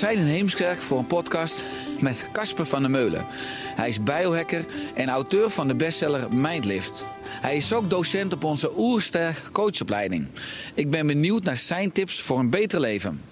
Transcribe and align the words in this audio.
Zijn 0.00 0.18
in 0.18 0.24
Heemskerk 0.24 0.82
voor 0.82 0.98
een 0.98 1.06
podcast 1.06 1.62
met 2.00 2.28
Casper 2.32 2.66
van 2.66 2.80
der 2.80 2.90
Meulen. 2.90 3.26
Hij 3.74 3.88
is 3.88 4.02
biohacker 4.02 4.64
en 4.94 5.08
auteur 5.08 5.50
van 5.50 5.68
de 5.68 5.74
bestseller 5.74 6.34
Mindlift. 6.34 7.06
Hij 7.24 7.56
is 7.56 7.72
ook 7.72 7.90
docent 7.90 8.32
op 8.32 8.44
onze 8.44 8.78
Oersterk 8.78 9.42
coachopleiding. 9.52 10.28
Ik 10.74 10.90
ben 10.90 11.06
benieuwd 11.06 11.42
naar 11.42 11.56
zijn 11.56 11.92
tips 11.92 12.20
voor 12.20 12.38
een 12.38 12.50
beter 12.50 12.80
leven. 12.80 13.22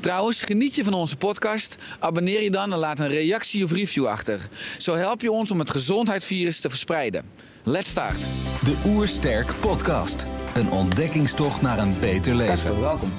Trouwens, 0.00 0.42
geniet 0.42 0.74
je 0.74 0.84
van 0.84 0.92
onze 0.92 1.16
podcast? 1.16 1.76
Abonneer 1.98 2.42
je 2.42 2.50
dan 2.50 2.72
en 2.72 2.78
laat 2.78 2.98
een 2.98 3.08
reactie 3.08 3.64
of 3.64 3.72
review 3.72 4.06
achter. 4.06 4.48
Zo 4.78 4.94
help 4.94 5.20
je 5.20 5.32
ons 5.32 5.50
om 5.50 5.58
het 5.58 5.70
gezondheidsvirus 5.70 6.60
te 6.60 6.68
verspreiden. 6.68 7.24
Let's 7.64 7.90
start. 7.90 8.20
De 8.64 8.76
Oersterk 8.86 9.54
Podcast. 9.60 10.26
Een 10.54 10.70
ontdekkingstocht 10.70 11.62
naar 11.62 11.78
een 11.78 11.94
beter 12.00 12.34
leven. 12.34 12.54
Casper, 12.54 12.80
welkom. 12.80 13.12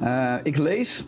Eh, 0.00 0.34
ik 0.42 0.56
lees, 0.58 1.04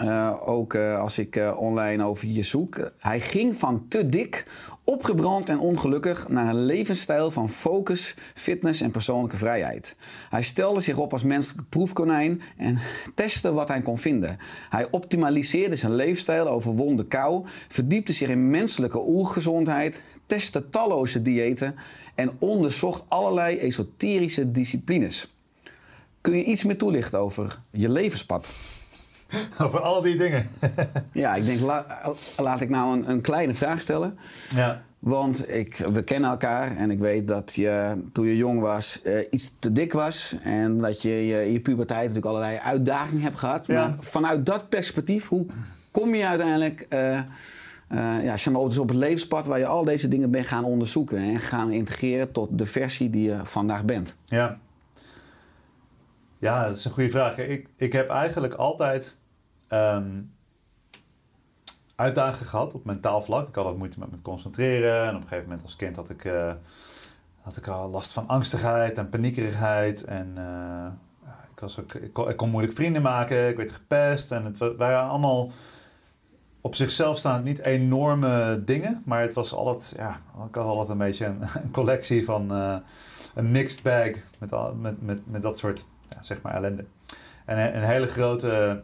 eh, 0.00 0.36
ook 0.44 0.74
eh, 0.74 1.00
als 1.00 1.18
ik 1.18 1.36
eh, 1.36 1.56
online 1.58 2.04
over 2.04 2.28
je 2.28 2.42
zoek. 2.42 2.90
hij 2.98 3.20
ging 3.20 3.56
van 3.56 3.88
te 3.88 4.08
dik, 4.08 4.46
opgebrand 4.84 5.48
en 5.48 5.58
ongelukkig 5.58 6.28
naar 6.28 6.48
een 6.48 6.64
levensstijl 6.64 7.30
van 7.30 7.48
focus, 7.48 8.14
fitness 8.34 8.80
en 8.80 8.90
persoonlijke 8.90 9.36
vrijheid. 9.36 9.96
Hij 10.30 10.42
stelde 10.42 10.80
zich 10.80 10.96
op 10.96 11.12
als 11.12 11.22
menselijk 11.22 11.68
proefkonijn 11.68 12.42
en 12.56 12.78
testte 13.14 13.52
wat 13.52 13.68
hij 13.68 13.80
kon 13.80 13.98
vinden. 13.98 14.38
Hij 14.70 14.86
optimaliseerde 14.90 15.76
zijn 15.76 15.94
leefstijl, 15.94 16.48
overwon 16.48 16.96
de 16.96 17.06
kou, 17.06 17.46
verdiepte 17.68 18.12
zich 18.12 18.28
in 18.28 18.50
menselijke 18.50 19.08
oergezondheid, 19.08 20.02
testte 20.26 20.70
talloze 20.70 21.22
diëten 21.22 21.74
en 22.14 22.30
onderzocht 22.38 23.04
allerlei 23.08 23.58
esoterische 23.58 24.50
disciplines. 24.50 25.34
Kun 26.20 26.36
je 26.36 26.44
iets 26.44 26.64
meer 26.64 26.78
toelichten 26.78 27.18
over 27.18 27.60
je 27.70 27.88
levenspad? 27.88 28.50
Over 29.58 29.80
al 29.80 30.02
die 30.02 30.16
dingen. 30.16 30.48
Ja, 31.12 31.34
ik 31.34 31.44
denk, 31.44 31.60
la- 31.60 32.14
laat 32.36 32.60
ik 32.60 32.70
nou 32.70 32.96
een, 32.98 33.10
een 33.10 33.20
kleine 33.20 33.54
vraag 33.54 33.80
stellen. 33.80 34.18
ja. 34.54 34.82
Want 34.98 35.54
ik, 35.54 35.76
we 35.76 36.02
kennen 36.02 36.30
elkaar 36.30 36.76
en 36.76 36.90
ik 36.90 36.98
weet 36.98 37.26
dat 37.28 37.54
je 37.54 38.02
toen 38.12 38.26
je 38.26 38.36
jong 38.36 38.60
was 38.60 39.02
eh, 39.02 39.26
iets 39.30 39.52
te 39.58 39.72
dik 39.72 39.92
was. 39.92 40.36
En 40.42 40.78
dat 40.78 41.02
je, 41.02 41.26
je 41.26 41.44
in 41.46 41.52
je 41.52 41.60
puberteit 41.60 42.00
natuurlijk 42.00 42.26
allerlei 42.26 42.58
uitdagingen 42.58 43.22
hebt 43.22 43.38
gehad. 43.38 43.66
Ja. 43.66 43.86
Maar 43.86 43.96
vanuit 44.00 44.46
dat 44.46 44.68
perspectief, 44.68 45.28
hoe 45.28 45.46
kom 45.90 46.14
je 46.14 46.26
uiteindelijk 46.26 46.86
eh, 46.88 47.16
eh, 47.18 47.24
ja, 48.24 48.36
zeg 48.36 48.52
maar, 48.52 48.64
dus 48.64 48.78
op 48.78 48.88
het 48.88 48.96
levenspad 48.98 49.46
waar 49.46 49.58
je 49.58 49.66
al 49.66 49.84
deze 49.84 50.08
dingen 50.08 50.30
bent 50.30 50.46
gaan 50.46 50.64
onderzoeken 50.64 51.18
en 51.18 51.40
gaan 51.40 51.70
integreren 51.72 52.32
tot 52.32 52.58
de 52.58 52.66
versie 52.66 53.10
die 53.10 53.22
je 53.22 53.40
vandaag 53.44 53.84
bent? 53.84 54.14
Ja. 54.24 54.58
Ja, 56.38 56.66
dat 56.66 56.76
is 56.76 56.84
een 56.84 56.90
goede 56.92 57.10
vraag. 57.10 57.38
Ik, 57.38 57.68
ik 57.76 57.92
heb 57.92 58.08
eigenlijk 58.10 58.54
altijd 58.54 59.16
ehm, 59.70 60.22
uitdagingen 61.96 62.48
gehad 62.48 62.72
op 62.74 62.84
mentaal 62.84 63.22
vlak. 63.22 63.48
Ik 63.48 63.54
had 63.54 63.64
wat 63.64 63.76
moeite 63.76 63.98
met 63.98 64.10
me 64.10 64.22
concentreren. 64.22 65.02
En 65.02 65.08
op 65.14 65.22
een 65.22 65.28
gegeven 65.28 65.44
moment 65.44 65.62
als 65.62 65.76
kind 65.76 65.96
had 65.96 66.10
ik, 66.10 66.24
eh, 66.24 66.52
had 67.40 67.56
ik 67.56 67.66
al 67.66 67.90
last 67.90 68.12
van 68.12 68.28
angstigheid 68.28 68.98
en 68.98 69.08
paniekerigheid. 69.08 70.04
En 70.04 70.32
eh, 70.36 70.86
ik, 71.54 71.60
was 71.60 71.80
ook, 71.80 71.94
ik, 71.94 72.12
kon, 72.12 72.28
ik 72.28 72.36
kon 72.36 72.50
moeilijk 72.50 72.74
vrienden 72.74 73.02
maken. 73.02 73.48
Ik 73.48 73.56
werd 73.56 73.72
gepest. 73.72 74.32
En 74.32 74.44
het 74.44 74.58
wa- 74.58 74.74
waren 74.76 75.08
allemaal 75.08 75.50
op 76.60 76.74
zichzelf 76.74 77.18
staan 77.18 77.42
niet 77.42 77.58
enorme 77.58 78.62
dingen. 78.64 79.02
Maar 79.04 79.20
het 79.20 79.32
was 79.32 79.52
altijd, 79.52 79.94
ja, 79.96 80.20
ik 80.48 80.54
had 80.54 80.64
altijd 80.66 80.88
een 80.88 80.98
beetje 80.98 81.26
een, 81.26 81.42
een 81.62 81.70
collectie 81.70 82.24
van... 82.24 82.50
eh, 82.52 82.76
een 83.34 83.50
mixed 83.50 83.82
bag 83.82 84.10
met, 84.38 84.52
al, 84.52 84.74
met, 84.74 85.02
met, 85.02 85.30
met 85.30 85.42
dat 85.42 85.58
soort 85.58 85.84
ja, 86.08 86.22
zeg 86.22 86.42
maar 86.42 86.54
ellende. 86.54 86.84
En 87.44 87.58
een, 87.58 87.76
een 87.76 87.82
hele 87.88 88.06
grote, 88.06 88.82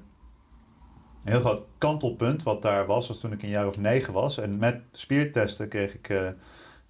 een 1.27 1.33
heel 1.33 1.41
groot 1.41 1.63
kantelpunt 1.79 2.43
wat 2.43 2.63
daar 2.63 2.87
was, 2.87 3.09
was 3.09 3.21
toen 3.21 3.33
ik 3.33 3.43
een 3.43 3.49
jaar 3.49 3.67
of 3.67 3.79
negen 3.79 4.13
was. 4.13 4.39
En 4.39 4.59
met 4.59 4.81
spiertesten 4.93 5.69
kreeg 5.69 5.95
ik 5.95 6.09
eh, 6.09 6.29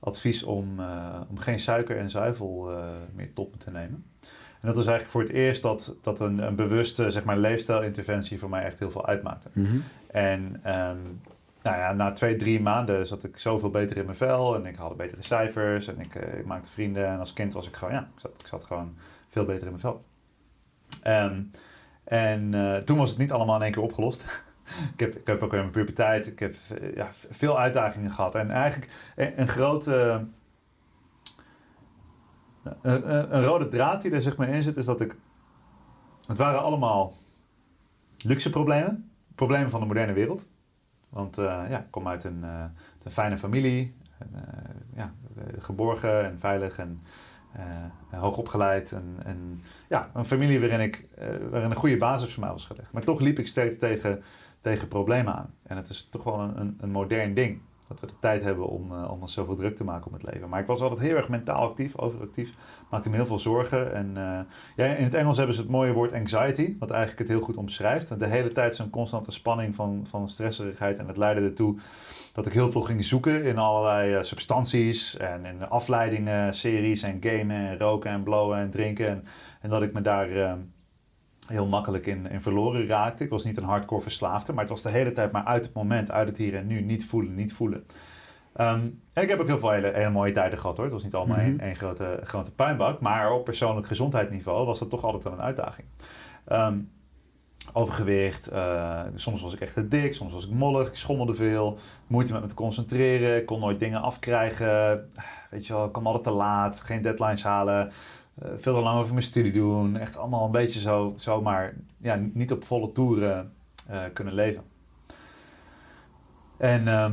advies 0.00 0.42
om, 0.42 0.80
eh, 0.80 1.20
om 1.28 1.38
geen 1.38 1.60
suiker 1.60 1.97
en 1.97 2.10
zuivel 2.10 2.70
eh, 2.70 2.84
meer 3.14 3.32
tot 3.32 3.50
me 3.50 3.58
te 3.58 3.70
nemen. 3.70 4.04
En 4.60 4.72
dat 4.72 4.76
was 4.76 4.86
eigenlijk 4.86 5.10
voor 5.10 5.22
het 5.22 5.30
eerst 5.30 5.62
dat, 5.62 5.96
dat 6.02 6.20
een, 6.20 6.38
een 6.38 6.54
bewuste 6.54 7.10
zeg 7.10 7.25
maar, 7.25 7.38
leefstijlinterventie 7.38 8.38
voor 8.38 8.48
mij 8.48 8.64
echt 8.64 8.78
heel 8.78 8.91
veel 8.91 9.06
uitmaakte. 9.06 9.48
En 10.06 10.60
ehm, 10.62 10.98
nou 11.62 11.76
ja, 11.76 11.92
na 11.92 12.12
twee, 12.12 12.36
drie 12.36 12.60
maanden 12.60 13.06
zat 13.06 13.25
ik 13.25 13.38
zoveel 13.38 13.70
beter 13.70 13.96
in 13.96 14.04
mijn 14.04 14.16
vel 14.16 14.54
en 14.54 14.66
ik 14.66 14.76
had 14.76 14.96
betere 14.96 15.22
cijfers 15.22 15.86
en 15.86 16.00
ik, 16.00 16.14
ik 16.14 16.46
maakte 16.46 16.70
vrienden. 16.70 17.06
En 17.06 17.19
als 17.19 17.32
kind 17.32 17.52
was 17.52 17.66
ik 17.66 17.76
gewoon, 17.76 17.94
ja, 17.94 18.08
ik 18.14 18.20
zat, 18.20 18.30
ik 18.38 18.46
zat 18.46 18.64
gewoon 18.64 18.94
veel 19.28 19.44
beter 19.44 19.62
in 19.62 19.69
mijn 19.69 19.80
vel. 19.80 20.04
Ehm, 21.02 21.41
en 22.09 22.55
eh, 22.55 22.77
toen 22.77 22.99
was 22.99 23.11
het 23.11 23.19
niet 23.19 23.33
allemaal 23.33 23.56
in 23.56 23.62
één 23.62 23.72
keer 23.72 23.83
opgelost. 23.83 24.25
ik, 24.97 25.00
heb, 25.00 25.17
ik 25.17 25.43
ook 25.43 25.53
in 25.53 25.59
mijn 25.59 25.71
puberteit, 25.71 26.27
ik 26.27 26.39
heb 26.39 26.56
eh, 26.81 26.94
ja, 26.94 27.09
veel 27.31 27.59
uitdagingen 27.59 28.11
gehad. 28.11 28.34
En 28.34 28.50
eigenlijk 28.50 28.93
een, 29.17 29.41
een 29.41 29.49
grote, 29.49 30.25
een, 32.83 33.43
rode 33.44 33.69
draad 33.69 34.03
die 34.03 34.11
er 34.11 34.22
zeg 34.22 34.37
maar 34.37 34.49
in 34.49 34.62
zit, 34.62 34.77
is 34.77 34.84
dat 34.84 35.00
ik, 35.00 35.17
het 36.27 36.39
waren 36.39 36.62
allemaal 36.62 37.17
luxe 38.19 38.50
problemen. 38.50 39.11
Problemen 39.34 39.71
van 39.71 39.81
de 39.81 39.87
moderne 39.87 40.12
wereld. 40.12 40.49
Want 41.09 41.38
eh, 41.38 41.62
ja, 41.69 41.78
ik 41.78 41.91
kom 41.91 42.09
uit 42.09 42.25
een, 42.25 42.44
eh, 42.44 42.65
een 43.05 43.11
fijne 43.11 43.38
familie. 43.38 43.97
En, 44.19 44.28
eh, 44.34 44.75
ja, 44.97 45.12
eh, 45.37 45.62
geborgen 45.62 46.25
en 46.25 46.38
veilig 46.38 46.78
en 46.78 47.03
eh, 48.11 48.21
hoog 48.21 48.37
opgeleid. 48.37 48.93
En, 48.93 49.17
en 49.25 49.62
ja, 49.89 50.11
een 50.15 50.25
familie 50.25 50.61
waarin, 50.61 50.81
ik, 50.81 51.06
eh, 51.15 51.28
waarin 51.50 51.71
een 51.71 51.77
goede 51.77 51.97
basis 51.97 52.33
voor 52.33 52.43
mij 52.43 52.53
was 52.53 52.65
gelegd. 52.65 52.93
Maar 52.93 53.05
toch 53.05 53.21
liep 53.21 53.39
ik 53.39 53.49
steeds 53.49 53.78
tegen, 53.78 54.22
tegen 54.61 54.89
problemen 54.89 55.34
aan. 55.34 55.55
En 55.62 55.77
het 55.77 55.89
is 55.89 56.09
toch 56.11 56.25
wel 56.25 56.41
een, 56.41 56.78
een 56.81 56.91
modern 56.91 57.34
ding. 57.34 57.61
Dat 57.88 58.00
we 58.00 58.06
de 58.06 58.19
tijd 58.20 58.42
hebben 58.42 58.66
om, 58.66 58.92
om 58.92 59.20
ons 59.20 59.32
zoveel 59.32 59.56
druk 59.56 59.76
te 59.76 59.84
maken 59.84 60.06
om 60.06 60.12
het 60.12 60.22
leven. 60.32 60.48
Maar 60.48 60.60
ik 60.60 60.66
was 60.66 60.80
altijd 60.80 61.00
heel 61.00 61.16
erg 61.16 61.28
mentaal 61.28 61.69
actief, 61.69 61.98
overactief. 61.98 62.54
Maakte 62.91 63.10
me 63.10 63.16
heel 63.16 63.26
veel 63.26 63.38
zorgen. 63.38 63.94
En 63.94 64.16
eh, 64.16 64.41
ja, 64.76 64.94
in 64.94 65.04
het 65.04 65.14
Engels 65.14 65.36
hebben 65.36 65.54
ze 65.54 65.60
het 65.60 65.70
mooie 65.70 65.92
woord 65.92 66.12
anxiety, 66.12 66.76
wat 66.78 66.91
eigenlijk 66.91 67.19
het 67.19 67.28
heel 67.28 67.41
goed 67.41 67.56
omschrijft. 67.56 68.19
De 68.19 68.26
hele 68.26 68.52
tijd 68.52 68.76
zo'n 68.76 68.91
constante 68.91 69.30
spanning 69.30 69.75
van, 69.75 70.06
van 70.08 70.28
stresserigheid. 70.28 70.98
En 70.98 71.06
het 71.06 71.16
leidde 71.16 71.42
ertoe 71.42 71.78
dat 72.32 72.46
ik 72.46 72.52
heel 72.52 72.70
veel 72.70 72.82
ging 72.82 73.05
zoeken 73.05 73.44
in 73.44 73.58
allerlei 73.58 74.14
eh, 74.14 74.22
substanties 74.22 75.16
en 75.16 75.44
in 75.44 75.69
afleidingen, 75.69 76.55
series 76.55 77.02
en 77.02 77.19
gamen 77.20 77.56
en 77.56 77.78
roken 77.78 78.11
en 78.11 78.22
blowen 78.22 78.58
en 78.58 78.70
drinken. 78.70 79.08
En, 79.08 79.25
en 79.61 79.70
dat 79.70 79.82
ik 79.82 79.93
me 79.93 80.00
daar 80.00 80.56
heel 81.46 81.66
makkelijk 81.66 82.06
in, 82.06 82.31
in 82.31 82.40
verloren 82.40 82.87
raakte. 82.87 83.25
Ik 83.25 83.31
was 83.31 83.44
niet 83.44 83.56
een 83.56 83.64
hardcore 83.64 84.02
verslaafde, 84.02 84.52
maar 84.52 84.62
het 84.62 84.72
was 84.72 84.82
de 84.82 84.90
hele 84.90 85.12
tijd 85.12 85.32
maar 85.32 85.44
uit 85.44 85.64
het 85.64 85.75
moment, 85.75 86.10
uit 86.10 86.28
het 86.28 86.37
hier 86.37 86.54
en 86.54 86.66
nu, 86.66 86.81
niet 86.81 87.06
voelen, 87.06 87.34
niet 87.34 87.52
voelen. 87.52 87.87
Ehm, 88.56 88.81
en 89.12 89.22
ik 89.22 89.28
heb 89.28 89.40
ook 89.40 89.46
heel 89.46 89.58
veel 89.58 89.70
hele, 89.70 89.93
hele 89.94 90.10
mooie 90.10 90.32
tijden 90.32 90.58
gehad 90.58 90.76
hoor. 90.76 90.84
Het 90.84 90.94
was 90.94 91.04
niet 91.04 91.14
allemaal 91.14 91.37
één, 91.38 91.60
één 91.60 91.76
grote, 91.76 92.20
grote 92.25 92.52
puinbak. 92.52 93.00
Maar 93.00 93.32
op 93.32 93.44
persoonlijk 93.44 93.87
gezondheidsniveau 93.87 94.66
was 94.66 94.78
dat 94.78 94.90
toch 94.90 95.04
altijd 95.04 95.25
wel 95.25 95.32
een 95.32 95.40
uitdaging. 95.40 95.87
Ehm, 96.44 96.78
overgewicht, 97.72 98.46
eh, 98.46 99.00
soms 99.14 99.42
was 99.42 99.54
ik 99.54 99.60
echt 99.60 99.75
te 99.75 99.88
dik, 99.88 100.14
soms 100.14 100.32
was 100.32 100.46
ik 100.46 100.52
mollig, 100.52 100.88
ik 100.88 100.96
schommelde 100.96 101.34
veel. 101.34 101.78
Moeite 102.06 102.32
met 102.32 102.42
me 102.42 102.49
te 102.49 102.54
concentreren, 102.54 103.37
ik 103.37 103.46
kon 103.46 103.60
nooit 103.60 103.81
dingen 103.81 104.02
afkrijgen. 104.02 105.10
Weet 105.50 105.66
je 105.66 105.72
wel, 105.72 105.84
ik 105.84 105.92
kwam 105.92 106.06
altijd 106.06 106.25
te 106.25 106.31
laat, 106.31 106.81
geen 106.81 107.02
deadlines 107.02 107.42
halen. 107.42 107.92
Eh, 108.43 108.50
veel 108.56 108.75
te 108.75 108.81
lang 108.81 108.99
over 108.99 109.12
mijn 109.12 109.27
studie 109.27 109.53
doen. 109.53 109.97
Echt 109.97 110.17
allemaal 110.17 110.44
een 110.44 110.50
beetje 110.50 110.81
zo, 110.81 111.15
zomaar 111.17 111.75
ja, 111.99 112.19
niet 112.33 112.53
op 112.53 112.65
volle 112.65 112.93
toeren 112.93 113.53
eh, 113.88 114.03
kunnen 114.12 114.35
leven. 114.35 114.62
En 116.59 116.88
ehm, 116.88 117.12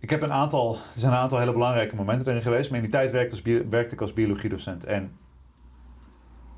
ik 0.00 0.10
heb 0.10 0.22
een 0.22 0.32
aantal, 0.32 0.74
er 0.74 1.00
zijn 1.00 1.12
een 1.12 1.18
aantal 1.18 1.38
hele 1.38 1.52
belangrijke 1.52 1.96
momenten 1.96 2.28
erin 2.28 2.42
geweest. 2.42 2.68
Maar 2.70 2.78
in 2.78 2.84
die 2.84 2.92
tijd 2.92 3.10
werkte, 3.70 3.94
ik 3.94 4.00
als 4.00 4.12
biologiedocent. 4.12 4.84
En 4.84 5.12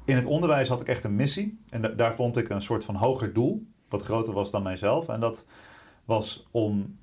in 0.04 0.16
het 0.16 0.26
onderwijs 0.26 0.68
had 0.68 0.80
ik 0.80 0.86
echt 0.88 1.04
een 1.04 1.16
missie. 1.16 1.60
En 1.70 1.82
da- 1.82 1.88
daar 1.88 2.14
vond 2.14 2.36
ik 2.36 2.48
een 2.48 2.62
soort 2.62 2.84
van 2.84 2.94
hoger 2.94 3.32
doel. 3.32 3.66
Wat 3.88 4.02
groter 4.02 4.32
was 4.32 4.50
dan 4.50 4.62
mijzelf. 4.62 5.08
En 5.08 5.20
dat 5.20 5.44
was 6.04 6.48
om 6.50 6.98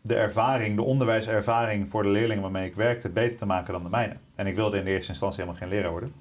de 0.00 0.14
ervaring, 0.14 0.76
de 0.76 0.82
onderwijservaring 0.82 1.88
voor 1.88 2.02
de 2.02 2.08
leerlingen 2.08 2.42
waarmee 2.42 2.66
ik 2.68 2.74
werkte, 2.74 3.08
beter 3.08 3.38
te 3.38 3.46
maken 3.46 3.72
dan 3.72 3.82
de 3.82 3.88
mijne. 3.88 4.16
En 4.34 4.46
ik 4.46 4.56
wilde 4.56 4.78
in 4.78 4.84
de 4.84 4.90
eerste 4.90 5.10
instantie 5.10 5.40
helemaal 5.40 5.60
geen 5.60 5.70
leraar 5.70 5.90
worden. 5.90 6.12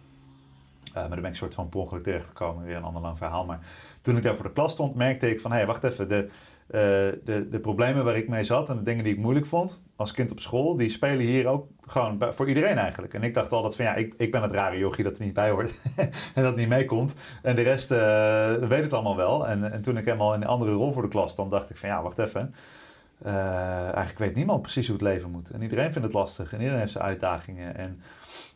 Eh, 0.93 0.99
maar 1.01 1.09
daar 1.09 1.21
ben 1.21 1.31
ik 1.31 1.35
soort 1.35 1.53
van 1.53 1.69
per 1.69 1.79
ongeluk 1.79 2.03
terechtgekomen. 2.03 2.65
Weer 2.65 2.75
een 2.75 2.83
ander 2.83 3.01
lang 3.01 3.17
verhaal. 3.17 3.45
Maar 3.45 3.59
toen 4.01 4.17
ik 4.17 4.23
daar 4.23 4.35
voor 4.35 4.45
de 4.45 4.53
klas 4.53 4.71
stond, 4.71 4.95
merkte 4.95 5.29
ik 5.29 5.41
van... 5.41 5.51
hé, 5.51 5.57
hey, 5.57 5.65
wacht 5.65 5.83
even. 5.83 6.09
De, 6.09 6.27
eh, 6.67 6.79
de, 7.23 7.47
de 7.49 7.59
problemen 7.59 8.03
waar 8.03 8.15
ik 8.15 8.27
mee 8.27 8.43
zat 8.43 8.69
en 8.69 8.75
de 8.75 8.83
dingen 8.83 9.03
die 9.03 9.13
ik 9.13 9.19
moeilijk 9.19 9.45
vond 9.45 9.83
als 9.95 10.11
kind 10.11 10.31
op 10.31 10.39
school... 10.39 10.75
die 10.75 10.89
spelen 10.89 11.25
hier 11.25 11.47
ook 11.47 11.67
gewoon 11.87 12.33
voor 12.33 12.47
iedereen 12.47 12.77
eigenlijk. 12.77 13.13
En 13.13 13.23
ik 13.23 13.33
dacht 13.33 13.51
altijd 13.51 13.75
van 13.75 13.85
ja, 13.85 13.95
ik, 13.95 14.13
ik 14.17 14.31
ben 14.31 14.41
het 14.41 14.51
rare 14.51 14.77
jochie 14.77 15.03
dat 15.03 15.17
er 15.17 15.23
niet 15.23 15.33
bij 15.33 15.49
hoort. 15.49 15.81
en 16.35 16.43
dat 16.43 16.55
niet 16.55 16.67
meekomt. 16.67 17.15
En 17.41 17.55
de 17.55 17.61
rest 17.61 17.91
eh, 17.91 18.55
weet 18.55 18.83
het 18.83 18.93
allemaal 18.93 19.15
wel. 19.15 19.47
En, 19.47 19.71
en 19.71 19.81
toen 19.81 19.97
ik 19.97 20.05
helemaal 20.05 20.33
in 20.33 20.41
een 20.41 20.47
andere 20.47 20.71
rol 20.71 20.93
voor 20.93 21.01
de 21.01 21.07
klas 21.07 21.31
stond, 21.31 21.51
dacht 21.51 21.69
ik 21.69 21.77
van 21.77 21.89
ja, 21.89 22.01
wacht 22.01 22.19
even. 22.19 22.55
Eigenlijk 23.23 24.19
weet 24.19 24.35
niemand 24.35 24.61
precies 24.61 24.87
hoe 24.87 24.95
het 24.95 25.05
leven 25.05 25.31
moet. 25.31 25.49
En 25.49 25.61
iedereen 25.61 25.91
vindt 25.91 26.07
het 26.07 26.13
lastig 26.13 26.53
en 26.53 26.59
iedereen 26.59 26.79
heeft 26.79 26.91
zijn 26.91 27.03
uitdagingen. 27.03 27.77
En 27.77 28.01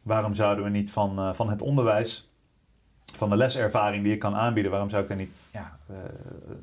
waarom 0.03 0.33
zouden 0.33 0.63
we 0.63 0.69
niet 0.69 0.91
van, 0.91 1.35
van 1.35 1.49
het 1.49 1.61
onderwijs, 1.61 2.26
van 3.15 3.29
de 3.29 3.37
leservaring 3.37 4.03
die 4.03 4.13
ik 4.13 4.19
kan 4.19 4.35
aanbieden, 4.35 4.71
waarom 4.71 4.89
zou 4.89 5.01
ik 5.01 5.07
daar 5.07 5.17
niet 5.17 5.31
ja, 5.51 5.77
eh, 5.87 5.95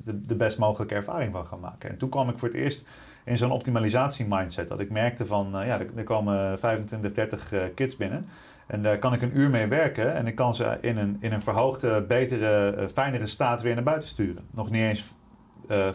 de, 0.05 0.21
de 0.21 0.35
best 0.35 0.59
mogelijke 0.59 0.95
ervaring 0.95 1.33
van 1.33 1.47
gaan 1.47 1.61
maken? 1.61 1.91
En 1.91 1.97
toen 1.97 2.09
kwam 2.09 2.29
ik 2.29 2.39
voor 2.39 2.49
het 2.49 2.57
eerst 2.57 2.87
in 3.25 3.39
zo'n 3.39 3.51
optimalisatie 3.51 4.27
mindset. 4.29 4.69
Dat 4.69 4.81
ik 4.81 4.91
merkte 4.91 5.27
van, 5.27 5.59
eh, 5.59 5.67
ja, 5.67 5.81
er, 5.95 6.05
komen 6.05 6.59
25, 6.59 7.13
30 7.13 7.53
eh, 7.53 7.63
kids 7.75 7.97
binnen. 7.97 8.29
En 8.67 8.83
daar 8.83 8.99
kan 8.99 9.13
ik 9.13 9.23
een 9.23 9.39
uur 9.39 9.51
mee 9.51 9.67
werken 9.67 10.15
en 10.15 10.27
ik 10.27 10.35
kan 10.35 10.55
ze 10.55 10.79
in 10.81 10.97
een, 10.97 11.17
in 11.21 11.33
een 11.33 11.43
verhoogde, 11.43 12.03
betere, 12.03 12.89
fijnere 12.93 13.27
staat 13.27 13.63
weer 13.63 13.75
naar 13.75 13.85
buiten 13.85 14.09
sturen. 14.09 14.45
Nog 14.51 14.71
niet 14.71 14.83
eens 14.83 15.05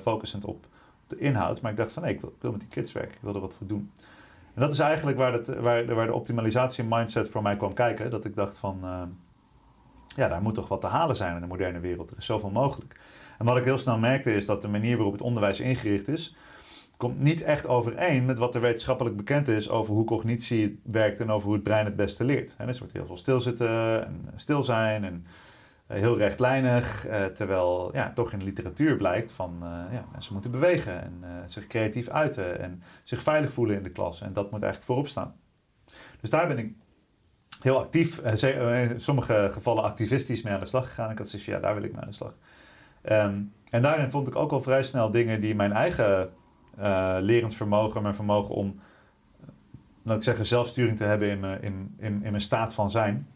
focusend 0.02 0.46
op 0.46 0.66
de 1.08 1.18
inhoud, 1.18 1.62
maar 1.62 1.72
ik 1.72 1.78
dacht 1.78 1.92
van 1.92 2.06
ik 2.06 2.22
wil, 2.22 2.36
wil 2.40 2.52
met 2.52 2.60
die 2.60 2.70
kids 2.70 2.92
werken, 2.92 3.14
ik 3.14 3.22
wil 3.22 3.36
er 3.36 3.42
wat 3.42 3.56
voor 3.56 3.68
doen. 3.68 3.92
En 4.54 4.62
dat 4.62 4.72
is 4.72 4.80
eigenlijk 4.80 5.18
waar, 5.18 5.32
dat, 5.32 5.48
waar, 5.48 5.96
waar 5.96 6.06
de 6.06 6.14
optimalisatie 6.14 6.84
mindset 6.84 7.30
voor 7.30 7.42
mij 7.42 7.58
kwam 7.58 7.74
kijken. 7.74 8.10
Dat 8.10 8.26
ik 8.26 8.36
dacht 8.36 8.58
van, 8.58 8.80
ja, 10.16 10.28
daar 10.28 10.42
moet 10.42 10.56
toch 10.56 10.68
wat 10.68 10.82
te 10.82 10.88
halen 10.88 11.16
zijn 11.16 11.36
in 11.36 11.42
de 11.42 11.48
moderne 11.48 11.80
wereld. 11.80 12.12
Er 12.12 12.18
is 12.18 12.26
zoveel 12.26 12.50
mogelijk. 12.50 13.00
En 13.38 13.46
wat 13.46 13.58
ik 13.58 13.64
heel 13.64 13.78
snel 13.78 13.98
merkte 13.98 14.34
is 14.34 14.46
dat 14.46 14.62
de 14.62 14.68
manier 14.68 14.96
waarop 14.96 15.14
het 15.14 15.22
onderwijs 15.22 15.60
ingericht 15.60 16.08
is, 16.08 16.36
komt 16.98 17.20
niet 17.20 17.42
echt 17.42 17.68
overeen 17.68 18.26
met 18.26 18.38
wat 18.38 18.56
er 18.56 18.62
wetenschappelijk 18.62 19.16
bekend 19.16 19.48
is 19.48 19.70
over 19.70 19.94
hoe 19.94 20.06
cognitie 20.06 20.82
werkt 20.84 21.20
en 21.20 21.30
over 21.30 21.46
hoe 21.46 21.56
het 21.56 21.64
brein 21.64 21.86
het 21.86 21.96
beste 21.96 22.24
leert. 22.24 22.56
En 22.58 22.68
er 22.68 22.78
wordt 22.78 22.94
heel 22.94 23.06
veel 23.06 23.18
stilzitten 23.18 24.06
en 24.06 24.34
stil 24.36 24.64
zijn 24.64 25.04
en 25.04 25.26
eh, 25.88 25.98
heel 25.98 26.18
rechtlijnig, 26.18 27.08
eh, 27.08 27.26
terwijl 27.26 27.90
ja, 27.94 28.12
toch 28.14 28.32
in 28.32 28.40
de 28.40 28.46
literatuur 28.46 28.96
blijkt 28.96 29.32
van 29.32 29.58
eh, 29.62 29.94
ja, 29.94 30.06
mensen 30.12 30.34
moeten 30.34 30.52
bewegen 30.52 31.02
en 31.02 31.24
zich 31.46 31.68
creatief 31.68 32.10
uiten 32.10 32.60
en 32.60 32.84
zich 33.04 33.22
veilig 33.22 33.52
voelen 33.52 33.76
in 33.76 33.84
de 33.84 33.92
klas. 33.92 34.22
En 34.22 34.34
dat 34.34 34.52
moet 34.52 34.64
eigenlijk 34.64 34.84
voorop 34.84 35.08
staan. 35.08 35.36
Dus 36.22 36.30
daar 36.30 36.48
ben 36.48 36.58
ik 36.58 36.74
heel 37.62 37.78
actief, 37.80 38.20
eh, 38.20 38.34
ze- 38.34 38.52
eh, 38.52 38.90
in 38.92 39.02
sommige 39.02 39.50
gevallen 39.52 39.84
activistisch 39.84 40.42
mee 40.42 40.54
aan 40.54 40.60
de 40.60 40.66
slag 40.66 40.88
gegaan. 40.88 41.12
Ik 41.12 41.18
had 41.18 41.28
zoiets 41.28 41.48
van, 41.50 41.58
ja, 41.58 41.64
daar 41.66 41.74
wil 41.76 41.84
ik 41.84 41.92
mee 41.92 42.02
aan 42.02 42.08
de 42.10 42.16
slag. 42.16 42.34
Ehm, 43.02 43.42
en 43.70 43.82
daarin 43.82 44.12
vond 44.12 44.28
ik 44.28 44.36
ook 44.36 44.52
al 44.52 44.62
vrij 44.62 44.84
snel 44.84 45.12
dingen 45.12 45.42
die 45.42 45.56
mijn 45.56 45.72
eigen 45.74 46.30
eh 46.78 47.16
lerend 47.20 47.54
vermogen, 47.56 48.02
mijn 48.02 48.16
vermogen 48.16 48.56
om, 48.56 48.80
eh, 49.42 49.48
laat 50.04 50.18
ik 50.18 50.24
zeggen, 50.24 50.46
zelfsturing 50.46 50.98
te 50.98 51.04
hebben 51.04 51.30
in 51.30 51.40
mijn, 51.40 51.62
in, 51.62 51.96
in, 51.98 52.14
in 52.24 52.32
mijn 52.32 52.42
staat 52.42 52.74
van 52.74 52.92
zijn, 52.92 53.28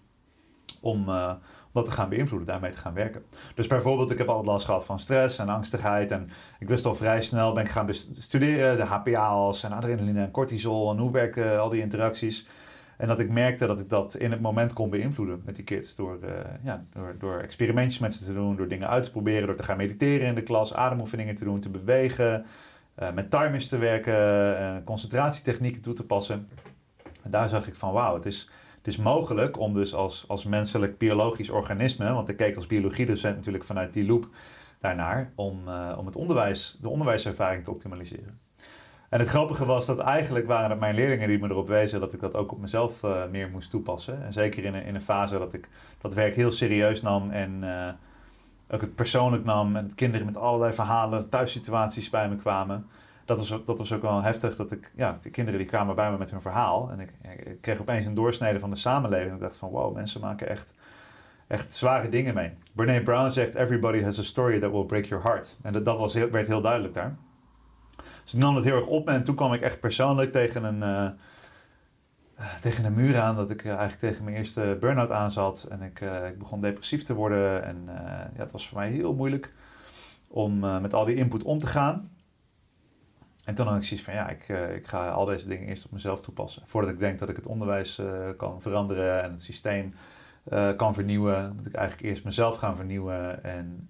om, 0.82 1.10
eh, 1.10 1.30
om 1.66 1.72
dat 1.82 1.86
te 1.86 1.92
gaan 1.92 2.10
beïnvloeden, 2.10 2.48
daarmee 2.48 2.72
te 2.72 2.78
gaan 2.78 2.94
werken. 2.94 3.24
Dus 3.56 3.68
bijvoorbeeld, 3.68 4.12
ik 4.12 4.18
heb 4.18 4.28
altijd 4.28 4.46
last 4.48 4.66
gehad 4.66 4.86
van 4.86 5.00
stress 5.00 5.38
en 5.38 5.50
angstigheid 5.50 6.12
en 6.12 6.30
ik 6.60 6.68
wist 6.68 6.86
al 6.86 6.96
vrij 6.96 7.24
snel, 7.24 7.54
ben 7.54 7.64
ik 7.64 7.70
gaan 7.72 7.86
bestuderen, 7.86 8.78
de 8.78 8.84
HPA's 8.84 9.64
en 9.64 9.72
adrenaline 9.72 10.22
en 10.22 10.32
cortisol 10.32 10.92
en 10.92 10.98
hoe 10.98 11.12
werken 11.12 11.60
al 11.62 11.70
die 11.70 11.82
interacties. 11.82 12.48
En 12.98 13.08
dat 13.08 13.20
ik 13.20 13.30
merkte 13.30 13.68
dat 13.68 13.80
ik 13.80 13.90
dat 13.90 14.16
in 14.16 14.32
het 14.32 14.42
moment 14.42 14.74
kon 14.74 14.90
beïnvloeden 14.90 15.42
met 15.46 15.56
die 15.56 15.64
kids. 15.64 15.96
Door, 15.96 16.18
eh, 16.22 16.32
ja, 16.64 16.86
door, 16.94 17.16
door 17.20 17.40
experimentjes 17.40 18.00
met 18.00 18.16
ze 18.16 18.26
te 18.26 18.34
doen, 18.34 18.56
door 18.56 18.68
dingen 18.68 18.90
uit 18.90 19.04
te 19.04 19.12
proberen, 19.12 19.48
door 19.48 19.56
te 19.56 19.64
gaan 19.64 19.78
mediteren 19.78 20.28
in 20.28 20.36
de 20.36 20.44
klas, 20.44 20.74
ademoefeningen 20.74 21.36
te 21.36 21.44
doen, 21.44 21.60
te 21.60 21.70
bewegen, 21.70 22.46
eh, 22.96 23.12
met 23.12 23.30
timers 23.30 23.68
te 23.68 23.78
werken, 23.78 24.58
eh, 24.58 24.76
concentratietechnieken 24.84 25.82
toe 25.82 25.94
te 25.94 26.06
passen. 26.06 26.48
En 27.24 27.32
daar 27.32 27.50
zag 27.50 27.68
ik 27.68 27.76
van 27.76 27.94
wauw, 27.94 28.16
het 28.16 28.26
is, 28.26 28.50
het 28.78 28.88
is 28.88 28.98
mogelijk 28.98 29.60
om 29.60 29.74
dus 29.74 29.94
als, 29.94 30.26
als 30.28 30.46
menselijk 30.46 30.98
biologisch 30.98 31.50
organisme, 31.50 32.14
want 32.14 32.30
ik 32.30 32.38
keek 32.38 32.56
als 32.56 32.68
biologiedocent 32.68 33.36
natuurlijk 33.36 33.64
vanuit 33.64 33.94
die 33.94 34.06
loop 34.06 34.28
daarnaar, 34.80 35.32
om, 35.36 35.68
om 35.98 36.06
het 36.06 36.16
onderwijs, 36.16 36.78
de 36.82 36.90
onderwijservaring 36.90 37.64
te 37.64 37.72
optimaliseren. 37.72 38.43
En 39.14 39.20
het 39.20 39.28
grappige 39.28 39.66
was 39.66 39.86
dat 39.86 40.00
eigenlijk 40.00 40.48
waren 40.48 40.70
het 40.70 40.80
mijn 40.80 40.96
leerlingen 40.96 41.28
die 41.28 41.40
me 41.40 41.50
erop 41.50 41.68
wezen 41.68 42.00
dat 42.00 42.14
ik 42.14 42.20
dat 42.20 42.36
ook 42.36 42.52
op 42.52 42.60
mezelf 42.60 43.04
eh, 43.04 43.22
meer 43.32 43.50
moest 43.50 43.70
toepassen. 43.70 44.26
En 44.26 44.34
zeker 44.34 44.64
in 44.64 44.74
een, 44.74 44.84
in 44.84 44.96
een 44.96 45.02
fase 45.02 45.38
dat 45.38 45.54
ik 45.54 45.70
dat 46.02 46.14
werk 46.14 46.36
heel 46.36 46.52
serieus 46.52 47.02
nam 47.02 47.32
en 47.32 47.58
eh, 47.62 47.94
ook 48.76 48.82
het 48.82 48.96
persoonlijk 48.96 49.46
nam. 49.46 49.76
En 49.76 49.96
kinderen 49.96 50.26
met 50.26 50.38
allerlei 50.38 50.74
verhalen, 50.74 51.30
thuissituaties 51.30 52.10
bij 52.10 52.30
me 52.30 52.36
kwamen. 52.36 52.88
Dat 53.26 53.38
was, 53.38 53.66
dat 53.66 53.78
was 53.78 53.94
ook 53.94 54.02
wel 54.02 54.22
heftig. 54.22 54.56
Dat 54.56 54.72
ik, 54.72 54.92
ja, 54.96 55.18
de 55.22 55.30
kinderen 55.30 55.60
die 55.60 55.70
kwamen 55.70 55.96
bij 55.96 56.12
me 56.12 56.18
met 56.18 56.32
hun 56.32 56.42
verhaal. 56.42 56.90
En 56.92 57.00
ik, 57.00 57.14
kreeg 57.62 57.80
opeens 57.80 58.06
een 58.06 58.14
doorsnede 58.14 58.60
van 58.60 58.70
de 58.70 58.76
samenleving. 58.76 59.30
En 59.30 59.36
ik 59.36 59.42
dacht 59.42 59.58
van 59.58 59.70
wow, 59.70 59.96
mensen 59.96 60.22
maken 60.22 60.50
echt, 60.50 60.74
echt 61.48 61.72
zware 61.72 62.10
dingen 62.10 62.34
mee. 62.34 62.52
Brene 62.72 63.04
Brown 63.04 63.32
zegt, 63.32 63.56
everybody 63.56 64.04
has 64.04 64.20
a 64.20 64.24
story 64.24 64.60
that 64.60 64.72
will 64.72 64.86
break 64.86 65.06
your 65.06 65.24
heart. 65.24 65.58
En 65.62 65.74
dat, 65.74 65.86
dat 65.86 65.98
was 65.98 66.14
werd 66.14 66.48
heel 66.48 66.62
duidelijk 66.62 66.94
daar. 66.94 67.16
Dus 68.24 68.34
ik 68.34 68.40
nam 68.40 68.56
het 68.56 68.64
heel 68.64 68.76
erg 68.76 68.86
op 68.86 69.08
en 69.08 69.24
toen 69.24 69.36
kwam 69.36 69.54
ik 69.54 69.62
echt 69.62 69.80
persoonlijk 69.80 70.32
tegen 70.32 70.64
een, 70.64 70.84
eh, 70.84 71.06
eh, 72.36 72.56
tegen 72.62 72.86
een 72.86 72.94
muur 72.94 73.20
aan. 73.20 73.36
Dat 73.36 73.50
ik 73.50 73.64
eh, 73.64 73.70
eigenlijk 73.70 74.00
tegen 74.00 74.24
mijn 74.24 74.36
eerste 74.36 74.78
burn-out 74.80 75.12
aan 75.12 75.32
zat. 75.32 75.64
En 75.64 75.82
ik, 75.82 76.00
ik 76.02 76.38
begon 76.38 76.62
depressief 76.62 77.04
te 77.04 77.14
worden. 77.14 77.64
En 77.64 77.84
ja, 78.36 78.42
het 78.42 78.52
was 78.52 78.68
voor 78.68 78.78
mij 78.78 78.90
heel 78.90 79.14
moeilijk 79.14 79.54
om 80.28 80.60
met 80.60 80.94
al 80.94 81.06
die 81.06 81.16
input 81.16 81.44
om 81.44 81.60
te 81.60 81.68
gaan. 81.68 82.12
En 83.44 83.56
toen 83.56 83.68
had 83.68 83.78
ik 83.78 83.84
zoiets 83.84 84.06
van, 84.06 84.14
ja, 84.14 84.30
ik, 84.30 84.48
ik 84.76 84.88
ga 84.88 85.10
al 85.10 85.26
deze 85.26 85.48
dingen 85.48 85.68
eerst 85.68 85.86
op 85.86 85.92
mezelf 85.92 86.22
toepassen. 86.22 86.64
Voordat 86.66 86.92
ik 86.92 87.00
denk 87.00 87.20
dat 87.20 87.30
ik 87.30 87.36
het 87.36 87.48
onderwijs 87.48 88.02
kan 88.38 88.62
veranderen 88.62 89.24
en 89.24 89.32
het 89.32 89.42
systeem 89.42 89.94
kan 90.76 90.94
vernieuwen, 90.94 91.56
moet 91.56 91.66
ik 91.66 91.74
eigenlijk 91.74 92.10
eerst 92.10 92.24
mezelf 92.24 92.56
gaan 92.56 92.76
vernieuwen. 92.76 93.44
En 93.44 93.90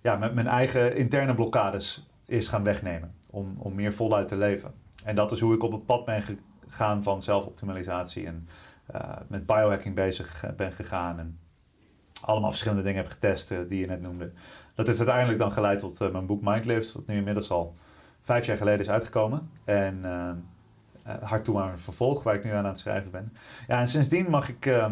ja, 0.00 0.16
met 0.16 0.34
mijn 0.34 0.46
eigen 0.46 0.96
interne 0.96 1.34
blokkades 1.34 2.06
eerst 2.26 2.48
gaan 2.48 2.62
wegnemen. 2.62 3.14
Om, 3.26 3.56
om 3.58 3.74
meer 3.74 3.92
voluit 3.92 4.28
te 4.28 4.36
leven. 4.36 4.74
En 5.04 5.16
dat 5.16 5.32
is 5.32 5.40
hoe 5.40 5.54
ik 5.54 5.62
op 5.62 5.72
het 5.72 5.86
pad 5.86 6.04
ben 6.04 6.22
gegaan 6.68 7.02
van 7.02 7.22
zelfoptimalisatie. 7.22 8.26
En 8.26 8.48
eh, 8.86 9.00
met 9.26 9.46
biohacking 9.46 9.94
bezig 9.94 10.44
ben 10.56 10.72
gegaan. 10.72 11.18
En 11.18 11.38
allemaal 12.20 12.50
verschillende 12.50 12.82
dingen 12.82 13.02
heb 13.02 13.12
getest 13.12 13.50
eh, 13.50 13.58
die 13.68 13.80
je 13.80 13.86
net 13.86 14.02
noemde. 14.02 14.32
Dat 14.74 14.88
is 14.88 14.98
uiteindelijk 14.98 15.38
dan 15.38 15.52
geleid 15.52 15.78
tot 15.78 16.00
eh, 16.00 16.10
mijn 16.10 16.26
boek 16.26 16.42
Mindlift. 16.42 16.92
Wat 16.92 17.06
nu 17.06 17.16
inmiddels 17.16 17.50
al 17.50 17.74
vijf 18.20 18.46
jaar 18.46 18.56
geleden 18.56 18.80
is 18.80 18.90
uitgekomen. 18.90 19.50
En 19.64 20.04
eh 20.04 20.30
eh, 21.06 21.14
hard 21.22 21.44
toe 21.44 21.60
aan 21.60 21.70
een 21.70 21.78
vervolg 21.78 22.22
waar 22.22 22.34
ik 22.34 22.44
nu 22.44 22.50
aan 22.50 22.64
aan 22.64 22.70
het 22.70 22.78
schrijven 22.78 23.10
ben. 23.10 23.32
Ja, 23.66 23.80
en 23.80 23.88
sindsdien 23.88 24.30
mag 24.30 24.48
ik, 24.48 24.66
eh, 24.66 24.86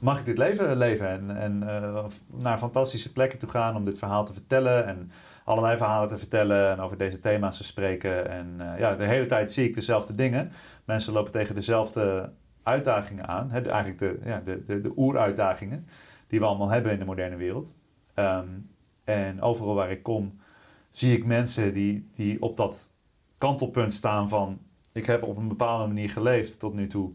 mag 0.00 0.18
ik 0.18 0.24
dit 0.24 0.38
leven 0.38 0.76
leven. 0.76 1.08
En, 1.08 1.36
en 1.36 1.68
eh, 1.68 2.04
naar 2.30 2.58
fantastische 2.58 3.12
plekken 3.12 3.38
toe 3.38 3.48
gaan 3.48 3.76
om 3.76 3.84
dit 3.84 3.98
verhaal 3.98 4.24
te 4.24 4.32
vertellen. 4.32 4.86
En 4.86 5.10
allerlei 5.44 5.76
verhalen 5.76 6.08
te 6.08 6.18
vertellen 6.18 6.70
en 6.70 6.80
over 6.80 6.98
deze 6.98 7.20
thema's 7.20 7.56
te 7.56 7.64
spreken. 7.64 8.28
En 8.28 8.54
eh, 8.58 8.78
ja, 8.78 8.96
de 8.96 9.06
hele 9.06 9.26
tijd 9.26 9.52
zie 9.52 9.68
ik 9.68 9.74
dezelfde 9.74 10.14
dingen. 10.14 10.52
Mensen 10.84 11.12
lopen 11.12 11.32
tegen 11.32 11.54
dezelfde 11.54 12.32
uitdagingen 12.62 13.28
aan. 13.28 13.52
Eigenlijk 13.52 13.98
de, 13.98 14.18
ja, 14.24 14.40
de, 14.44 14.64
de, 14.64 14.80
de 14.80 14.92
oeruitdagingen 14.96 15.86
die 16.26 16.40
we 16.40 16.46
allemaal 16.46 16.70
hebben 16.70 16.92
in 16.92 16.98
de 16.98 17.04
moderne 17.04 17.36
wereld. 17.36 17.74
Ehm, 18.14 18.48
en 19.04 19.40
overal 19.40 19.74
waar 19.74 19.90
ik 19.90 20.02
kom, 20.02 20.40
zie 20.90 21.16
ik 21.16 21.24
mensen 21.24 21.74
die, 21.74 22.08
die 22.14 22.42
op 22.42 22.56
dat 22.56 22.90
kantelpunt 23.38 23.92
staan 23.92 24.28
van... 24.28 24.58
ik 24.92 25.06
heb 25.06 25.22
op 25.22 25.36
een 25.36 25.48
bepaalde 25.48 25.86
manier 25.86 26.10
geleefd 26.10 26.58
tot 26.58 26.74
nu 26.74 26.86
toe... 26.86 27.12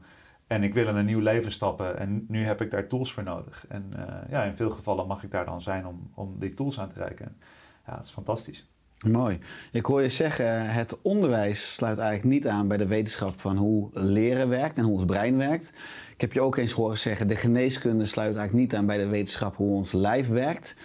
en 0.47 0.63
ik 0.63 0.73
wil 0.73 0.87
in 0.87 0.95
een 0.95 1.05
nieuw 1.05 1.19
leven 1.19 1.51
stappen 1.51 1.97
en 1.99 2.25
nu 2.27 2.45
heb 2.45 2.61
ik 2.61 2.71
daar 2.71 2.87
tools 2.87 3.13
voor 3.13 3.23
nodig. 3.23 3.65
En 3.69 3.93
eh, 3.95 4.31
ja, 4.31 4.43
in 4.43 4.55
veel 4.55 4.69
gevallen 4.69 5.07
mag 5.07 5.23
ik 5.23 5.31
daar 5.31 5.45
dan 5.45 5.61
zijn 5.61 5.87
om, 5.87 6.11
om 6.13 6.39
die 6.39 6.53
tools 6.53 6.79
aan 6.79 6.89
te 6.89 6.99
reiken. 6.99 7.37
Ja, 7.87 7.95
het 7.95 8.05
is 8.05 8.11
fantastisch. 8.11 8.67
Mooi. 9.05 9.39
Ik 9.71 9.85
hoor 9.85 10.01
je 10.01 10.09
zeggen, 10.09 10.69
het 10.69 11.01
onderwijs 11.01 11.73
sluit 11.73 11.97
eigenlijk 11.97 12.29
niet 12.33 12.47
aan 12.47 12.67
bij 12.67 12.77
de 12.77 12.87
wetenschap 12.87 13.39
van 13.39 13.57
hoe 13.57 13.89
leren 13.93 14.49
werkt 14.49 14.77
en 14.77 14.83
hoe 14.83 14.93
ons 14.93 15.05
brein 15.05 15.37
werkt. 15.37 15.71
Ik 16.13 16.21
heb 16.21 16.33
je 16.33 16.41
ook 16.41 16.57
eens 16.57 16.71
horen 16.71 16.97
zeggen, 16.97 17.27
de 17.27 17.35
geneeskunde 17.35 18.05
sluit 18.05 18.35
eigenlijk 18.35 18.65
niet 18.65 18.75
aan 18.79 18.85
bij 18.85 18.97
de 18.97 19.07
wetenschap 19.07 19.55
hoe 19.55 19.75
ons 19.75 19.91
lijf 19.91 20.27
werkt. 20.27 20.75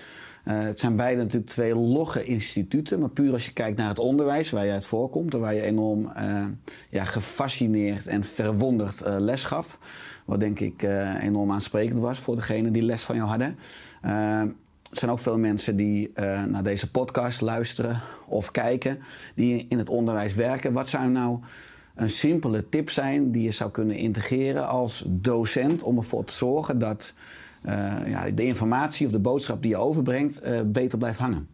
Eh, 0.45 0.61
het 0.61 0.81
zijn 0.81 0.97
beide 0.97 1.23
natuurlijk 1.23 1.51
twee 1.51 1.75
logge 1.75 2.25
instituten. 2.25 3.01
Maar 3.01 3.09
puur 3.09 3.33
als 3.33 3.47
je 3.47 3.53
kijkt 3.53 3.79
naar 3.79 3.89
het 3.89 3.99
onderwijs 3.99 4.51
waar 4.51 4.65
je 4.67 4.73
uit 4.73 4.87
voorkomt... 4.87 5.35
en 5.35 5.41
waar 5.41 5.55
je 5.55 5.63
enorm 5.63 6.07
eh, 6.07 6.47
ja, 6.89 7.05
gefascineerd 7.05 8.07
en 8.07 8.25
verwonderd 8.25 9.01
eh, 9.01 9.17
les 9.19 9.45
gaf... 9.45 9.79
wat 10.25 10.41
denk 10.41 10.61
ik 10.61 10.83
enorm 11.21 11.53
aansprekend 11.53 11.99
was 11.99 12.19
voor 12.19 12.37
degene 12.37 12.71
die 12.71 12.83
les 12.83 13.03
van 13.03 13.17
jou 13.17 13.29
hadden... 13.29 13.59
Er 14.93 14.99
zijn 14.99 15.11
ook 15.11 15.19
veel 15.19 15.39
mensen 15.39 15.77
die 15.77 16.13
eh, 16.13 16.45
naar 16.45 16.63
deze 16.63 16.91
podcast 16.91 17.41
luisteren 17.41 18.03
of 18.27 18.51
kijken... 18.51 18.99
die 19.35 19.67
in 19.69 19.79
het 19.79 19.89
onderwijs 19.89 20.35
werken. 20.35 20.73
Wat 20.73 20.89
zou 20.89 21.09
nou 21.09 21.39
een 21.95 22.09
simpele 22.09 22.69
tip 22.69 22.91
zijn 22.91 23.31
die 23.31 23.43
je 23.43 23.51
zou 23.51 23.71
kunnen 23.71 23.97
integreren 23.97 24.69
als 24.69 25.05
docent... 25.07 25.83
om 25.83 25.97
ervoor 25.97 26.25
te 26.25 26.33
zorgen 26.33 26.79
dat 26.79 27.13
eh, 27.63 28.09
ja, 28.09 28.31
de 28.31 28.45
informatie 28.45 29.07
of 29.07 29.13
de 29.13 29.19
boodschap 29.19 29.63
die 29.63 29.71
je 29.71 29.77
overbrengt 29.77 30.41
eh, 30.41 30.61
beter 30.65 30.99
blijft 30.99 31.19
hangen? 31.19 31.49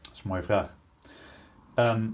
Dat 0.00 0.12
is 0.12 0.20
een 0.22 0.28
mooie 0.28 0.42
vraag. 0.42 0.74
Ehm, 1.74 2.06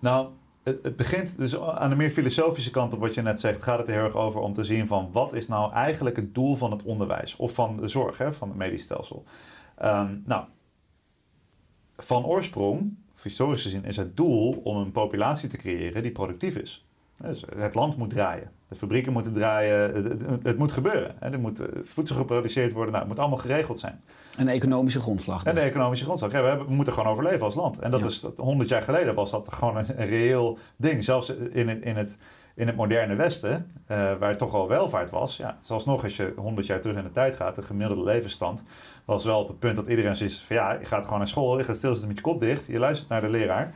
nou, 0.00 0.28
het, 0.66 0.96
begint 0.96 1.38
dus 1.38 1.60
aan 1.60 1.90
de 1.90 1.96
meer 1.96 2.10
filosofische 2.10 2.70
kant 2.70 2.92
op 2.92 3.00
wat 3.00 3.14
je 3.14 3.22
net 3.22 3.40
zegt. 3.40 3.62
Gaat 3.62 3.78
het 3.78 3.86
er 3.86 3.94
heel 3.94 4.04
erg 4.04 4.14
over 4.14 4.40
om 4.40 4.52
te 4.52 4.64
zien 4.64 4.86
van 4.86 5.08
wat 5.12 5.32
is 5.32 5.48
nou 5.48 5.72
eigenlijk 5.72 6.16
het 6.16 6.34
doel 6.34 6.56
van 6.56 6.70
het 6.70 6.82
onderwijs 6.82 7.36
of 7.36 7.54
van 7.54 7.76
de 7.76 7.88
zorg, 7.88 8.18
hè, 8.18 8.32
van 8.32 8.48
het 8.48 8.56
medisch 8.56 8.82
stelsel. 8.82 9.24
Ehm, 9.76 10.16
nou, 10.24 10.44
van 11.96 12.24
oorsprong, 12.24 12.96
of 13.14 13.22
historisch 13.22 13.62
gezien, 13.62 13.84
is 13.84 13.96
het 13.96 14.16
doel 14.16 14.60
om 14.64 14.76
een 14.76 14.92
populatie 14.92 15.48
te 15.48 15.56
creëren 15.56 16.02
die 16.02 16.12
productief 16.12 16.56
is. 16.56 16.85
Dus 17.22 17.44
het 17.56 17.74
land 17.74 17.96
moet 17.96 18.10
draaien. 18.10 18.50
De 18.68 18.74
fabrieken 18.74 19.12
moeten 19.12 19.32
draaien. 19.32 19.94
Het, 19.94 20.04
het- 20.04 20.22
het 20.42 20.58
moet 20.58 20.72
gebeuren. 20.72 21.14
hè. 21.20 21.30
Er 21.30 21.40
moet 21.40 21.62
voedsel 21.84 22.16
geproduceerd 22.16 22.72
worden. 22.72 22.92
Nou, 22.92 23.04
het 23.04 23.12
moet 23.12 23.22
allemaal 23.22 23.38
geregeld 23.44 23.78
zijn. 23.78 24.00
Een 24.36 24.48
economische 24.48 25.00
grondslag. 25.00 25.44
En 25.44 25.54
dus. 25.54 25.62
de 25.62 25.68
economische 25.68 26.04
grondslag. 26.04 26.32
Ja, 26.32 26.40
we, 26.42 26.46
hebben- 26.48 26.66
we 26.66 26.72
moeten 26.74 26.92
gewoon 26.92 27.12
overleven 27.12 27.46
als 27.46 27.54
land. 27.54 27.78
En 27.78 27.90
dat 27.90 28.00
Ja. 28.00 28.06
is 28.06 28.20
dat- 28.20 28.36
100 28.36 28.68
jaar 28.68 28.82
geleden 28.82 29.14
was 29.14 29.30
dat 29.30 29.48
gewoon 29.52 29.76
een, 29.76 30.00
een 30.00 30.06
reëel 30.06 30.58
ding. 30.76 31.04
Zelfs 31.04 31.32
in 31.52 31.68
het, 31.68 31.82
in 31.82 31.96
het, 31.96 32.16
in 32.54 32.66
het 32.66 32.76
moderne 32.76 33.14
Westen, 33.14 33.70
eh, 33.86 34.12
waar 34.18 34.36
toch 34.36 34.54
al 34.54 34.68
welvaart 34.68 35.10
was. 35.10 35.36
Ja, 35.36 35.56
zelfs 35.60 35.84
nog 35.84 36.02
als 36.04 36.16
je 36.16 36.32
100 36.36 36.66
jaar 36.66 36.80
terug 36.80 36.96
in 36.96 37.02
de 37.04 37.10
tijd 37.12 37.36
gaat, 37.36 37.54
de 37.54 37.62
gemiddelde 37.62 38.02
levensstand 38.04 38.62
was 39.04 39.24
wel 39.24 39.40
op 39.40 39.48
het 39.48 39.58
punt 39.58 39.76
dat 39.76 39.86
iedereen 39.86 40.16
zoiets 40.16 40.42
van 40.42 40.56
ja, 40.56 40.72
je 40.72 40.84
gaat 40.84 41.04
gewoon 41.04 41.18
naar 41.18 41.28
school, 41.28 41.58
je 41.58 41.64
gaat 41.64 41.76
stilzitten 41.76 42.08
met 42.08 42.16
je 42.16 42.22
kop 42.22 42.40
dicht, 42.40 42.66
je 42.66 42.78
luistert 42.78 43.08
naar 43.10 43.20
de 43.20 43.28
leraar. 43.28 43.72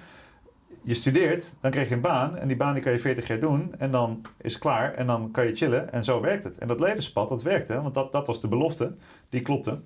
Je 0.82 0.94
studeert, 0.94 1.54
dan 1.60 1.70
krijg 1.70 1.88
je 1.88 1.94
een 1.94 2.00
baan 2.00 2.36
en 2.36 2.48
die 2.48 2.56
baan 2.56 2.74
die 2.74 2.82
kan 2.82 2.92
je 2.92 2.98
40 2.98 3.26
jaar 3.26 3.40
doen 3.40 3.74
en 3.78 3.90
dan 3.90 4.20
is 4.40 4.52
het 4.52 4.62
klaar 4.62 4.94
en 4.94 5.06
dan 5.06 5.30
kan 5.30 5.46
je 5.46 5.56
chillen 5.56 5.92
en 5.92 6.04
zo 6.04 6.20
werkt 6.20 6.44
het. 6.44 6.58
En 6.58 6.68
dat 6.68 6.80
levenspad, 6.80 7.28
dat 7.28 7.42
werkte, 7.42 7.82
want 7.82 7.94
dat, 7.94 8.12
dat 8.12 8.26
was 8.26 8.40
de 8.40 8.48
belofte, 8.48 8.94
die 9.28 9.42
klopte. 9.42 9.80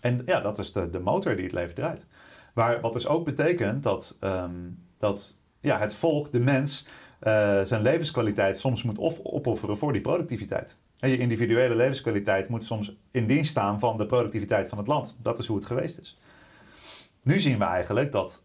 En 0.00 0.22
ja, 0.26 0.40
dat 0.40 0.58
is 0.58 0.72
de, 0.72 0.90
de 0.90 1.00
motor 1.00 1.34
die 1.34 1.44
het 1.44 1.54
leven 1.54 1.74
draait. 1.74 2.06
Waar, 2.54 2.80
wat 2.80 2.92
dus 2.92 3.06
ook 3.06 3.24
betekent 3.24 3.82
dat, 3.82 4.16
ehm, 4.20 4.54
dat 4.98 5.36
ja, 5.60 5.78
het 5.78 5.94
volk, 5.94 6.32
de 6.32 6.40
mens, 6.40 6.86
eh, 7.18 7.62
zijn 7.62 7.82
levenskwaliteit 7.82 8.58
soms 8.58 8.82
moet 8.82 8.98
op- 8.98 9.20
opofferen 9.22 9.76
voor 9.76 9.92
die 9.92 10.02
productiviteit. 10.02 10.76
En 10.98 11.10
je 11.10 11.18
individuele 11.18 11.74
levenskwaliteit 11.74 12.48
moet 12.48 12.64
soms 12.64 12.96
in 13.10 13.26
dienst 13.26 13.50
staan 13.50 13.80
van 13.80 13.96
de 13.96 14.06
productiviteit 14.06 14.68
van 14.68 14.78
het 14.78 14.86
land. 14.86 15.16
Dat 15.22 15.38
is 15.38 15.46
hoe 15.46 15.56
het 15.56 15.66
geweest 15.66 15.98
is. 15.98 16.18
Nu 17.22 17.38
zien 17.38 17.58
we 17.58 17.64
eigenlijk 17.64 18.12
dat 18.12 18.42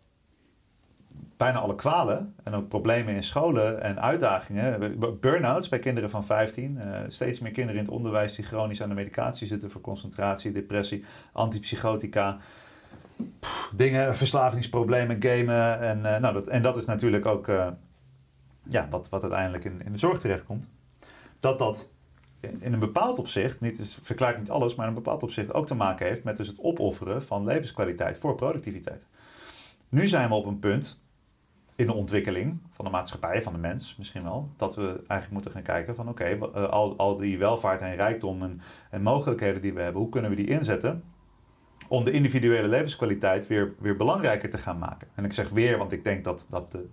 bijna 1.44 1.60
alle 1.60 1.76
kwalen 1.76 2.36
en 2.44 2.54
ook 2.54 2.68
problemen 2.68 3.16
in 3.16 3.24
scholen 3.24 3.82
en 3.82 4.02
uitdagingen, 4.02 4.98
burn-outs 5.20 5.70
bij 5.70 5.80
kinderen 5.80 6.10
van 6.10 6.26
15, 6.26 6.78
eh, 6.78 7.00
steeds 7.08 7.40
meer 7.40 7.52
kinderen 7.52 7.80
in 7.80 7.86
het 7.86 7.94
onderwijs 7.94 8.36
die 8.36 8.46
chronisch 8.46 8.82
aan 8.82 8.90
de 8.90 8.96
medicatie 8.96 9.48
zitten 9.48 9.72
voor 9.72 9.82
concentratie, 9.82 10.52
depressie, 10.52 11.06
antipsychotica, 11.32 12.38
dingen, 13.76 14.16
verslavingsproblemen, 14.16 15.24
gamen 15.24 15.80
en, 15.80 16.06
eh, 16.06 16.22
nou, 16.22 16.34
dat, 16.34 16.48
en 16.48 16.62
dat 16.62 16.78
is 16.78 16.86
natuurlijk 16.86 17.26
ook 17.26 17.48
eh, 17.48 17.68
ja, 18.70 18.88
wat, 18.90 19.10
wat 19.10 19.22
uiteindelijk 19.22 19.66
in, 19.66 19.82
in 19.86 19.92
de 19.92 19.98
zorg 19.98 20.20
terechtkomt. 20.20 20.70
Dat 21.40 21.60
dat 21.60 21.94
in, 22.40 22.74
een 22.74 22.80
bepaald 22.80 23.20
opzicht, 23.20 23.60
niet, 23.60 23.78
dus 23.78 24.00
niet 24.38 24.50
alles, 24.50 24.76
maar 24.76 24.88
in 24.88 24.96
een 24.96 25.04
bepaald 25.04 25.24
opzicht 25.24 25.54
ook 25.54 25.68
te 25.68 25.76
maken 25.76 26.06
heeft 26.06 26.24
met 26.24 26.38
dus 26.38 26.48
het 26.48 26.60
opofferen 26.60 27.24
van 27.24 27.46
levenskwaliteit 27.46 28.18
voor 28.18 28.36
productiviteit. 28.36 29.04
Nu 29.90 30.08
zijn 30.08 30.30
we 30.30 30.36
op 30.36 30.46
een 30.46 30.60
punt 30.60 31.02
in 31.76 31.86
de 31.86 31.94
ontwikkeling 31.94 32.60
van 32.72 32.86
de 32.86 32.92
maatschappij, 32.92 33.42
van 33.42 33.54
de 33.54 33.60
mens 33.60 33.96
misschien 33.96 34.24
wel, 34.24 34.50
dat 34.56 34.76
we 34.76 34.88
eigenlijk 34.88 35.32
moeten 35.32 35.52
gaan 35.52 35.62
kijken 35.62 35.96
van 35.96 36.10
oké, 36.10 36.24
eh, 36.24 36.70
al, 36.70 36.98
al 36.98 37.18
die 37.18 37.38
welvaart 37.38 37.82
en 37.82 37.96
rijkdom 37.96 38.44
en, 38.44 38.62
en 38.90 39.02
mogelijkheden 39.02 39.62
die 39.62 39.74
we 39.74 39.82
hebben, 39.82 40.02
hoe 40.02 40.12
kunnen 40.12 40.30
we 40.30 40.36
die 40.36 40.48
inzetten 40.48 41.04
om 41.88 42.04
de 42.04 42.12
individuele 42.12 42.68
levenskwaliteit 42.68 43.48
weer, 43.48 43.74
weer 43.80 43.96
belangrijker 43.96 44.50
te 44.50 44.58
gaan 44.58 44.78
maken. 44.78 45.08
En 45.16 45.26
ik 45.26 45.34
zeg 45.34 45.50
weer, 45.50 45.78
want 45.78 45.92
ik 45.92 46.04
denk 46.04 46.24
dat, 46.24 46.48
dat 46.50 46.72
de, 46.72 46.86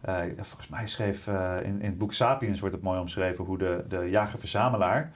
eh, 0.00 0.22
volgens 0.36 0.68
mij 0.68 0.86
schreef 0.86 1.26
eh, 1.26 1.56
in, 1.62 1.80
in 1.80 1.88
het 1.88 1.98
boek 1.98 2.12
Sapiens 2.12 2.60
wordt 2.60 2.74
het 2.74 2.84
mooi 2.84 3.00
omschreven 3.00 3.44
hoe 3.44 3.58
de, 3.58 3.84
de 3.88 4.10
jager-verzamelaar 4.10 5.12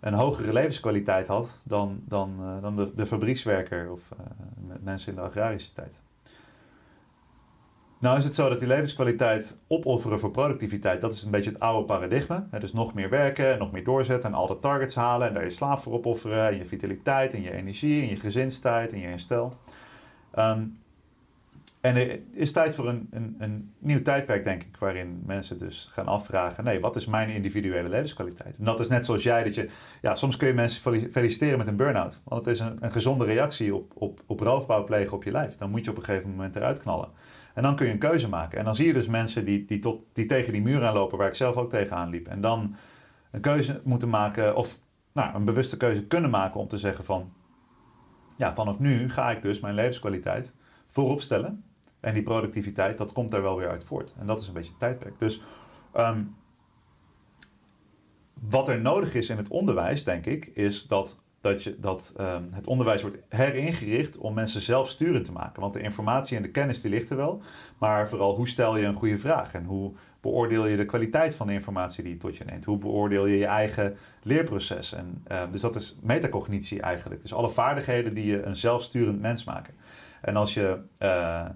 een 0.00 0.14
hogere 0.14 0.52
levenskwaliteit 0.52 1.26
had 1.26 1.58
dan, 1.64 2.02
dan, 2.04 2.58
dan 2.60 2.76
de, 2.76 2.94
de 2.94 3.06
fabriekswerker 3.06 3.92
of 3.92 4.02
mensen 4.82 5.10
in 5.10 5.14
de 5.14 5.20
agrarische 5.20 5.72
tijd. 5.72 6.00
Nou 8.00 8.18
is 8.18 8.24
het 8.24 8.34
zo 8.34 8.48
dat 8.48 8.58
die 8.58 8.68
levenskwaliteit 8.68 9.56
opofferen 9.66 10.20
voor 10.20 10.30
productiviteit, 10.30 11.00
dat 11.00 11.12
is 11.12 11.22
een 11.22 11.30
beetje 11.30 11.50
het 11.50 11.60
oude 11.60 11.84
paradigma. 11.84 12.48
Dus 12.58 12.72
nog 12.72 12.94
meer 12.94 13.10
werken 13.10 13.52
en 13.52 13.58
nog 13.58 13.72
meer 13.72 13.84
doorzetten 13.84 14.30
en 14.30 14.36
altijd 14.36 14.60
targets 14.60 14.94
halen 14.94 15.28
en 15.28 15.34
daar 15.34 15.44
je 15.44 15.50
slaap 15.50 15.80
voor 15.80 15.92
opofferen 15.92 16.48
en 16.48 16.56
je 16.56 16.64
vitaliteit 16.64 17.34
en 17.34 17.42
je 17.42 17.52
energie 17.52 18.02
en 18.02 18.08
je 18.08 18.16
gezinstijd 18.16 18.92
en 18.92 19.00
je 19.00 19.06
herstel. 19.06 19.56
Ehm, 20.30 20.62
en 21.80 21.96
er 21.96 22.20
is 22.32 22.52
tijd 22.52 22.74
voor 22.74 22.88
een, 22.88 23.08
een, 23.10 23.36
een 23.38 23.72
nieuw 23.78 24.02
tijdperk, 24.02 24.44
denk 24.44 24.62
ik, 24.62 24.76
waarin 24.78 25.22
mensen 25.26 25.58
dus 25.58 25.88
gaan 25.92 26.06
afvragen: 26.06 26.64
nee, 26.64 26.80
wat 26.80 26.96
is 26.96 27.06
mijn 27.06 27.28
individuele 27.28 27.88
levenskwaliteit? 27.88 28.58
En 28.58 28.64
dat 28.64 28.80
is 28.80 28.88
net 28.88 29.04
zoals 29.04 29.22
jij, 29.22 29.44
dat 29.44 29.54
je, 29.54 29.68
ja, 30.02 30.14
soms 30.14 30.36
kun 30.36 30.48
je 30.48 30.54
mensen 30.54 30.80
fel- 30.80 31.10
feliciteren 31.10 31.58
met 31.58 31.66
een 31.66 31.76
burn-out. 31.76 32.20
Want 32.24 32.46
het 32.46 32.54
is 32.54 32.60
een, 32.60 32.76
een 32.80 32.92
gezonde 32.92 33.24
reactie 33.24 33.74
op, 33.74 33.92
op, 33.94 34.22
op 34.26 34.40
roofbouw 34.40 34.84
plegen 34.84 35.12
op 35.12 35.24
je 35.24 35.30
lijf. 35.30 35.56
Dan 35.56 35.70
moet 35.70 35.84
je 35.84 35.90
op 35.90 35.96
een 35.96 36.04
gegeven 36.04 36.30
moment 36.30 36.56
eruit 36.56 36.78
knallen. 36.78 37.08
En 37.54 37.62
dan 37.62 37.76
kun 37.76 37.86
je 37.86 37.92
een 37.92 37.98
keuze 37.98 38.28
maken. 38.28 38.58
En 38.58 38.64
dan 38.64 38.76
zie 38.76 38.86
je 38.86 38.92
dus 38.92 39.06
mensen 39.06 39.44
die, 39.44 39.64
die, 39.64 39.78
tot, 39.78 40.02
die 40.12 40.26
tegen 40.26 40.52
die 40.52 40.62
muur 40.62 40.86
aanlopen, 40.86 41.18
waar 41.18 41.28
ik 41.28 41.34
zelf 41.34 41.56
ook 41.56 41.70
tegenaan 41.70 42.08
liep. 42.08 42.28
En 42.28 42.40
dan 42.40 42.76
een 43.30 43.40
keuze 43.40 43.80
moeten 43.84 44.08
maken, 44.08 44.56
of 44.56 44.78
nou, 45.12 45.34
een 45.34 45.44
bewuste 45.44 45.76
keuze 45.76 46.06
kunnen 46.06 46.30
maken 46.30 46.60
om 46.60 46.68
te 46.68 46.78
zeggen 46.78 47.04
van... 47.04 47.32
Ja, 48.36 48.54
vanaf 48.54 48.78
nu 48.78 49.10
ga 49.10 49.30
ik 49.30 49.42
dus 49.42 49.60
mijn 49.60 49.74
levenskwaliteit 49.74 50.52
voorop 50.88 51.20
stellen. 51.20 51.64
En 52.00 52.14
die 52.14 52.22
productiviteit, 52.22 52.98
dat 52.98 53.12
komt 53.12 53.30
daar 53.30 53.42
wel 53.42 53.56
weer 53.56 53.68
uit 53.68 53.84
voort. 53.84 54.14
En 54.18 54.26
dat 54.26 54.40
is 54.40 54.48
een 54.48 54.54
beetje 54.54 54.70
het 54.70 54.78
tijdperk. 54.78 55.18
Dus 55.18 55.42
ehm, 55.92 56.22
wat 58.48 58.68
er 58.68 58.80
nodig 58.80 59.14
is 59.14 59.28
in 59.28 59.36
het 59.36 59.48
onderwijs, 59.48 60.04
denk 60.04 60.26
ik, 60.26 60.46
is 60.46 60.86
dat, 60.86 61.20
dat, 61.40 61.64
je, 61.64 61.76
dat 61.78 62.12
ehm, 62.16 62.42
het 62.50 62.66
onderwijs 62.66 63.02
wordt 63.02 63.16
heringericht 63.28 64.18
om 64.18 64.34
mensen 64.34 64.60
zelfsturend 64.60 65.24
te 65.24 65.32
maken. 65.32 65.60
Want 65.60 65.74
de 65.74 65.80
informatie 65.80 66.36
en 66.36 66.42
de 66.42 66.50
kennis 66.50 66.80
die 66.80 66.90
ligt 66.90 67.10
er 67.10 67.16
wel. 67.16 67.42
Maar 67.78 68.08
vooral 68.08 68.34
hoe 68.36 68.48
stel 68.48 68.76
je 68.76 68.86
een 68.86 68.94
goede 68.94 69.18
vraag 69.18 69.54
en 69.54 69.64
hoe 69.64 69.92
beoordeel 70.20 70.66
je 70.66 70.76
de 70.76 70.84
kwaliteit 70.84 71.34
van 71.34 71.46
de 71.46 71.52
informatie 71.52 72.02
die 72.02 72.12
je 72.12 72.18
tot 72.18 72.36
je 72.36 72.44
neemt? 72.44 72.64
Hoe 72.64 72.78
beoordeel 72.78 73.26
je 73.26 73.38
je 73.38 73.46
eigen 73.46 73.96
leerproces? 74.22 74.92
En, 74.92 75.22
eh, 75.26 75.42
dus 75.50 75.60
dat 75.60 75.76
is 75.76 75.98
metacognitie 76.02 76.80
eigenlijk. 76.80 77.22
Dus 77.22 77.34
alle 77.34 77.50
vaardigheden 77.50 78.14
die 78.14 78.26
je 78.26 78.42
een 78.42 78.56
zelfsturend 78.56 79.20
mens 79.20 79.44
maken. 79.44 79.74
En 80.20 80.36
als 80.36 80.54
je 80.54 80.78
eh, 80.98 81.46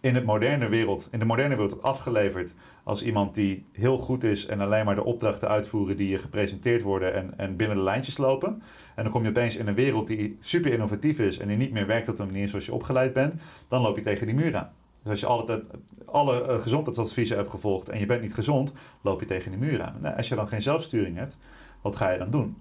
in, 0.00 0.14
het 0.14 0.24
moderne 0.24 0.68
wereld, 0.68 1.08
in 1.10 1.18
de 1.18 1.24
moderne 1.24 1.56
wereld 1.56 1.82
afgeleverd 1.82 2.54
als 2.84 3.02
iemand 3.02 3.34
die 3.34 3.66
heel 3.72 3.98
goed 3.98 4.24
is 4.24 4.46
en 4.46 4.60
alleen 4.60 4.84
maar 4.84 4.94
de 4.94 5.04
opdrachten 5.04 5.48
uitvoeren 5.48 5.96
die 5.96 6.08
je 6.08 6.18
gepresenteerd 6.18 6.82
worden 6.82 7.14
en, 7.14 7.38
en 7.38 7.56
binnen 7.56 7.76
de 7.76 7.82
lijntjes 7.82 8.16
lopen. 8.16 8.62
En 8.94 9.02
dan 9.02 9.12
kom 9.12 9.22
je 9.22 9.28
opeens 9.28 9.56
in 9.56 9.66
een 9.66 9.74
wereld 9.74 10.06
die 10.06 10.36
super 10.40 10.72
innovatief 10.72 11.18
is 11.18 11.38
en 11.38 11.48
die 11.48 11.56
niet 11.56 11.72
meer 11.72 11.86
werkt 11.86 12.08
op 12.08 12.16
de 12.16 12.24
manier 12.24 12.48
zoals 12.48 12.66
je 12.66 12.74
opgeleid 12.74 13.12
bent, 13.12 13.34
dan 13.68 13.82
loop 13.82 13.96
je 13.96 14.02
tegen 14.02 14.26
die 14.26 14.34
muur 14.34 14.56
aan. 14.56 14.70
Dus 15.02 15.10
als 15.10 15.20
je 15.20 15.26
altijd, 15.26 15.64
alle 16.04 16.42
eh, 16.42 16.58
gezondheidsadviezen 16.58 17.36
hebt 17.36 17.50
gevolgd 17.50 17.88
en 17.88 17.98
je 17.98 18.06
bent 18.06 18.22
niet 18.22 18.34
gezond, 18.34 18.72
loop 19.00 19.20
je 19.20 19.26
tegen 19.26 19.50
die 19.50 19.60
muur 19.60 19.82
aan. 19.82 19.96
Nou, 20.00 20.16
als 20.16 20.28
je 20.28 20.34
dan 20.34 20.48
geen 20.48 20.62
zelfsturing 20.62 21.16
hebt, 21.16 21.38
wat 21.80 21.96
ga 21.96 22.10
je 22.10 22.18
dan 22.18 22.30
doen? 22.30 22.56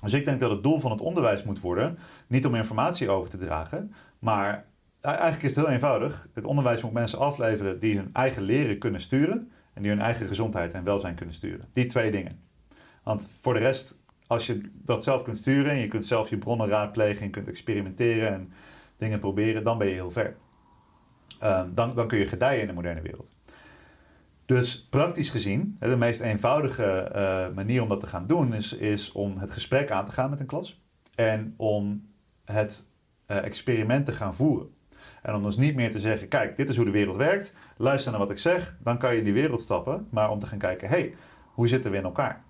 Dus 0.00 0.12
ik 0.12 0.24
denk 0.24 0.40
dat 0.40 0.50
het 0.50 0.62
doel 0.62 0.80
van 0.80 0.90
het 0.90 1.00
onderwijs 1.00 1.44
moet 1.44 1.60
worden, 1.60 1.98
niet 2.26 2.46
om 2.46 2.54
informatie 2.54 3.10
over 3.10 3.30
te 3.30 3.38
dragen, 3.38 3.94
maar 4.18 4.64
eigenlijk 5.00 5.42
is 5.42 5.56
het 5.56 5.64
heel 5.64 5.74
eenvoudig. 5.74 6.28
Het 6.34 6.44
onderwijs 6.44 6.82
moet 6.82 6.92
mensen 6.92 7.18
afleveren 7.18 7.78
die 7.78 7.96
hun 7.96 8.10
eigen 8.12 8.42
leren 8.42 8.78
kunnen 8.78 9.00
sturen 9.00 9.50
en 9.74 9.82
die 9.82 9.90
hun 9.90 10.00
eigen 10.00 10.26
gezondheid 10.26 10.72
en 10.72 10.84
welzijn 10.84 11.14
kunnen 11.14 11.34
sturen. 11.34 11.68
Die 11.72 11.86
twee 11.86 12.10
dingen. 12.10 12.40
Want 13.02 13.28
voor 13.40 13.54
de 13.54 13.60
rest, 13.60 13.98
als 14.26 14.46
je 14.46 14.70
dat 14.72 15.02
zelf 15.02 15.22
kunt 15.22 15.36
sturen 15.36 15.70
en 15.70 15.78
je 15.78 15.88
kunt 15.88 16.06
zelf 16.06 16.30
je 16.30 16.38
bronnen 16.38 16.68
raadplegen 16.68 17.22
en 17.22 17.30
kunt 17.30 17.48
experimenteren 17.48 18.32
en 18.32 18.52
dingen 18.96 19.18
proberen, 19.18 19.64
dan 19.64 19.78
ben 19.78 19.86
je 19.86 19.92
heel 19.92 20.10
ver. 20.10 20.36
Ehm, 21.38 21.74
dan, 21.74 21.94
dan 21.94 22.08
kun 22.08 22.18
je 22.18 22.26
gedijen 22.26 22.60
in 22.60 22.66
de 22.66 22.72
moderne 22.72 23.00
wereld. 23.00 23.30
Dus 24.46 24.86
praktisch 24.90 25.30
gezien, 25.30 25.76
de 25.78 25.96
meest 25.96 26.20
eenvoudige 26.20 26.84
eh, 26.84 27.48
manier 27.54 27.82
om 27.82 27.88
dat 27.88 28.00
te 28.00 28.06
gaan 28.06 28.26
doen 28.26 28.54
is, 28.54 28.72
is 28.72 29.12
om 29.12 29.38
het 29.38 29.50
gesprek 29.50 29.90
aan 29.90 30.04
te 30.04 30.12
gaan 30.12 30.30
met 30.30 30.40
een 30.40 30.46
klas. 30.46 30.82
en 31.14 31.54
om 31.56 32.08
het 32.44 32.88
eh, 33.26 33.44
experiment 33.44 34.06
te 34.06 34.12
gaan 34.12 34.34
voeren. 34.34 34.68
En 35.22 35.34
om 35.34 35.42
dus 35.42 35.56
niet 35.56 35.74
meer 35.74 35.90
te 35.90 36.00
zeggen, 36.00 36.28
kijk, 36.28 36.56
dit 36.56 36.68
is 36.68 36.76
hoe 36.76 36.84
de 36.84 36.90
wereld 36.90 37.16
werkt, 37.16 37.54
luister 37.76 38.10
naar 38.10 38.20
wat 38.20 38.30
ik 38.30 38.38
zeg, 38.38 38.76
dan 38.78 38.98
kan 38.98 39.12
je 39.12 39.18
in 39.18 39.24
die 39.24 39.32
wereld 39.32 39.60
stappen. 39.60 40.06
Maar 40.10 40.30
om 40.30 40.38
te 40.38 40.46
gaan 40.46 40.58
kijken, 40.58 40.88
hey, 40.88 41.14
hoe 41.44 41.68
zitten 41.68 41.90
we 41.90 41.96
in 41.96 42.04
elkaar? 42.04 42.42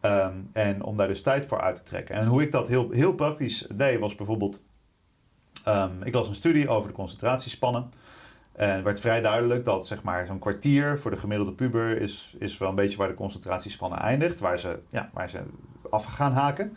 Ehm, 0.00 0.34
en 0.52 0.82
om 0.82 0.96
daar 0.96 1.08
dus 1.08 1.22
tijd 1.22 1.46
voor 1.46 1.60
uit 1.60 1.76
te 1.76 1.82
trekken. 1.82 2.14
En 2.14 2.26
hoe 2.26 2.42
ik 2.42 2.52
dat 2.52 2.68
heel, 2.68 2.90
heel 2.90 3.14
praktisch 3.14 3.66
deed, 3.74 3.98
was 3.98 4.14
bijvoorbeeld, 4.14 4.62
ehm, 5.64 6.02
ik 6.02 6.14
las 6.14 6.28
een 6.28 6.34
studie 6.34 6.68
over 6.68 6.88
de 6.88 6.94
concentratiespannen. 6.94 7.90
En 8.52 8.70
het 8.70 8.84
werd 8.84 9.00
vrij 9.00 9.20
duidelijk 9.20 9.64
dat 9.64 9.86
zeg 9.86 10.02
maar, 10.02 10.26
zo'n 10.26 10.38
kwartier 10.38 10.98
voor 10.98 11.10
de 11.10 11.16
gemiddelde 11.16 11.52
puber 11.52 12.00
is, 12.00 12.34
is 12.38 12.58
wel 12.58 12.68
een 12.68 12.74
beetje 12.74 12.96
waar 12.96 13.08
de 13.08 13.14
concentratiespannen 13.14 13.98
eindigt, 13.98 14.38
waar 14.38 14.58
ze, 14.58 14.78
ja, 14.88 15.10
waar 15.12 15.30
ze 15.30 15.38
af 15.90 16.04
gaan 16.04 16.32
haken. 16.32 16.76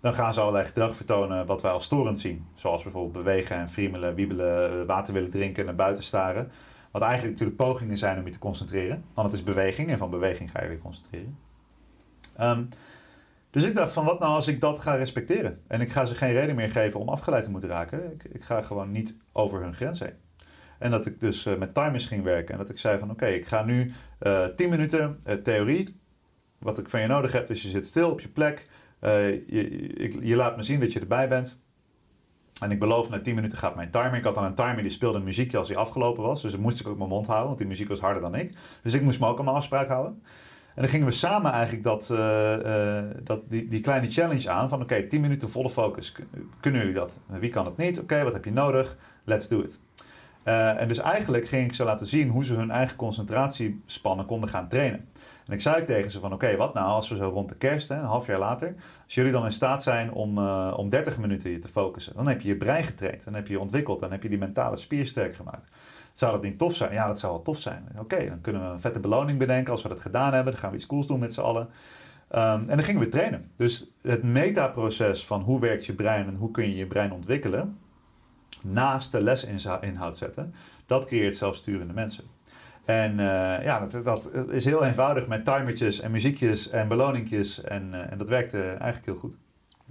Dan 0.00 0.14
gaan 0.14 0.34
ze 0.34 0.40
allerlei 0.40 0.64
gedrag 0.64 0.96
vertonen 0.96 1.46
wat 1.46 1.62
wij 1.62 1.70
als 1.70 1.84
storend 1.84 2.20
zien. 2.20 2.46
Zoals 2.54 2.82
bijvoorbeeld 2.82 3.24
bewegen 3.24 3.56
en 3.56 3.68
friemelen, 3.68 4.14
wiebelen, 4.14 4.86
water 4.86 5.14
willen 5.14 5.30
drinken, 5.30 5.64
naar 5.64 5.74
buiten 5.74 6.02
staren. 6.02 6.50
Wat 6.90 7.02
eigenlijk 7.02 7.32
natuurlijk 7.32 7.58
pogingen 7.58 7.98
zijn 7.98 8.18
om 8.18 8.24
je 8.24 8.32
te 8.32 8.38
concentreren. 8.38 9.04
Want 9.14 9.28
het 9.28 9.36
is 9.36 9.44
beweging 9.44 9.90
en 9.90 9.98
van 9.98 10.10
beweging 10.10 10.50
ga 10.50 10.62
je 10.62 10.68
weer 10.68 10.78
concentreren. 10.78 11.38
Ehm, 12.36 12.64
dus 13.50 13.64
ik 13.64 13.74
dacht 13.74 13.92
van 13.92 14.04
wat 14.04 14.18
nou 14.18 14.34
als 14.34 14.48
ik 14.48 14.60
dat 14.60 14.78
ga 14.78 14.94
respecteren? 14.94 15.60
En 15.66 15.80
ik 15.80 15.92
ga 15.92 16.06
ze 16.06 16.14
geen 16.14 16.32
reden 16.32 16.54
meer 16.54 16.70
geven 16.70 17.00
om 17.00 17.08
afgeleid 17.08 17.44
te 17.44 17.50
moeten 17.50 17.68
raken. 17.68 18.12
Ik, 18.12 18.24
ik 18.24 18.42
ga 18.42 18.62
gewoon 18.62 18.90
niet 18.90 19.16
over 19.32 19.62
hun 19.62 19.74
grens 19.74 19.98
heen. 19.98 20.14
En 20.78 20.90
dat 20.90 21.06
ik 21.06 21.20
dus 21.20 21.46
uh, 21.46 21.56
met 21.56 21.74
timers 21.74 22.06
ging 22.06 22.22
werken. 22.22 22.52
En 22.52 22.58
dat 22.58 22.68
ik 22.68 22.78
zei 22.78 22.98
van 22.98 23.10
oké, 23.10 23.26
ik 23.26 23.46
ga 23.46 23.64
nu 23.64 23.92
uh, 24.22 24.44
eh, 24.44 24.54
10 24.54 24.70
minuten 24.70 25.20
theorie. 25.42 26.00
Wat 26.58 26.78
ik 26.78 26.88
van 26.88 27.00
je 27.00 27.06
nodig 27.06 27.32
heb, 27.32 27.50
is 27.50 27.62
je 27.62 27.68
zit 27.68 27.86
stil 27.86 28.10
op 28.10 28.20
je 28.20 28.28
plek. 28.28 28.66
Je, 29.46 29.68
ik, 29.94 30.16
je 30.22 30.36
laat 30.36 30.56
me 30.56 30.62
zien 30.62 30.80
dat 30.80 30.92
je 30.92 31.00
erbij 31.00 31.28
bent. 31.28 31.58
En 32.60 32.70
ik 32.70 32.78
beloof, 32.78 33.08
na 33.08 33.20
10 33.20 33.34
minuten 33.34 33.58
gaat 33.58 33.74
mijn 33.76 33.90
timer. 33.90 34.14
Ik 34.14 34.24
had 34.24 34.34
dan 34.34 34.44
een 34.44 34.54
timer 34.54 34.82
die 34.82 34.90
speelde 34.90 35.18
een 35.18 35.24
muziekje 35.24 35.58
als 35.58 35.68
hij 35.68 35.76
afgelopen 35.76 36.22
was. 36.22 36.42
Dus 36.42 36.52
dan 36.52 36.60
moest 36.60 36.80
ik 36.80 36.88
ook 36.88 36.96
mijn 36.98 37.08
mond 37.08 37.26
houden, 37.26 37.46
want 37.46 37.58
die 37.58 37.66
muziek 37.66 37.88
was 37.88 38.00
harder 38.00 38.22
dan 38.22 38.34
ik. 38.34 38.56
Dus 38.82 38.92
ik 38.92 39.02
moest 39.02 39.20
me 39.20 39.26
ook 39.26 39.38
aan 39.38 39.44
mijn 39.44 39.56
afspraak 39.56 39.88
houden. 39.88 40.22
En 40.74 40.82
dan 40.82 40.90
gingen 40.90 41.06
we 41.06 41.12
samen 41.12 41.52
eigenlijk 41.52 41.82
dat, 41.82 42.08
uh, 42.12 42.98
dat, 43.22 43.50
die, 43.50 43.68
die 43.68 43.80
kleine 43.80 44.10
challenge 44.10 44.50
aan. 44.50 44.68
Van 44.68 44.82
oké, 44.82 44.94
okay, 44.94 45.06
10 45.06 45.20
minuten 45.20 45.50
volle 45.50 45.70
focus. 45.70 46.12
Kunnen 46.60 46.80
jullie 46.80 46.96
dat? 46.96 47.18
Wie 47.26 47.50
kan 47.50 47.64
het 47.64 47.76
niet? 47.76 48.00
Oké, 48.00 48.22
wat 48.22 48.32
heb 48.32 48.44
je 48.44 48.52
nodig? 48.52 48.96
Let's 49.24 49.48
do 49.48 49.60
it. 49.60 49.80
En 50.42 50.88
dus 50.88 50.98
eigenlijk 50.98 51.48
ging 51.48 51.64
ik 51.64 51.74
ze 51.74 51.84
laten 51.84 52.06
zien 52.06 52.28
hoe 52.28 52.44
ze 52.44 52.54
hun 52.54 52.70
eigen 52.70 52.96
concentratiespannen 52.96 54.26
konden 54.26 54.48
gaan 54.48 54.68
trainen. 54.68 55.08
En 55.46 55.52
ik 55.52 55.60
zei 55.60 55.84
tegen 55.84 56.10
ze 56.10 56.20
van 56.20 56.32
oké, 56.32 56.56
wat 56.56 56.74
nou 56.74 56.86
als 56.86 57.08
we 57.08 57.16
zo 57.16 57.28
rond 57.28 57.48
de 57.48 57.54
kerst, 57.54 57.88
hè, 57.88 57.96
een 57.96 58.04
half 58.04 58.26
jaar 58.26 58.38
later, 58.38 58.74
als 59.04 59.14
jullie 59.14 59.32
dan 59.32 59.44
in 59.44 59.52
staat 59.52 59.82
zijn 59.82 60.12
om, 60.12 60.38
uh, 60.38 60.74
om 60.76 60.88
30 60.88 61.18
minuten 61.18 61.50
je 61.50 61.58
te 61.58 61.68
focussen, 61.68 62.14
dan 62.16 62.28
heb 62.28 62.40
je 62.40 62.48
je 62.48 62.56
brein 62.56 62.84
getraind, 62.84 63.24
dan 63.24 63.34
heb 63.34 63.46
je 63.46 63.52
je 63.52 63.60
ontwikkeld, 63.60 64.00
dan 64.00 64.10
heb 64.10 64.22
je 64.22 64.28
die 64.28 64.38
mentale 64.38 64.76
spier 64.76 65.06
sterk 65.06 65.36
gemaakt. 65.36 65.70
Zou 66.12 66.32
dat 66.32 66.42
niet 66.42 66.58
tof 66.58 66.74
zijn? 66.74 66.92
Ja, 66.92 67.06
dat 67.06 67.18
zou 67.18 67.32
wel 67.32 67.42
tof 67.42 67.58
zijn. 67.58 67.88
Oké, 67.98 68.28
dan 68.28 68.40
kunnen 68.40 68.62
we 68.62 68.68
een 68.68 68.80
vette 68.80 69.00
beloning 69.00 69.38
bedenken 69.38 69.72
als 69.72 69.82
we 69.82 69.88
dat 69.88 70.00
gedaan 70.00 70.34
hebben. 70.34 70.52
Dan 70.52 70.60
gaan 70.60 70.70
we 70.70 70.76
iets 70.76 70.86
cools 70.86 71.06
doen 71.06 71.18
met 71.18 71.34
z'n 71.34 71.40
allen. 71.40 71.68
Um, 72.34 72.40
en 72.40 72.66
dan 72.66 72.82
gingen 72.82 73.00
we 73.00 73.08
trainen. 73.08 73.50
Dus 73.56 73.90
het 74.02 74.22
metaproces 74.22 75.26
van 75.26 75.40
hoe 75.40 75.60
werkt 75.60 75.86
je 75.86 75.94
brein 75.94 76.26
en 76.26 76.34
hoe 76.34 76.50
kun 76.50 76.68
je 76.68 76.76
je 76.76 76.86
brein 76.86 77.12
ontwikkelen, 77.12 77.78
naast 78.62 79.12
de 79.12 79.22
lesinhoud 79.22 80.16
zetten, 80.16 80.54
dat 80.86 81.06
creëert 81.06 81.36
zelfsturende 81.36 81.92
mensen. 81.92 82.24
En 82.86 83.12
uh, 83.12 83.18
ja, 83.64 83.86
dat, 83.86 84.04
dat, 84.04 84.30
is 84.50 84.64
heel 84.64 84.84
eenvoudig 84.84 85.26
met 85.26 85.44
timertjes 85.44 86.00
en 86.00 86.10
muziekjes 86.10 86.70
en 86.70 86.88
beloningjes. 86.88 87.62
En, 87.62 87.90
uh, 87.92 88.12
en 88.12 88.18
dat 88.18 88.28
werkte 88.28 88.58
eigenlijk 88.62 89.04
heel 89.04 89.16
goed. 89.16 89.36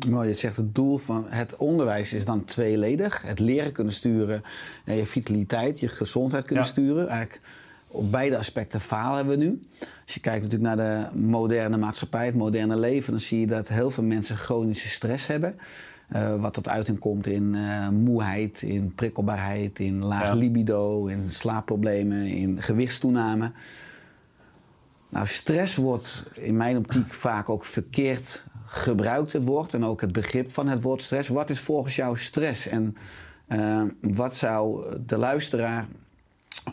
Mooi, 0.07 0.27
je 0.27 0.33
zegt 0.33 0.55
het 0.55 0.75
doel 0.75 0.97
van 0.97 1.25
het 1.27 1.55
onderwijs 1.55 2.13
is 2.13 2.25
dan 2.25 2.45
tweeledig. 2.45 3.21
Het 3.21 3.39
leren 3.39 3.71
kunnen 3.71 3.93
sturen 3.93 4.43
en 4.85 4.95
je 4.95 5.05
vitaliteit, 5.05 5.79
je 5.79 5.87
gezondheid 5.87 6.45
kunnen 6.45 6.65
ja. 6.65 6.71
sturen. 6.71 7.07
Eigenlijk 7.07 7.41
op 7.87 8.11
beide 8.11 8.37
aspecten 8.37 8.81
falen 8.81 9.27
we 9.27 9.35
nu. 9.35 9.61
Als 9.79 10.13
je 10.13 10.20
kijkt 10.20 10.43
natuurlijk 10.43 10.75
naar 10.75 11.11
de 11.11 11.20
moderne 11.20 11.77
maatschappij, 11.77 12.25
het 12.25 12.35
moderne 12.35 12.77
leven... 12.77 13.11
dan 13.11 13.22
zie 13.22 13.39
je 13.39 13.48
dat 13.48 13.67
heel 13.67 13.91
veel 13.91 14.03
mensen 14.03 14.37
chronische 14.37 14.87
stress 14.87 15.27
hebben. 15.27 15.55
Uh, 16.09 16.35
wat 16.35 16.53
tot 16.53 16.70
uiting 16.70 17.00
komt 17.00 17.27
in 17.27 17.53
uh, 17.55 17.89
moeheid, 17.89 18.61
in 18.61 18.94
prikkelbaarheid, 18.96 19.79
in 19.79 20.03
laag 20.03 20.27
ja. 20.27 20.33
libido, 20.33 21.05
in 21.05 21.25
slaapproblemen, 21.25 22.25
in 22.27 22.61
gewichtstoename. 22.61 23.51
Nou, 25.09 25.27
stress 25.27 25.75
wordt 25.75 26.25
in 26.33 26.57
mijn 26.57 26.77
optiek 26.77 27.13
vaak 27.13 27.50
ook 27.50 27.65
verkeerd 27.65 28.46
gebruikt, 28.65 29.33
het 29.33 29.44
woord, 29.44 29.74
en 29.74 29.83
ook 29.83 30.01
het 30.01 30.11
begrip 30.11 30.51
van 30.51 30.68
het 30.68 30.81
woord 30.81 31.01
stress. 31.01 31.29
Wat 31.29 31.50
is 31.50 31.59
volgens 31.59 31.96
jou 31.96 32.18
stress? 32.18 32.68
En 32.68 32.98
uh, 33.48 33.83
wat 34.01 34.35
zou 34.35 34.87
de 35.05 35.18
luisteraar 35.18 35.85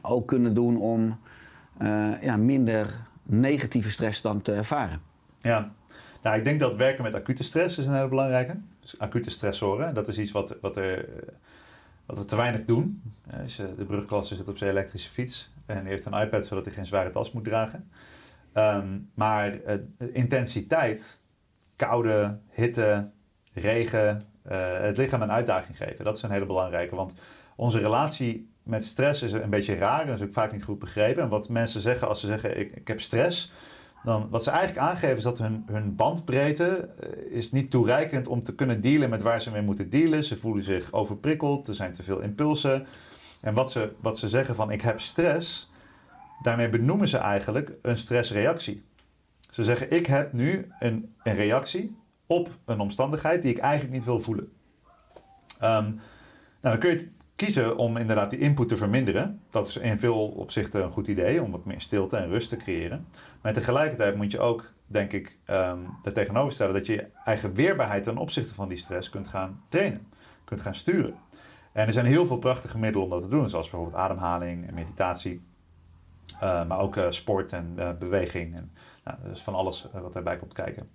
ook 0.03 0.29
kunnen 0.29 0.55
doen 0.55 0.77
om 0.77 1.19
ja, 2.21 2.37
minder 2.37 2.97
negatieve 3.23 3.91
stress 3.91 4.23
dan 4.23 4.43
te 4.43 4.53
ervaren? 4.53 5.01
Ja, 5.41 5.73
nou, 6.23 6.37
ik 6.37 6.45
denk 6.45 6.61
dat 6.61 6.77
werken 6.77 7.03
met 7.03 7.15
acute 7.15 7.43
stress 7.43 7.79
is 7.79 7.87
een 7.87 7.95
hele 7.95 8.09
belangrijke. 8.09 8.57
Acute 8.99 9.31
stressoren, 9.31 9.95
dat 9.95 10.09
is 10.09 10.19
iets 10.19 10.33
wat, 10.33 10.57
wat, 10.61 10.77
er, 10.77 11.09
wat 12.07 12.19
we 12.19 12.25
te 12.25 12.37
weinig 12.37 12.65
doen. 12.65 13.03
Als 13.43 13.57
de 13.57 13.85
brugklasse 13.87 14.37
zit 14.37 14.49
op 14.49 14.59
zijn 14.59 14.71
elektrische 14.71 15.11
fiets 15.11 15.51
en 15.67 15.87
heeft 15.87 16.05
een 16.05 16.21
iPad 16.21 16.47
zodat 16.47 16.65
hij 16.65 16.75
geen 16.75 16.87
zware 16.87 17.11
tas 17.11 17.33
moet 17.33 17.45
dragen. 17.45 17.91
Um, 18.55 19.11
maar 19.15 19.59
intensiteit, 20.13 21.21
koude, 21.77 22.39
hitte, 22.51 23.11
regen, 23.53 24.23
het 24.43 24.97
lichaam 24.97 25.23
een 25.23 25.33
uitdaging 25.33 25.77
geven. 25.77 26.05
Dat 26.05 26.17
is 26.17 26.23
een 26.23 26.31
hele 26.31 26.47
belangrijke, 26.47 26.95
want 26.95 27.13
onze 27.57 27.79
relatie 27.79 28.51
met 28.63 28.85
stress 28.85 29.23
is 29.23 29.33
een 29.33 29.51
beetje 29.51 29.75
raar. 29.75 30.07
Dat 30.07 30.15
is 30.15 30.23
ook 30.23 30.33
vaak 30.33 30.53
niet 30.53 30.65
goed 30.65 30.79
begrepen. 30.79 31.23
En 31.23 31.29
wat 31.29 31.49
mensen 31.49 31.81
zeggen 31.81 32.09
als 32.09 32.21
ze 32.21 32.27
zeggen 32.27 32.59
ik, 32.59 32.77
ik 32.77 32.89
heb 32.89 33.01
stress 33.01 33.53
dan 34.05 34.29
wat 34.31 34.45
ze 34.45 34.51
eigenlijk 34.51 34.89
aangeven 34.89 35.17
is 35.17 35.23
dat 35.23 35.39
hun, 35.39 35.65
hun 35.67 35.95
bandbreedte 35.95 36.89
uh, 37.01 37.37
is 37.37 37.53
niet 37.53 37.71
toereikend 37.71 38.29
om 38.29 38.43
te 38.43 38.55
kunnen 38.55 38.81
dealen 38.81 39.11
met 39.11 39.23
waar 39.23 39.43
ze 39.43 39.51
mee 39.51 39.63
moeten 39.63 39.91
dealen. 39.91 40.25
Ze 40.25 40.37
voelen 40.37 40.65
zich 40.65 40.93
overprikkeld, 40.93 41.69
er 41.69 41.75
zijn 41.75 41.93
te 41.93 42.03
veel 42.03 42.21
impulsen. 42.21 42.87
En 43.41 43.55
wat 43.55 43.71
ze, 43.71 43.93
wat 44.01 44.19
ze 44.19 44.29
zeggen 44.29 44.55
van 44.55 44.71
ik 44.71 44.81
heb 44.81 45.01
stress, 45.01 45.73
daarmee 46.43 46.69
benoemen 46.69 47.09
ze 47.09 47.19
eigenlijk 47.19 47.73
een 47.83 47.99
stressreactie. 47.99 48.83
Ze 49.51 49.65
zeggen 49.65 49.93
ik 49.93 50.07
heb 50.07 50.33
nu 50.33 50.73
een, 50.79 51.15
een 51.23 51.35
reactie 51.35 51.97
op 52.27 52.51
een 52.65 52.81
omstandigheid 52.81 53.43
die 53.43 53.51
ik 53.51 53.59
eigenlijk 53.59 53.95
niet 53.95 54.05
wil 54.05 54.21
voelen. 54.21 54.53
Um, 55.63 56.01
nou, 56.61 56.75
dan 56.75 56.79
kun 56.79 56.91
je 56.91 57.11
kiezen 57.45 57.77
om 57.77 57.97
inderdaad 57.97 58.31
die 58.31 58.39
input 58.39 58.69
te 58.69 58.77
verminderen. 58.77 59.41
Dat 59.51 59.67
is 59.67 59.77
in 59.77 59.99
veel 59.99 60.29
opzichten 60.29 60.83
een 60.85 60.93
goed 60.93 61.09
idee 61.09 61.43
om 61.43 61.51
wat 61.51 61.65
meer 61.65 61.81
stilte 61.81 62.17
en 62.17 62.29
rust 62.29 62.49
te 62.49 62.57
creëren. 62.57 63.07
Maar 63.41 63.53
tegelijkertijd 63.53 64.17
moet 64.17 64.31
je 64.33 64.39
ook, 64.39 64.73
denk 64.87 65.13
ik, 65.13 65.39
um, 65.47 65.87
er 66.03 66.13
tegenover 66.13 66.53
stellen 66.53 66.75
dat 66.75 66.87
je 66.87 66.93
je 66.93 67.07
eigen 67.25 67.55
weerbaarheid 67.55 68.05
ten 68.05 68.17
opzichte 68.17 68.55
van 68.55 68.69
die 68.69 68.79
stress 68.79 69.11
kunt 69.11 69.29
gaan 69.29 69.63
trainen, 69.69 70.07
kunt 70.45 70.61
gaan 70.61 70.75
sturen. 70.75 71.15
En 71.73 71.87
er 71.87 71.93
zijn 71.93 72.07
heel 72.07 72.27
veel 72.27 72.39
prachtige 72.39 72.79
middelen 72.79 73.05
om 73.07 73.13
dat 73.13 73.23
te 73.23 73.29
doen, 73.29 73.49
zoals 73.49 73.71
bijvoorbeeld 73.71 74.03
ademhaling 74.03 74.69
en 74.69 74.75
meditatie, 74.75 75.43
uh, 76.35 76.67
maar 76.67 76.79
ook 76.79 76.97
uh, 76.97 77.07
sport 77.11 77.53
en 77.53 77.75
uh, 77.79 77.91
beweging. 77.99 78.55
En, 78.55 78.73
nou, 79.05 79.19
dus 79.23 79.43
van 79.43 79.55
alles 79.55 79.89
wat 79.93 80.13
daarbij 80.13 80.37
komt 80.37 80.53
kijken. 80.53 80.91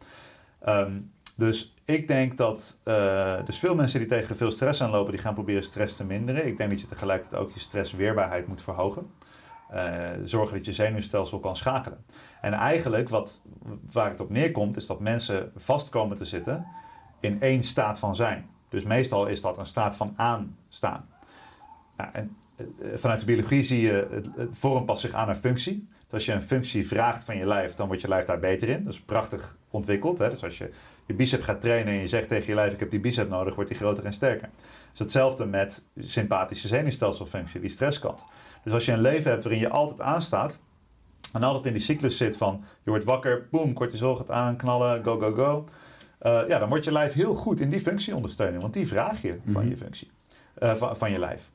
Um, 0.68 1.12
dus 1.38 1.74
ik 1.86 2.08
denk 2.08 2.38
dat 2.38 2.80
uh, 2.86 3.46
dus 3.46 3.60
veel 3.60 3.76
mensen 3.76 4.00
die 4.00 4.08
tegen 4.08 4.36
veel 4.36 4.52
stress 4.52 4.82
aanlopen, 4.82 5.12
die 5.12 5.22
gaan 5.22 5.34
proberen 5.34 5.64
stress 5.64 5.96
te 5.96 6.04
minderen. 6.04 6.48
Ik 6.48 6.58
denk 6.58 6.70
dat 6.70 6.82
je 6.82 6.88
tegelijkertijd 6.88 7.42
ook 7.42 7.52
je 7.52 7.60
stressweerbaarheid 7.60 8.48
moet 8.48 8.62
verhogen. 8.62 9.12
Uh, 9.74 10.10
zorgen 10.24 10.58
dat 10.58 10.66
je 10.66 10.74
zenuwstelsel 10.74 11.40
kan 11.40 11.58
schakelen. 11.58 12.06
En 12.42 12.54
eigenlijk 12.54 13.10
wat, 13.10 13.42
waar 13.92 14.10
het 14.10 14.22
op 14.22 14.30
neerkomt, 14.30 14.78
is 14.78 14.86
dat 14.86 15.00
mensen 15.00 15.52
vast 15.56 15.90
komen 15.90 16.18
te 16.18 16.26
zitten 16.26 16.66
in 17.20 17.42
één 17.42 17.64
staat 17.64 18.00
van 18.00 18.16
zijn. 18.16 18.50
Dus 18.70 18.84
meestal 18.84 19.28
is 19.28 19.42
dat 19.42 19.58
een 19.58 19.66
staat 19.66 19.96
van 19.96 20.14
aanstaan. 20.16 21.10
Nou, 21.98 22.10
en 22.14 22.38
uh, 22.58 22.66
vanuit 22.96 23.20
de 23.20 23.26
biologie 23.26 23.64
zie 23.64 23.82
je, 23.82 24.08
het, 24.12 24.30
het 24.36 24.50
vorm 24.52 24.86
past 24.86 25.02
zich 25.02 25.14
aan 25.14 25.30
een 25.30 25.36
functie. 25.36 25.88
Dus 26.00 26.14
als 26.14 26.26
je 26.26 26.34
een 26.34 26.42
functie 26.42 26.88
vraagt 26.88 27.24
van 27.24 27.38
je 27.38 27.46
lijf, 27.46 27.76
dan 27.76 27.88
wordt 27.88 28.02
je 28.02 28.08
lijf 28.08 28.26
daar 28.26 28.40
beter 28.40 28.70
in. 28.70 28.84
Dat 28.84 28.94
is 28.94 29.02
prachtig 29.02 29.58
ontwikkeld. 29.70 30.18
Hè? 30.18 30.30
Dus 30.30 30.44
als 30.44 30.58
je 30.58 30.70
je 31.08 31.14
bicep 31.14 31.42
gaat 31.42 31.62
trainen 31.62 31.94
en 31.94 32.00
je 32.00 32.08
zegt 32.08 32.28
tegen 32.28 32.48
je 32.48 32.56
lijf: 32.56 32.74
Ik 32.74 32.80
heb 32.80 32.90
die 32.90 33.00
bicep 33.00 33.30
nodig, 33.30 33.56
wordt 33.56 33.70
die 33.70 33.80
groter 33.80 34.06
en 34.06 34.14
sterker. 34.14 34.50
Het 34.52 34.94
is 34.94 35.00
hetzelfde 35.00 35.46
met 35.46 35.84
sympathische 36.00 36.68
zenuwstelselfunctie, 36.68 37.60
die 37.60 37.70
stresskant. 37.70 38.24
Dus 38.64 38.74
als 38.74 38.86
je 38.86 38.92
een 38.92 39.02
leven 39.02 39.32
hebt 39.32 39.44
waarin 39.44 39.62
je 39.62 39.70
altijd 39.70 40.02
aanstaat 40.02 40.60
en 41.34 41.44
altijd 41.44 41.66
in 41.66 41.74
die 41.74 41.82
cyclus 41.82 42.18
zit 42.18 42.38
van 42.38 42.64
je 42.84 42.90
wordt 42.90 43.06
wakker, 43.06 43.48
boem, 43.52 43.74
cortisol 43.74 44.16
gaat 44.16 44.32
aanknallen, 44.32 45.04
go, 45.04 45.20
go, 45.20 45.34
go. 45.34 45.68
Uh, 46.22 46.48
ja, 46.48 46.60
dan 46.60 46.70
wordt 46.70 46.86
je 46.86 46.92
lijf 46.92 47.14
heel 47.14 47.34
goed 47.34 47.60
in 47.60 47.70
die 47.70 47.80
functie 47.80 48.16
ondersteunen, 48.16 48.62
want 48.62 48.74
die 48.74 48.88
vraag 48.88 49.22
je 49.22 49.38
van 49.52 49.62
mhm. 49.62 49.70
je 49.70 49.78
functie, 49.78 50.12
uh, 50.64 50.76
van, 50.76 50.98
van 50.98 51.12
je 51.12 51.20
lijf. 51.20 51.52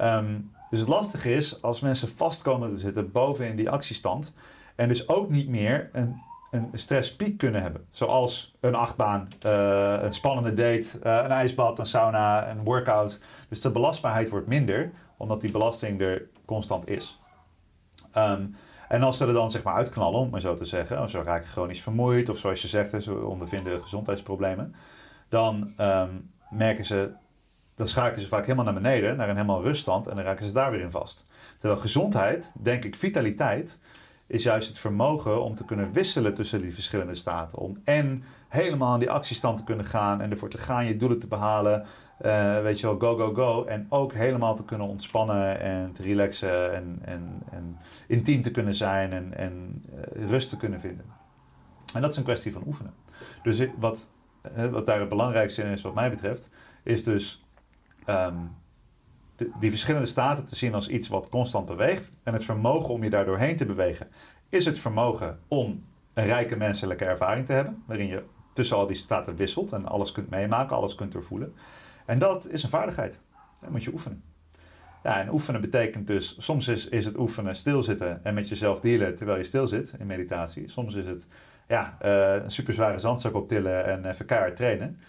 Um, 0.00 0.50
dus 0.70 0.80
het 0.80 0.88
lastige 0.88 1.32
is 1.32 1.62
als 1.62 1.80
mensen 1.80 2.08
vastkomen 2.08 2.72
te 2.72 2.78
zitten 2.78 3.12
boven 3.12 3.46
in 3.46 3.56
die 3.56 3.70
actiestand 3.70 4.32
en 4.74 4.88
dus 4.88 5.08
ook 5.08 5.30
niet 5.30 5.48
meer 5.48 5.88
een 5.92 6.20
een 6.50 6.68
stresspiek 6.72 7.38
kunnen 7.38 7.62
hebben. 7.62 7.86
Zoals 7.90 8.56
een 8.60 8.74
achtbaan, 8.74 9.28
eh, 9.40 9.98
een 10.02 10.12
spannende 10.12 10.54
date, 10.54 10.98
eh, 11.02 11.20
een 11.24 11.30
ijsbad, 11.30 11.78
een 11.78 11.86
sauna, 11.86 12.50
een 12.50 12.64
workout. 12.64 13.20
Dus 13.48 13.60
de 13.60 13.70
belastbaarheid 13.70 14.30
wordt 14.30 14.46
minder, 14.46 14.92
omdat 15.16 15.40
die 15.40 15.50
belasting 15.50 16.00
er 16.00 16.28
constant 16.44 16.88
is. 16.88 17.20
Ehm, 18.12 18.46
en 18.88 19.02
als 19.02 19.16
ze 19.16 19.26
er 19.26 19.32
dan 19.32 19.50
zeg 19.50 19.62
maar 19.62 19.74
uitknallen, 19.74 20.20
om 20.20 20.30
maar 20.30 20.40
zo 20.40 20.54
te 20.54 20.64
zeggen, 20.64 21.02
of 21.02 21.10
zo 21.10 21.22
raken 21.24 21.48
chronisch 21.48 21.82
vermoeid, 21.82 22.28
of 22.28 22.38
zoals 22.38 22.62
je 22.62 22.68
zegt, 22.68 23.02
ze 23.02 23.24
ondervinden 23.24 23.82
gezondheidsproblemen, 23.82 24.74
dan 25.28 25.72
ehm, 25.76 26.10
merken 26.50 26.84
ze, 26.84 27.12
dan 27.74 27.88
schakelen 27.88 28.20
ze 28.20 28.28
vaak 28.28 28.42
helemaal 28.42 28.64
naar 28.64 28.82
beneden, 28.82 29.16
naar 29.16 29.28
een 29.28 29.36
helemaal 29.36 29.62
ruststand, 29.62 30.06
en 30.06 30.16
dan 30.16 30.24
raken 30.24 30.46
ze 30.46 30.52
daar 30.52 30.70
weer 30.70 30.80
in 30.80 30.90
vast. 30.90 31.26
Terwijl 31.58 31.80
gezondheid, 31.80 32.52
denk 32.62 32.84
ik, 32.84 32.96
vitaliteit, 32.96 33.78
is 34.30 34.42
juist 34.42 34.68
het 34.68 34.78
vermogen 34.78 35.42
om 35.42 35.54
te 35.54 35.64
kunnen 35.64 35.92
wisselen 35.92 36.34
tussen 36.34 36.62
die 36.62 36.74
verschillende 36.74 37.14
staten. 37.14 37.58
Om 37.58 37.80
en 37.84 38.24
helemaal 38.48 38.94
in 38.94 39.00
die 39.00 39.10
actiestand 39.10 39.56
te 39.56 39.64
kunnen 39.64 39.84
gaan 39.84 40.20
en 40.20 40.30
ervoor 40.30 40.48
te 40.48 40.58
gaan 40.58 40.86
je 40.86 40.96
doelen 40.96 41.18
te 41.18 41.26
behalen. 41.26 41.86
Eh, 42.18 42.62
weet 42.62 42.80
je 42.80 42.86
wel, 42.86 42.98
go, 42.98 43.16
go, 43.16 43.34
go. 43.34 43.64
En 43.64 43.86
ook 43.88 44.12
helemaal 44.12 44.56
te 44.56 44.64
kunnen 44.64 44.86
ontspannen 44.86 45.60
en 45.60 45.92
te 45.92 46.02
relaxen 46.02 46.74
en, 46.74 46.98
en, 47.04 47.42
en 47.50 47.78
intiem 48.06 48.42
te 48.42 48.50
kunnen 48.50 48.74
zijn 48.74 49.12
en, 49.12 49.36
en 49.36 49.84
eh, 49.94 50.28
rust 50.28 50.48
te 50.48 50.56
kunnen 50.56 50.80
vinden. 50.80 51.04
En 51.94 52.00
dat 52.00 52.10
is 52.10 52.16
een 52.16 52.22
kwestie 52.22 52.52
van 52.52 52.62
oefenen. 52.66 52.94
Dus 53.42 53.66
wat, 53.78 54.10
eh, 54.54 54.66
wat 54.66 54.86
daar 54.86 55.00
het 55.00 55.08
belangrijkste 55.08 55.62
in 55.62 55.70
is, 55.70 55.82
wat 55.82 55.94
mij 55.94 56.10
betreft, 56.10 56.48
is 56.82 57.04
dus 57.04 57.44
ehm, 58.04 58.36
die 59.60 59.70
verschillende 59.70 60.06
staten 60.06 60.44
te 60.44 60.56
zien 60.56 60.74
als 60.74 60.88
iets 60.88 61.08
wat 61.08 61.28
constant 61.28 61.66
beweegt. 61.66 62.08
En 62.22 62.32
het 62.32 62.44
vermogen 62.44 62.94
om 62.94 63.04
je 63.04 63.10
daar 63.10 63.24
doorheen 63.24 63.56
te 63.56 63.66
bewegen, 63.66 64.08
is 64.48 64.64
het 64.64 64.78
vermogen 64.78 65.38
om 65.48 65.82
een 66.14 66.24
rijke 66.24 66.56
menselijke 66.56 67.04
ervaring 67.04 67.46
te 67.46 67.52
hebben, 67.52 67.82
waarin 67.86 68.06
je 68.06 68.22
tussen 68.52 68.76
al 68.76 68.86
die 68.86 68.96
staten 68.96 69.36
wisselt 69.36 69.72
en 69.72 69.86
alles 69.86 70.12
kunt 70.12 70.30
meemaken, 70.30 70.76
alles 70.76 70.94
kunt 70.94 71.12
doorvoelen. 71.12 71.54
En 72.06 72.18
dat 72.18 72.48
is 72.48 72.62
een 72.62 72.68
vaardigheid. 72.68 73.18
Dat 73.60 73.70
moet 73.70 73.84
je 73.84 73.92
oefenen. 73.92 74.22
Ja, 75.02 75.20
en 75.20 75.32
oefenen 75.32 75.60
betekent 75.60 76.06
dus, 76.06 76.36
soms 76.38 76.68
is, 76.68 76.88
is 76.88 77.04
het 77.04 77.18
oefenen 77.18 77.56
stilzitten 77.56 78.24
en 78.24 78.34
met 78.34 78.48
jezelf 78.48 78.80
dealen 78.80 79.16
terwijl 79.16 79.38
je 79.38 79.44
stil 79.44 79.68
zit 79.68 79.94
in 79.98 80.06
meditatie. 80.06 80.68
Soms 80.68 80.94
is 80.94 81.06
het 81.06 81.26
ja, 81.68 81.96
eh, 82.00 82.42
een 82.42 82.50
super 82.50 82.74
zware 82.74 82.98
zandzak 82.98 83.34
optillen 83.34 83.84
en 83.84 84.04
even 84.04 84.54
trainen. 84.54 85.00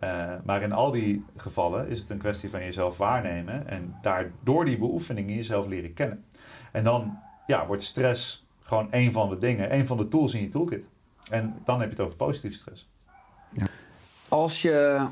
Eh, 0.00 0.34
maar 0.44 0.62
in 0.62 0.72
al 0.72 0.90
die 0.90 1.24
gevallen 1.36 1.88
is 1.88 2.00
het 2.00 2.10
een 2.10 2.18
kwestie 2.18 2.50
van 2.50 2.64
jezelf 2.64 2.96
waarnemen 2.96 3.68
en 3.68 3.94
daardoor 4.02 4.64
die 4.64 4.78
beoefeningen 4.78 5.34
jezelf 5.34 5.66
leren 5.66 5.92
kennen. 5.92 6.24
En 6.72 6.84
dan 6.84 7.18
ja, 7.46 7.66
wordt 7.66 7.82
stress 7.82 8.46
gewoon 8.60 8.88
een 8.90 9.12
van 9.12 9.28
de 9.28 9.38
dingen, 9.38 9.74
een 9.74 9.86
van 9.86 9.96
de 9.96 10.08
tools 10.08 10.34
in 10.34 10.40
je 10.40 10.48
toolkit. 10.48 10.86
En 11.30 11.54
dan 11.64 11.80
heb 11.80 11.90
je 11.90 11.96
het 11.96 12.04
over 12.04 12.16
positieve 12.16 12.56
stress. 12.56 12.88
Als 14.28 14.62
je 14.62 15.06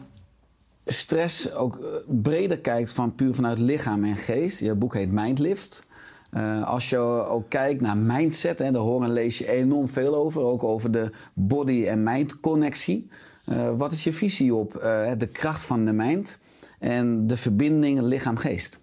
stress 0.86 1.54
ook 1.54 1.78
eh, 1.78 1.88
breder 2.06 2.60
kijkt 2.60 2.92
van 2.92 3.14
puur 3.14 3.34
vanuit 3.34 3.58
lichaam 3.58 4.04
en 4.04 4.16
geest. 4.16 4.60
Je 4.60 4.74
boek 4.74 4.94
heet 4.94 5.12
Mindlift. 5.12 5.86
Eh, 6.30 6.68
als 6.68 6.90
je 6.90 6.98
ook 7.28 7.48
kijkt 7.48 7.80
naar 7.80 7.96
mindset, 7.96 8.58
hè, 8.58 8.70
daar 8.70 8.82
hoor 8.82 9.02
en 9.02 9.12
lees 9.12 9.38
je 9.38 9.50
enorm 9.50 9.88
veel 9.88 10.16
over. 10.16 10.42
Ook 10.42 10.62
over 10.62 10.90
de 10.90 11.10
body- 11.34 11.86
en 11.86 12.02
mind-connectie. 12.02 13.08
Eh, 13.48 13.76
wat 13.76 13.92
is 13.92 14.04
je 14.04 14.12
visie 14.12 14.54
op 14.54 14.74
eh, 14.74 15.12
de 15.16 15.26
kracht 15.26 15.64
van 15.64 15.84
de 15.84 15.92
mind 15.92 16.38
en 16.78 17.26
de 17.26 17.36
verbinding 17.36 18.00
lichaam-geest? 18.00 18.80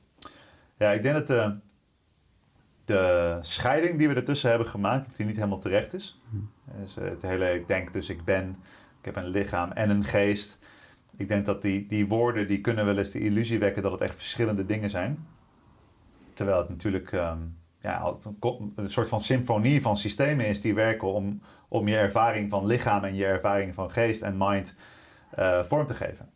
Ja, 0.77 0.91
ik 0.91 1.03
denk 1.03 1.15
dat 1.15 1.27
de, 1.27 1.55
de 2.85 3.37
scheiding 3.41 3.97
die 3.97 4.07
we 4.07 4.13
ertussen 4.15 4.49
hebben 4.49 4.67
gemaakt, 4.67 5.05
dat 5.05 5.17
die 5.17 5.25
niet 5.25 5.35
helemaal 5.35 5.59
terecht 5.59 5.93
is. 5.93 6.21
Dus 6.81 6.97
eh, 6.97 7.03
het 7.03 7.21
hele, 7.21 7.53
ik 7.53 7.67
denk 7.67 7.93
dus 7.93 8.09
ik 8.09 8.23
ben, 8.23 8.49
ik 8.99 9.05
heb 9.05 9.15
een 9.15 9.27
lichaam 9.27 9.71
en 9.71 9.89
een 9.89 10.03
geest. 10.03 10.59
Ik 11.17 11.27
denk 11.27 11.45
dat 11.45 11.61
die, 11.61 11.85
die 11.87 12.07
woorden, 12.07 12.47
die 12.47 12.61
kunnen 12.61 12.85
wel 12.85 12.97
eens 12.97 13.11
de 13.11 13.19
illusie 13.19 13.59
wekken 13.59 13.83
dat 13.83 13.91
het 13.91 14.01
echt 14.01 14.15
verschillende 14.15 14.65
dingen 14.65 14.89
zijn. 14.89 15.27
Terwijl 16.33 16.57
het 16.57 16.69
natuurlijk 16.69 17.11
ehm, 17.11 17.37
ja, 17.81 18.13
een 18.75 18.89
soort 18.89 19.07
van 19.07 19.21
symfonie 19.21 19.81
van 19.81 19.97
systemen 19.97 20.47
is 20.47 20.61
die 20.61 20.73
werken 20.73 21.13
om, 21.13 21.41
om 21.75 21.87
je 21.87 21.97
ervaring 21.97 22.49
van 22.49 22.65
lichaam 22.65 23.03
en 23.03 23.15
je 23.15 23.25
ervaring 23.25 23.73
van 23.73 23.91
geest 23.91 24.21
en 24.21 24.35
mind 24.37 24.75
eh, 25.29 25.63
vorm 25.63 25.87
te 25.87 25.93
geven. 25.93 26.29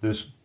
Dus 0.00 0.38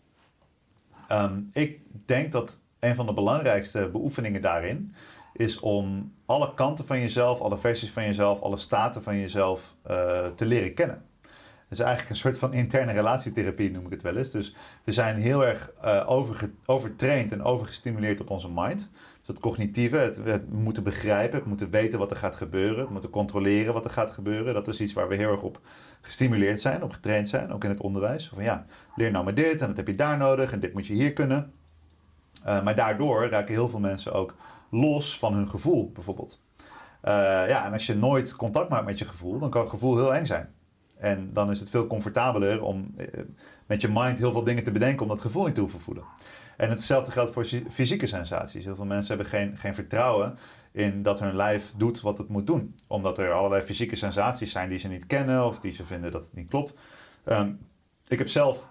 Ehm, 1.14 1.40
ik 1.52 1.80
denk 2.06 2.32
dat 2.32 2.62
een 2.80 2.96
van 2.96 3.06
de 3.06 3.14
belangrijkste 3.14 3.90
beoefeningen 3.92 4.42
daarin 4.42 4.96
is 5.34 5.60
om 5.60 6.14
alle 6.26 6.54
kanten 6.54 6.86
van 6.86 7.00
jezelf, 7.00 7.42
alle 7.42 7.58
versies 7.58 7.92
van 7.92 8.04
jezelf, 8.04 8.42
alle 8.42 8.58
staten 8.58 9.04
van 9.04 9.18
jezelf 9.18 9.76
eh, 9.84 10.28
te 10.36 10.46
leren 10.46 10.74
kennen. 10.74 11.06
Het 11.22 11.80
is 11.80 11.80
eigenlijk 11.80 12.10
een 12.10 12.22
soort 12.22 12.40
van 12.40 12.54
interne 12.54 12.92
relatietherapie, 12.92 13.72
noem 13.72 13.86
ik 13.86 13.92
het 13.92 14.02
wel 14.02 14.18
eens. 14.18 14.32
Dus 14.32 14.56
we 14.84 14.92
zijn 14.92 15.16
heel 15.16 15.46
erg 15.46 15.72
overge- 16.06 16.52
overtraind 16.66 17.32
en 17.32 17.44
overgestimuleerd 17.44 18.22
op 18.22 18.30
onze 18.30 18.50
mind. 18.50 18.90
Dus 19.26 19.36
het 19.36 19.44
cognitieve, 19.44 19.98
het, 20.24 20.52
moeten 20.52 20.84
begrijpen, 20.84 21.38
het 21.38 21.48
moeten 21.48 21.70
weten 21.70 22.00
wat 22.00 22.12
er 22.12 22.18
gaat 22.18 22.36
gebeuren, 22.36 22.80
het 22.80 22.90
moeten 22.90 23.10
controleren 23.10 23.74
wat 23.74 23.86
er 23.86 23.92
gaat 23.92 24.12
gebeuren. 24.12 24.54
Dat 24.54 24.68
is 24.68 24.82
iets 24.82 24.94
waar 24.94 25.08
we 25.08 25.16
heel 25.16 25.32
erg 25.32 25.42
op 25.42 25.60
gestimuleerd 26.02 26.62
zijn, 26.62 26.84
op 26.84 26.92
getraind 26.92 27.30
zijn, 27.30 27.52
ook 27.52 27.64
in 27.64 27.70
het 27.70 27.82
onderwijs. 27.82 28.30
Van 28.34 28.44
ja, 28.44 28.66
leer 28.96 29.12
nou 29.12 29.24
maar 29.24 29.34
dit 29.34 29.62
en 29.62 29.68
dat 29.68 29.78
heb 29.78 29.88
je 29.88 29.96
daar 29.96 30.18
nodig 30.18 30.52
en 30.52 30.60
dit 30.60 30.74
moet 30.74 30.88
je 30.88 30.94
hier 30.94 31.14
kunnen. 31.14 31.54
Uh, 32.46 32.64
maar 32.64 32.76
daardoor 32.76 33.30
raken 33.30 33.54
heel 33.54 33.70
veel 33.70 33.80
mensen 33.80 34.14
ook 34.14 34.36
los 34.70 35.20
van 35.20 35.34
hun 35.34 35.50
gevoel, 35.50 35.92
bijvoorbeeld. 35.92 36.40
Uh, 37.04 37.12
ja, 37.48 37.66
en 37.66 37.74
als 37.74 37.86
je 37.86 37.96
nooit 37.96 38.36
contact 38.36 38.70
maakt 38.70 38.86
met 38.86 39.00
je 39.00 39.06
gevoel, 39.06 39.40
dan 39.40 39.50
kan 39.50 39.62
het 39.62 39.70
gevoel 39.70 39.98
heel 39.98 40.16
eng 40.16 40.26
zijn. 40.26 40.54
En 40.98 41.30
dan 41.34 41.52
is 41.52 41.60
het 41.60 41.70
veel 41.70 41.88
comfortabeler 41.88 42.64
om 42.64 42.94
uh, 42.98 43.08
met 43.66 43.82
je 43.82 43.90
mind 43.94 44.20
heel 44.20 44.32
veel 44.32 44.44
dingen 44.44 44.64
te 44.64 44.72
bedenken 44.72 45.02
om 45.02 45.08
dat 45.08 45.22
gevoel 45.22 45.46
niet 45.46 45.56
te 45.56 45.62
hoeven 45.62 45.80
voelen. 45.80 46.04
En 46.58 46.70
hetzelfde 46.70 47.12
geldt 47.12 47.32
voor 47.32 47.46
fysieke 47.70 48.08
sensaties. 48.08 48.66
Heel 48.66 48.76
veel 48.76 48.86
mensen 48.86 49.16
hebben 49.16 49.40
geen, 49.40 49.58
geen 49.58 49.76
vertrouwen 49.76 50.38
in 50.72 51.04
dat 51.04 51.20
hun 51.20 51.36
lijf 51.36 51.74
doet 51.78 52.02
wat 52.02 52.18
het 52.18 52.28
moet 52.28 52.48
doen. 52.48 52.76
Omdat 52.88 53.18
er 53.18 53.32
allerlei 53.32 53.62
fysieke 53.62 53.96
sensaties 53.96 54.52
zijn 54.52 54.70
die 54.70 54.80
ze 54.80 54.88
niet 54.88 55.08
kennen 55.08 55.46
of 55.46 55.60
die 55.60 55.72
ze 55.72 55.86
vinden 55.86 56.12
dat 56.12 56.24
het 56.24 56.34
niet 56.34 56.50
klopt. 56.50 56.78
Um, 57.26 57.60
ik 58.08 58.18
heb 58.18 58.30
zelf 58.30 58.70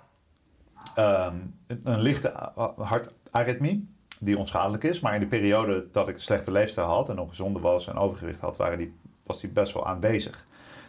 um, 0.98 1.58
een 1.82 2.00
lichte 2.00 2.52
hartaritmie 2.76 3.88
die 4.20 4.38
onschadelijk 4.38 4.84
is. 4.84 5.00
Maar 5.00 5.14
in 5.14 5.20
de 5.20 5.26
periode 5.26 5.86
dat 5.92 6.08
ik 6.08 6.14
een 6.14 6.20
slechte 6.20 6.50
leefstijl 6.50 6.86
had 6.86 7.08
en 7.08 7.18
ongezonde 7.18 7.60
was 7.60 7.86
en 7.86 7.96
overgewicht 7.96 8.40
had, 8.40 8.56
waren 8.56 8.78
die, 8.78 8.94
was 9.22 9.40
die 9.40 9.50
best 9.50 9.74
wel 9.74 9.86
aanwezig. 9.86 10.46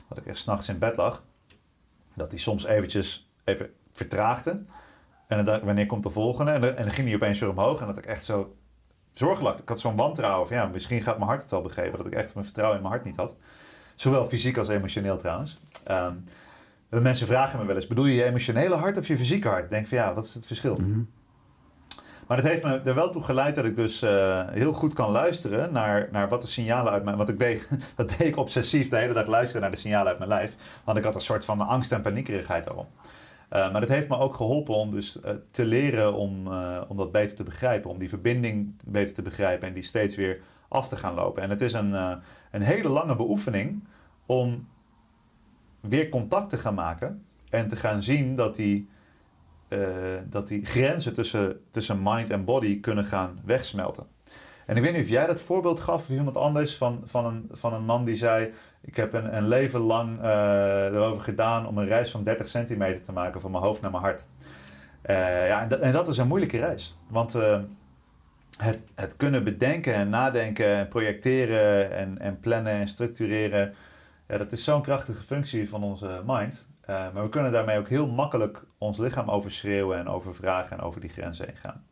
Dat 0.08 0.18
ik 0.18 0.26
echt 0.26 0.40
s'nachts 0.40 0.70
in 0.70 0.80
bed 0.80 0.98
lag. 0.98 1.24
Dat 2.14 2.30
die 2.30 2.40
soms 2.40 2.66
eventjes 2.66 3.30
even 3.44 3.74
vertraagde. 3.94 4.64
En 5.34 5.40
dan 5.40 5.48
dacht 5.48 5.60
ik, 5.60 5.66
wanneer 5.66 5.86
komt 5.86 6.04
de 6.04 6.10
volgende? 6.10 6.52
En 6.52 6.62
dan, 6.62 6.76
en 6.76 6.84
dan 6.84 6.94
ging 6.94 7.08
die 7.08 7.16
opeens 7.16 7.40
weer 7.40 7.50
omhoog. 7.50 7.82
En 7.82 7.88
dat 7.88 7.98
ik 7.98 8.06
echt 8.06 8.26
zo 8.26 8.56
zorgelijk. 9.14 9.60
Ik 9.60 9.70
had 9.70 9.80
zo'n 9.80 9.96
wantrouwen 9.96 10.48
van 10.48 10.58
ja, 10.58 10.66
misschien 10.66 11.02
gaat 11.02 11.18
mijn 11.18 11.30
hart 11.30 11.42
het 11.42 11.52
wel 11.52 11.62
begeven. 11.62 11.98
Dat 11.98 12.08
ik 12.08 12.14
echt 12.14 12.34
mijn 12.34 12.46
vertrouwen 12.46 12.78
in 12.78 12.84
mijn 12.84 12.94
hart 12.94 13.06
niet 13.06 13.18
had. 13.18 13.36
Zowel 13.96 14.26
fysiek 14.26 14.58
als 14.58 14.68
emotioneel 14.68 15.18
trouwens. 15.18 15.60
Um, 15.92 16.24
mensen 17.02 17.28
vragen 17.28 17.60
me 17.60 17.66
wel 17.66 17.76
eens, 17.76 17.88
bedoel 17.88 18.06
je 18.06 18.14
je 18.14 18.24
emotionele 18.24 18.76
hart 18.76 18.98
of 18.98 19.08
je 19.08 19.18
fysieke 19.18 19.48
hart? 19.48 19.64
Ik 19.64 19.70
denk 19.70 19.88
van 19.88 19.98
ja, 19.98 20.14
wat 20.14 20.24
is 20.24 20.34
het 20.34 20.46
verschil? 20.46 20.76
Mm 20.76 20.84
-hmm. 20.84 21.10
Maar 22.28 22.38
dat 22.38 22.46
heeft 22.46 22.64
me 22.64 22.82
er 22.86 22.96
wel 22.96 23.10
toe 23.10 23.24
geleid 23.24 23.56
dat 23.56 23.66
ik 23.66 23.76
dus 23.76 24.04
uh, 24.04 24.50
heel 24.50 24.74
goed 24.74 24.94
kan 24.94 25.12
luisteren 25.12 25.74
naar, 25.74 26.08
naar 26.12 26.30
wat 26.30 26.42
de 26.42 26.48
signalen 26.48 26.92
uit 26.92 27.04
mijn... 27.04 27.18
Want 27.18 27.30
ik 27.30 27.40
deed, 27.40 27.68
dat 27.96 28.10
deed 28.10 28.20
ik 28.22 28.38
obsessief 28.38 28.90
de 28.90 28.98
hele 28.98 29.14
dag 29.14 29.28
luisteren 29.28 29.62
naar 29.62 29.72
de 29.72 29.78
signalen 29.78 30.08
uit 30.08 30.18
mijn 30.18 30.30
lijf. 30.30 30.56
Want 30.84 30.98
ik 30.98 31.04
had 31.04 31.16
een 31.16 31.22
soort 31.22 31.46
van 31.46 31.62
angst 31.62 31.92
en 31.92 32.02
paniekerigheid 32.02 32.64
daarom. 32.64 32.88
Uh, 33.54 33.72
maar 33.72 33.82
dat 33.82 33.90
heeft 33.90 34.08
me 34.08 34.18
ook 34.18 34.36
geholpen 34.36 34.76
om 34.76 34.92
dus 34.92 35.20
uh, 35.26 35.32
te 35.52 35.66
leren 35.66 36.14
om, 36.14 36.48
uh, 36.48 36.82
om 36.88 36.98
dat 36.98 37.12
beter 37.12 37.36
te 37.36 37.44
begrijpen. 37.44 37.90
Om 37.90 37.98
die 37.98 38.10
verbinding 38.10 38.76
beter 38.86 39.14
te 39.14 39.22
begrijpen 39.22 39.68
en 39.68 39.74
die 39.74 39.84
steeds 39.84 40.16
weer 40.16 40.42
af 40.68 40.90
te 40.90 40.96
gaan 40.96 41.14
lopen. 41.14 41.44
En 41.44 41.50
het 41.50 41.62
is 41.62 41.74
een, 41.74 41.94
een 42.52 42.62
hele 42.62 42.90
lange 42.90 43.16
beoefening 43.16 43.84
om 44.26 44.68
weer 45.80 46.10
contact 46.10 46.50
te 46.50 46.58
gaan 46.58 46.74
maken. 46.74 47.26
En 47.50 47.70
te 47.70 47.76
gaan 47.76 48.04
zien 48.04 48.36
dat 48.36 48.56
die, 48.56 48.90
dat 50.30 50.48
die 50.48 50.66
grenzen 50.66 51.14
tussen, 51.14 51.60
tussen 51.72 52.04
mind 52.04 52.30
en 52.30 52.46
body 52.46 52.80
kunnen 52.80 53.06
gaan 53.06 53.42
wegsmelten. 53.46 54.08
En 54.66 54.76
ik 54.76 54.84
weet 54.84 54.94
niet 54.94 55.04
of 55.04 55.10
jij 55.10 55.28
dat 55.28 55.42
voorbeeld 55.42 55.80
gaf 55.80 56.02
of 56.02 56.10
iemand 56.10 56.38
anders 56.38 56.78
van, 56.78 57.02
van, 57.06 57.26
een, 57.26 57.50
van 57.52 57.74
een 57.74 57.86
man 57.86 58.06
die 58.06 58.16
zei... 58.16 58.54
Ik 58.86 58.96
heb 58.96 59.14
een, 59.14 59.38
een 59.38 59.48
leven 59.48 59.80
lang 59.80 60.22
uh, 60.22 60.86
erover 60.86 61.24
gedaan 61.24 61.68
om 61.68 61.78
een 61.78 61.88
reis 61.88 62.12
van 62.12 62.24
30 62.24 62.48
centimeter 62.48 63.02
te 63.02 63.12
maken 63.12 63.42
van 63.42 63.52
mijn 63.52 63.64
hoofd 63.64 63.82
naar 63.82 63.92
mijn 63.92 64.04
hart. 64.04 64.26
Uh, 65.06 65.48
ja, 65.48 65.62
en, 65.62 65.70
dat, 65.70 65.80
en 65.80 65.94
dat 65.94 66.08
is 66.08 66.18
een 66.18 66.28
moeilijke 66.28 66.58
reis. 66.58 66.98
Want 67.08 67.36
uh, 67.36 67.60
het, 68.58 68.88
het 68.96 69.16
kunnen 69.16 69.44
bedenken 69.44 69.94
en 69.94 70.10
nadenken 70.10 70.68
en 70.68 70.88
projecteren 70.88 71.92
en, 71.92 72.20
en 72.20 72.40
plannen 72.40 72.74
en 72.74 72.88
structureren... 72.88 73.74
Ja, 74.28 74.38
dat 74.38 74.52
is 74.52 74.64
zo'n 74.64 74.82
krachtige 74.82 75.24
functie 75.24 75.70
van 75.70 75.84
onze 75.84 76.22
mind. 76.26 76.68
maar 76.88 77.24
we 77.24 77.30
kunnen 77.30 77.52
daarmee 77.52 77.78
ook 77.78 77.90
heel 77.90 78.08
makkelijk 78.08 78.64
ons 78.78 78.98
lichaam 78.98 79.30
overschreeuwen 79.30 79.98
en 79.98 80.08
overvragen 80.08 80.78
en 80.78 80.84
over 80.84 81.02
die 81.02 81.10
grenzen 81.10 81.46
heen 81.46 81.58
gaan. 81.58 81.86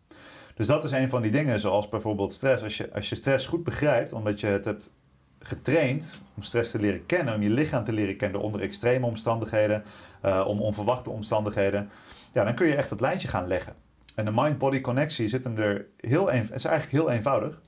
Dus 0.56 0.67
dat 0.67 0.84
is 0.84 0.91
een 0.91 1.10
van 1.10 1.21
die 1.21 1.32
dingen, 1.32 1.60
zoals 1.60 1.89
bijvoorbeeld 1.89 2.34
stress. 2.34 2.63
Als 2.63 2.77
je, 2.77 2.93
als 2.93 3.10
je 3.10 3.15
stress 3.15 3.45
goed 3.45 3.63
begrijpt, 3.63 4.13
omdat 4.13 4.39
je 4.39 4.47
het 4.47 4.65
hebt 4.65 4.93
getraind 5.41 6.23
om 6.36 6.43
stress 6.43 6.71
te 6.71 6.80
leren 6.80 7.06
kennen, 7.06 7.36
om 7.36 7.41
je 7.41 7.49
lichaam 7.49 7.84
te 7.84 7.93
leren 7.93 8.17
kennen 8.17 8.41
onder 8.41 8.62
extreme 8.62 9.06
omstandigheden, 9.06 9.84
uh, 10.25 10.43
om 10.47 10.62
onverwachte 10.62 11.10
omstandigheden, 11.10 11.89
ja, 12.32 12.43
dan 12.43 12.56
kun 12.56 12.67
je 12.67 12.75
echt 12.75 12.89
het 12.89 13.01
lijntje 13.01 13.27
gaan 13.27 13.47
leggen. 13.47 13.73
En 14.15 14.25
de 14.25 14.32
mind-body 14.34 14.82
connectie 14.82 15.30
zit 15.30 15.43
hem 15.43 15.58
er 15.58 15.86
heel 15.97 16.32
een, 16.34 16.54
is 16.54 16.65
eigenlijk 16.65 16.91
heel 16.91 17.10
eenvoudig. 17.10 17.62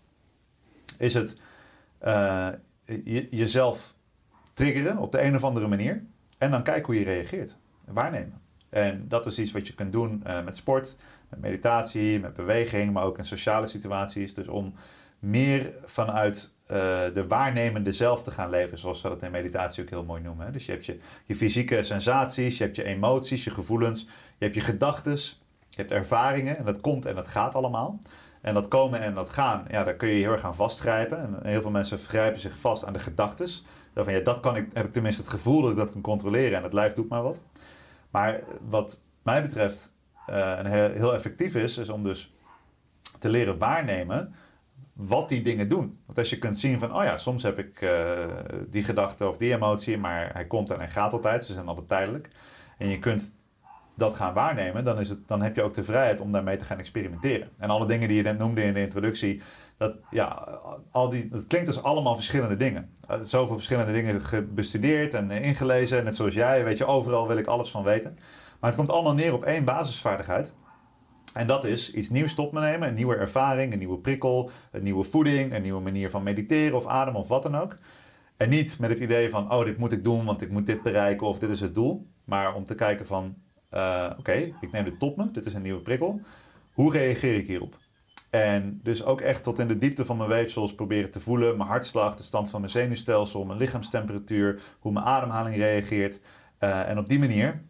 Is 0.97 1.13
het 1.13 1.37
je, 2.85 3.27
jezelf 3.29 3.95
triggeren 4.53 4.97
op 4.97 5.11
de 5.11 5.21
een 5.21 5.35
of 5.35 5.43
andere 5.43 5.67
manier 5.67 6.03
en 6.37 6.51
dan 6.51 6.63
kijken 6.63 6.85
hoe 6.85 6.99
je 6.99 7.03
reageert. 7.03 7.55
Waarnemen. 7.85 8.41
En 8.69 9.05
dat 9.07 9.25
is 9.25 9.39
iets 9.39 9.51
wat 9.51 9.67
je 9.67 9.73
kunt 9.73 9.91
doen 9.91 10.23
uh, 10.27 10.43
met 10.43 10.55
sport, 10.55 10.95
met 11.29 11.39
meditatie, 11.39 12.19
met 12.19 12.33
beweging, 12.33 12.93
maar 12.93 13.03
ook 13.03 13.17
in 13.17 13.25
sociale 13.25 13.67
situaties. 13.67 14.33
Dus 14.33 14.47
om 14.47 14.73
meer 15.19 15.73
vanuit 15.85 16.52
de 17.13 17.25
waarnemende 17.27 17.93
zelf 17.93 18.23
te 18.23 18.31
gaan 18.31 18.49
leven, 18.49 18.77
zoals 18.77 18.99
ze 19.01 19.09
dat 19.09 19.21
in 19.21 19.31
meditatie 19.31 19.83
ook 19.83 19.89
heel 19.89 20.03
mooi 20.03 20.21
noemen. 20.21 20.45
Hè? 20.45 20.51
Dus 20.51 20.65
je 20.65 20.71
hebt 20.71 20.85
je, 20.85 20.99
je 21.25 21.35
fysieke 21.35 21.83
sensaties, 21.83 22.57
je 22.57 22.63
hebt 22.63 22.75
je 22.75 22.83
emoties, 22.83 23.43
je 23.43 23.51
gevoelens, 23.51 24.01
je 24.37 24.45
hebt 24.45 24.55
je 24.55 24.61
gedachten, 24.61 25.15
je 25.69 25.75
hebt 25.75 25.91
ervaringen 25.91 26.57
en 26.57 26.65
dat 26.65 26.81
komt 26.81 27.05
en 27.05 27.15
dat 27.15 27.27
gaat 27.27 27.55
allemaal. 27.55 28.01
En 28.41 28.53
dat 28.53 28.67
komen 28.67 29.01
en 29.01 29.13
dat 29.13 29.29
gaan, 29.29 29.65
ja, 29.69 29.83
daar 29.83 29.95
kun 29.95 30.07
je 30.07 30.15
heel 30.15 30.31
erg 30.31 30.43
aan 30.43 30.55
vastgrijpen. 30.55 31.19
En 31.19 31.39
heel 31.43 31.61
veel 31.61 31.71
mensen 31.71 31.97
grijpen 31.97 32.39
zich 32.39 32.57
vast 32.57 32.85
aan 32.85 32.93
de 32.93 32.99
gedachten. 32.99 33.49
Van 33.95 34.13
ja, 34.13 34.19
dat 34.19 34.39
kan 34.39 34.55
ik, 34.55 34.67
heb 34.73 34.85
ik 34.85 34.93
tenminste 34.93 35.21
het 35.21 35.31
gevoel 35.31 35.61
dat 35.61 35.71
ik 35.71 35.77
dat 35.77 35.91
kan 35.91 36.01
controleren 36.01 36.57
en 36.57 36.63
het 36.63 36.73
lijf 36.73 36.93
doet 36.93 37.09
maar 37.09 37.23
wat. 37.23 37.39
Maar 38.09 38.39
wat 38.69 39.01
mij 39.21 39.41
betreft 39.41 39.93
uh, 40.29 40.59
heel, 40.59 40.89
heel 40.89 41.13
effectief 41.13 41.55
is, 41.55 41.77
is 41.77 41.89
om 41.89 42.03
dus 42.03 42.33
te 43.19 43.29
leren 43.29 43.57
waarnemen 43.57 44.35
wat 44.93 45.29
die 45.29 45.41
dingen 45.41 45.69
doen. 45.69 45.99
Want 46.05 46.17
als 46.17 46.29
je 46.29 46.37
kunt 46.37 46.57
zien 46.57 46.79
van, 46.79 46.95
oh 46.95 47.03
ja, 47.03 47.17
soms 47.17 47.43
heb 47.43 47.59
ik 47.59 47.81
uh, 47.81 47.91
die 48.69 48.83
gedachte 48.83 49.27
of 49.27 49.37
die 49.37 49.53
emotie, 49.53 49.97
maar 49.97 50.33
hij 50.33 50.45
komt 50.45 50.71
en 50.71 50.77
hij 50.77 50.89
gaat 50.89 51.13
altijd, 51.13 51.45
ze 51.45 51.53
zijn 51.53 51.67
altijd 51.67 51.87
tijdelijk. 51.87 52.29
En 52.77 52.87
je 52.87 52.99
kunt 52.99 53.35
dat 53.95 54.15
gaan 54.15 54.33
waarnemen, 54.33 54.83
dan, 54.83 54.99
is 54.99 55.09
het, 55.09 55.27
dan 55.27 55.41
heb 55.41 55.55
je 55.55 55.63
ook 55.63 55.73
de 55.73 55.83
vrijheid 55.83 56.21
om 56.21 56.31
daarmee 56.31 56.57
te 56.57 56.65
gaan 56.65 56.79
experimenteren. 56.79 57.49
En 57.57 57.69
alle 57.69 57.85
dingen 57.85 58.07
die 58.07 58.17
je 58.17 58.23
net 58.23 58.37
noemde 58.37 58.63
in 58.63 58.73
de 58.73 58.79
introductie, 58.79 59.41
dat, 59.77 59.95
ja, 60.09 60.59
al 60.91 61.09
die, 61.09 61.27
dat 61.27 61.47
klinkt 61.47 61.67
als 61.67 61.83
allemaal 61.83 62.15
verschillende 62.15 62.57
dingen. 62.57 62.91
Uh, 63.11 63.17
zoveel 63.23 63.55
verschillende 63.55 63.91
dingen 63.91 64.21
bestudeerd 64.55 65.13
en 65.13 65.31
ingelezen, 65.31 66.03
net 66.03 66.15
zoals 66.15 66.33
jij, 66.33 66.63
weet 66.63 66.77
je, 66.77 66.85
overal 66.85 67.27
wil 67.27 67.37
ik 67.37 67.47
alles 67.47 67.71
van 67.71 67.83
weten. 67.83 68.17
Maar 68.59 68.69
het 68.69 68.79
komt 68.79 68.91
allemaal 68.91 69.13
neer 69.13 69.33
op 69.33 69.43
één 69.43 69.63
basisvaardigheid. 69.63 70.53
En 71.33 71.47
dat 71.47 71.65
is 71.65 71.93
iets 71.93 72.09
nieuws 72.09 72.35
tot 72.35 72.51
me 72.51 72.59
nemen, 72.59 72.87
een 72.87 72.93
nieuwe 72.93 73.15
ervaring, 73.15 73.71
een 73.73 73.79
nieuwe 73.79 73.97
prikkel, 73.97 74.51
een 74.71 74.83
nieuwe 74.83 75.03
voeding, 75.03 75.53
een 75.53 75.61
nieuwe 75.61 75.81
manier 75.81 76.09
van 76.09 76.23
mediteren 76.23 76.77
of 76.77 76.87
ademen 76.87 77.21
of 77.21 77.27
wat 77.27 77.43
dan 77.43 77.57
ook. 77.57 77.77
En 78.37 78.49
niet 78.49 78.79
met 78.79 78.89
het 78.89 78.99
idee 78.99 79.29
van, 79.29 79.51
oh, 79.51 79.65
dit 79.65 79.77
moet 79.77 79.91
ik 79.91 80.03
doen, 80.03 80.25
want 80.25 80.41
ik 80.41 80.49
moet 80.49 80.65
dit 80.65 80.81
bereiken 80.81 81.27
of 81.27 81.39
dit 81.39 81.49
is 81.49 81.61
het 81.61 81.73
doel. 81.73 82.07
Maar 82.23 82.55
om 82.55 82.63
te 82.63 82.75
kijken 82.75 83.05
van, 83.05 83.35
uh, 83.71 84.11
oké, 84.17 84.33
ik 84.61 84.71
neem 84.71 84.83
dit 84.83 84.99
tot 84.99 85.15
me, 85.15 85.31
dit 85.31 85.45
is 85.45 85.53
een 85.53 85.61
nieuwe 85.61 85.81
prikkel. 85.81 86.21
Hoe 86.73 86.91
reageer 86.91 87.35
ik 87.35 87.47
hierop? 87.47 87.77
En 88.29 88.79
dus 88.83 89.03
ook 89.05 89.21
echt 89.21 89.43
tot 89.43 89.59
in 89.59 89.67
de 89.67 89.77
diepte 89.77 90.05
van 90.05 90.17
mijn 90.17 90.29
weefsels 90.29 90.75
proberen 90.75 91.11
te 91.11 91.19
voelen, 91.19 91.57
mijn 91.57 91.69
hartslag, 91.69 92.15
de 92.15 92.23
stand 92.23 92.49
van 92.49 92.59
mijn 92.59 92.71
zenuwstelsel, 92.71 93.45
mijn 93.45 93.59
lichaamstemperatuur, 93.59 94.61
hoe 94.79 94.91
mijn 94.91 95.05
ademhaling 95.05 95.55
reageert. 95.55 96.21
Uh, 96.59 96.89
en 96.89 96.97
op 96.97 97.07
die 97.07 97.19
manier 97.19 97.63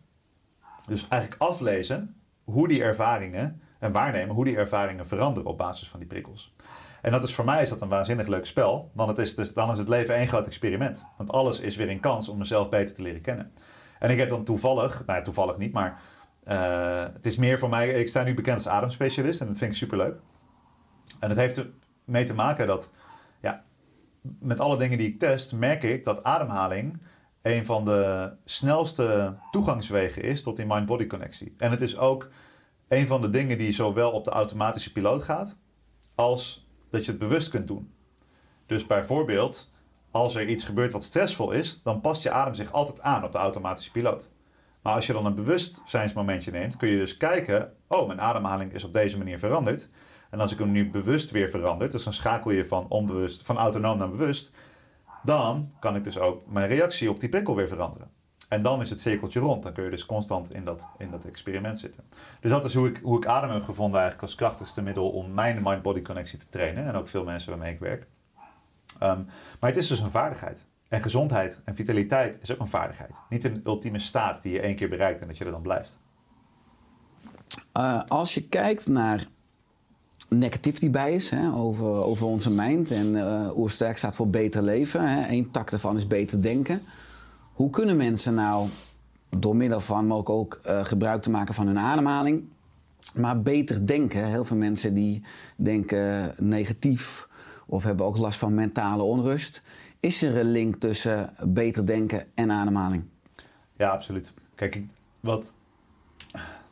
dus 0.87 1.07
eigenlijk 1.07 1.41
aflezen 1.41 2.22
hoe 2.43 2.67
die 2.67 2.83
ervaringen 2.83 3.61
en 3.79 3.91
waarnemen 3.91 4.35
hoe 4.35 4.45
die 4.45 4.57
ervaringen 4.57 5.07
veranderen 5.07 5.49
op 5.49 5.57
basis 5.57 5.89
van 5.89 5.99
die 5.99 6.07
prikkels. 6.07 6.55
En 7.01 7.11
dat 7.11 7.23
is 7.23 7.35
voor 7.35 7.45
mij 7.45 7.61
is 7.61 7.69
dat 7.69 7.81
een 7.81 7.89
waanzinnig 7.89 8.27
leuk 8.27 8.45
spel, 8.45 8.91
want 8.93 9.09
het 9.09 9.17
is 9.17 9.35
dus, 9.35 9.53
dan 9.53 9.71
is 9.71 9.77
het 9.77 9.89
leven 9.89 10.15
één 10.15 10.27
groot 10.27 10.45
experiment. 10.45 11.05
Want 11.17 11.31
alles 11.31 11.59
is 11.59 11.75
weer 11.75 11.89
een 11.89 11.99
kans 11.99 12.29
om 12.29 12.37
mezelf 12.37 12.69
beter 12.69 12.95
te 12.95 13.01
leren 13.01 13.21
kennen. 13.21 13.51
En 13.99 14.09
ik 14.09 14.17
heb 14.17 14.29
dan 14.29 14.43
toevallig, 14.43 15.05
nou 15.05 15.19
ja, 15.19 15.25
toevallig 15.25 15.57
niet, 15.57 15.73
maar 15.73 16.01
uh, 16.47 17.05
het 17.13 17.25
is 17.25 17.37
meer 17.37 17.59
voor 17.59 17.69
mij, 17.69 17.89
ik 17.89 18.07
sta 18.07 18.23
nu 18.23 18.33
bekend 18.33 18.57
als 18.57 18.67
ademspecialist 18.67 19.41
en 19.41 19.47
dat 19.47 19.57
vind 19.57 19.71
ik 19.71 19.77
superleuk. 19.77 20.19
En 21.19 21.29
het 21.29 21.37
heeft 21.37 21.65
ermee 22.05 22.25
te 22.25 22.33
maken 22.33 22.67
dat, 22.67 22.91
ja, 23.41 23.63
met 24.39 24.59
alle 24.59 24.77
dingen 24.77 24.97
die 24.97 25.07
ik 25.07 25.19
test, 25.19 25.53
merk 25.53 25.83
ik 25.83 26.03
dat 26.03 26.23
ademhaling 26.23 27.01
een 27.43 27.65
van 27.65 27.85
de 27.85 28.31
snelste 28.45 29.37
toegangswegen 29.51 30.23
is 30.23 30.43
tot 30.43 30.55
die 30.55 30.65
mind-body 30.65 31.07
connectie. 31.07 31.53
En 31.57 31.71
het 31.71 31.81
is 31.81 31.97
ook 31.97 32.29
een 32.87 33.07
van 33.07 33.21
de 33.21 33.29
dingen 33.29 33.57
die 33.57 33.71
zowel 33.71 34.11
op 34.11 34.25
de 34.25 34.31
automatische 34.31 34.91
piloot 34.91 35.23
gaat, 35.23 35.57
als 36.15 36.67
dat 36.89 37.05
je 37.05 37.11
het 37.11 37.19
bewust 37.19 37.49
kunt 37.49 37.67
doen. 37.67 37.93
Dus 38.65 38.85
bijvoorbeeld, 38.85 39.73
als 40.11 40.35
er 40.35 40.47
iets 40.47 40.63
gebeurt 40.63 40.91
wat 40.91 41.03
stressvol 41.03 41.51
is, 41.51 41.81
dan 41.83 42.01
past 42.01 42.23
je 42.23 42.31
adem 42.31 42.53
zich 42.53 42.71
altijd 42.71 43.01
aan 43.01 43.23
op 43.23 43.31
de 43.31 43.37
automatische 43.37 43.91
piloot. 43.91 44.29
Maar 44.81 44.95
als 44.95 45.07
je 45.07 45.13
dan 45.13 45.25
een 45.25 45.35
bewustzijnsmomentje 45.35 46.51
neemt, 46.51 46.77
kun 46.77 46.89
je 46.89 46.97
dus 46.97 47.17
kijken: 47.17 47.73
oh, 47.87 48.07
mijn 48.07 48.21
ademhaling 48.21 48.73
is 48.73 48.83
op 48.83 48.93
deze 48.93 49.17
manier 49.17 49.39
veranderd. 49.39 49.89
En 50.29 50.39
als 50.39 50.51
ik 50.51 50.59
hem 50.59 50.71
nu 50.71 50.89
bewust 50.89 51.31
weer 51.31 51.49
verander, 51.49 51.89
dus 51.89 52.03
dan 52.03 52.13
schakel 52.13 52.51
je 52.51 52.65
van, 52.65 52.85
onbewust, 52.89 53.41
van 53.41 53.57
autonoom 53.57 53.97
naar 53.97 54.09
bewust, 54.09 54.51
dan 55.23 55.71
kan 55.79 55.95
ik 55.95 56.03
dus 56.03 56.17
ook 56.17 56.47
mijn 56.47 56.67
reactie 56.67 57.09
op 57.09 57.19
die 57.19 57.29
prikkel 57.29 57.55
weer 57.55 57.67
veranderen. 57.67 58.11
En 58.49 58.61
dan 58.61 58.81
is 58.81 58.89
het 58.89 58.99
cirkeltje 58.99 59.39
rond. 59.39 59.63
Dan 59.63 59.73
kun 59.73 59.83
je 59.83 59.89
dus 59.89 60.05
constant 60.05 60.53
in 60.53 60.65
dat, 60.65 60.87
in 60.97 61.11
dat 61.11 61.25
experiment 61.25 61.79
zitten. 61.79 62.03
Dus 62.39 62.51
dat 62.51 62.65
is 62.65 62.73
hoe 62.73 62.87
ik, 62.87 62.99
hoe 63.03 63.17
ik 63.17 63.25
adem 63.25 63.49
heb 63.49 63.63
gevonden 63.63 63.99
eigenlijk 63.99 64.29
als 64.29 64.35
krachtigste 64.35 64.81
middel 64.81 65.09
om 65.09 65.33
mijn 65.33 65.59
mind-body 65.63 66.01
connectie 66.01 66.39
te 66.39 66.49
trainen. 66.49 66.85
En 66.87 66.95
ook 66.95 67.07
veel 67.07 67.23
mensen 67.23 67.49
waarmee 67.49 67.73
ik 67.73 67.79
werk. 67.79 68.07
Um, 69.03 69.25
maar 69.59 69.69
het 69.69 69.77
is 69.77 69.87
dus 69.87 69.99
een 69.99 70.09
vaardigheid. 70.09 70.65
En 70.87 71.01
gezondheid 71.01 71.61
en 71.65 71.75
vitaliteit 71.75 72.37
is 72.41 72.51
ook 72.51 72.59
een 72.59 72.67
vaardigheid. 72.67 73.15
Niet 73.29 73.43
een 73.43 73.61
ultieme 73.65 73.99
staat 73.99 74.41
die 74.41 74.53
je 74.53 74.59
één 74.59 74.75
keer 74.75 74.89
bereikt 74.89 75.21
en 75.21 75.27
dat 75.27 75.37
je 75.37 75.45
er 75.45 75.51
dan 75.51 75.61
blijft. 75.61 75.99
Uh, 77.77 78.01
als 78.07 78.33
je 78.33 78.47
kijkt 78.47 78.87
naar 78.87 79.25
negativity 80.37 80.89
bias 80.89 81.29
hè, 81.29 81.53
over, 81.53 81.85
over 81.85 82.27
onze 82.27 82.51
mind. 82.51 82.91
En 82.91 83.07
uh, 83.13 83.57
Oersterk 83.57 83.97
staat 83.97 84.15
voor 84.15 84.29
beter 84.29 84.63
leven. 84.63 85.09
Hè. 85.09 85.31
Eén 85.31 85.51
tak 85.51 85.69
daarvan 85.69 85.95
is 85.95 86.07
beter 86.07 86.41
denken. 86.41 86.81
Hoe 87.53 87.69
kunnen 87.69 87.97
mensen 87.97 88.33
nou 88.33 88.69
door 89.29 89.55
middel 89.55 89.79
van 89.79 90.05
mogelijk 90.05 90.29
ook 90.29 90.61
uh, 90.67 90.83
gebruik 90.83 91.21
te 91.21 91.29
maken 91.29 91.53
van 91.53 91.67
hun 91.67 91.79
ademhaling, 91.79 92.43
maar 93.13 93.41
beter 93.41 93.87
denken? 93.87 94.25
Heel 94.25 94.45
veel 94.45 94.57
mensen 94.57 94.93
die 94.93 95.23
denken 95.55 96.33
negatief 96.37 97.27
of 97.65 97.83
hebben 97.83 98.05
ook 98.05 98.17
last 98.17 98.39
van 98.39 98.53
mentale 98.53 99.03
onrust. 99.03 99.61
Is 99.99 100.21
er 100.21 100.37
een 100.37 100.51
link 100.51 100.75
tussen 100.75 101.33
beter 101.43 101.85
denken 101.85 102.25
en 102.33 102.51
ademhaling? 102.51 103.03
Ja, 103.77 103.89
absoluut. 103.89 104.33
Kijk, 104.55 104.81
wat 105.19 105.53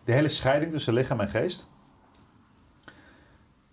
de 0.04 0.12
hele 0.12 0.30
scheiding 0.30 0.72
tussen 0.72 0.94
lichaam 0.94 1.20
en 1.20 1.30
geest 1.30 1.70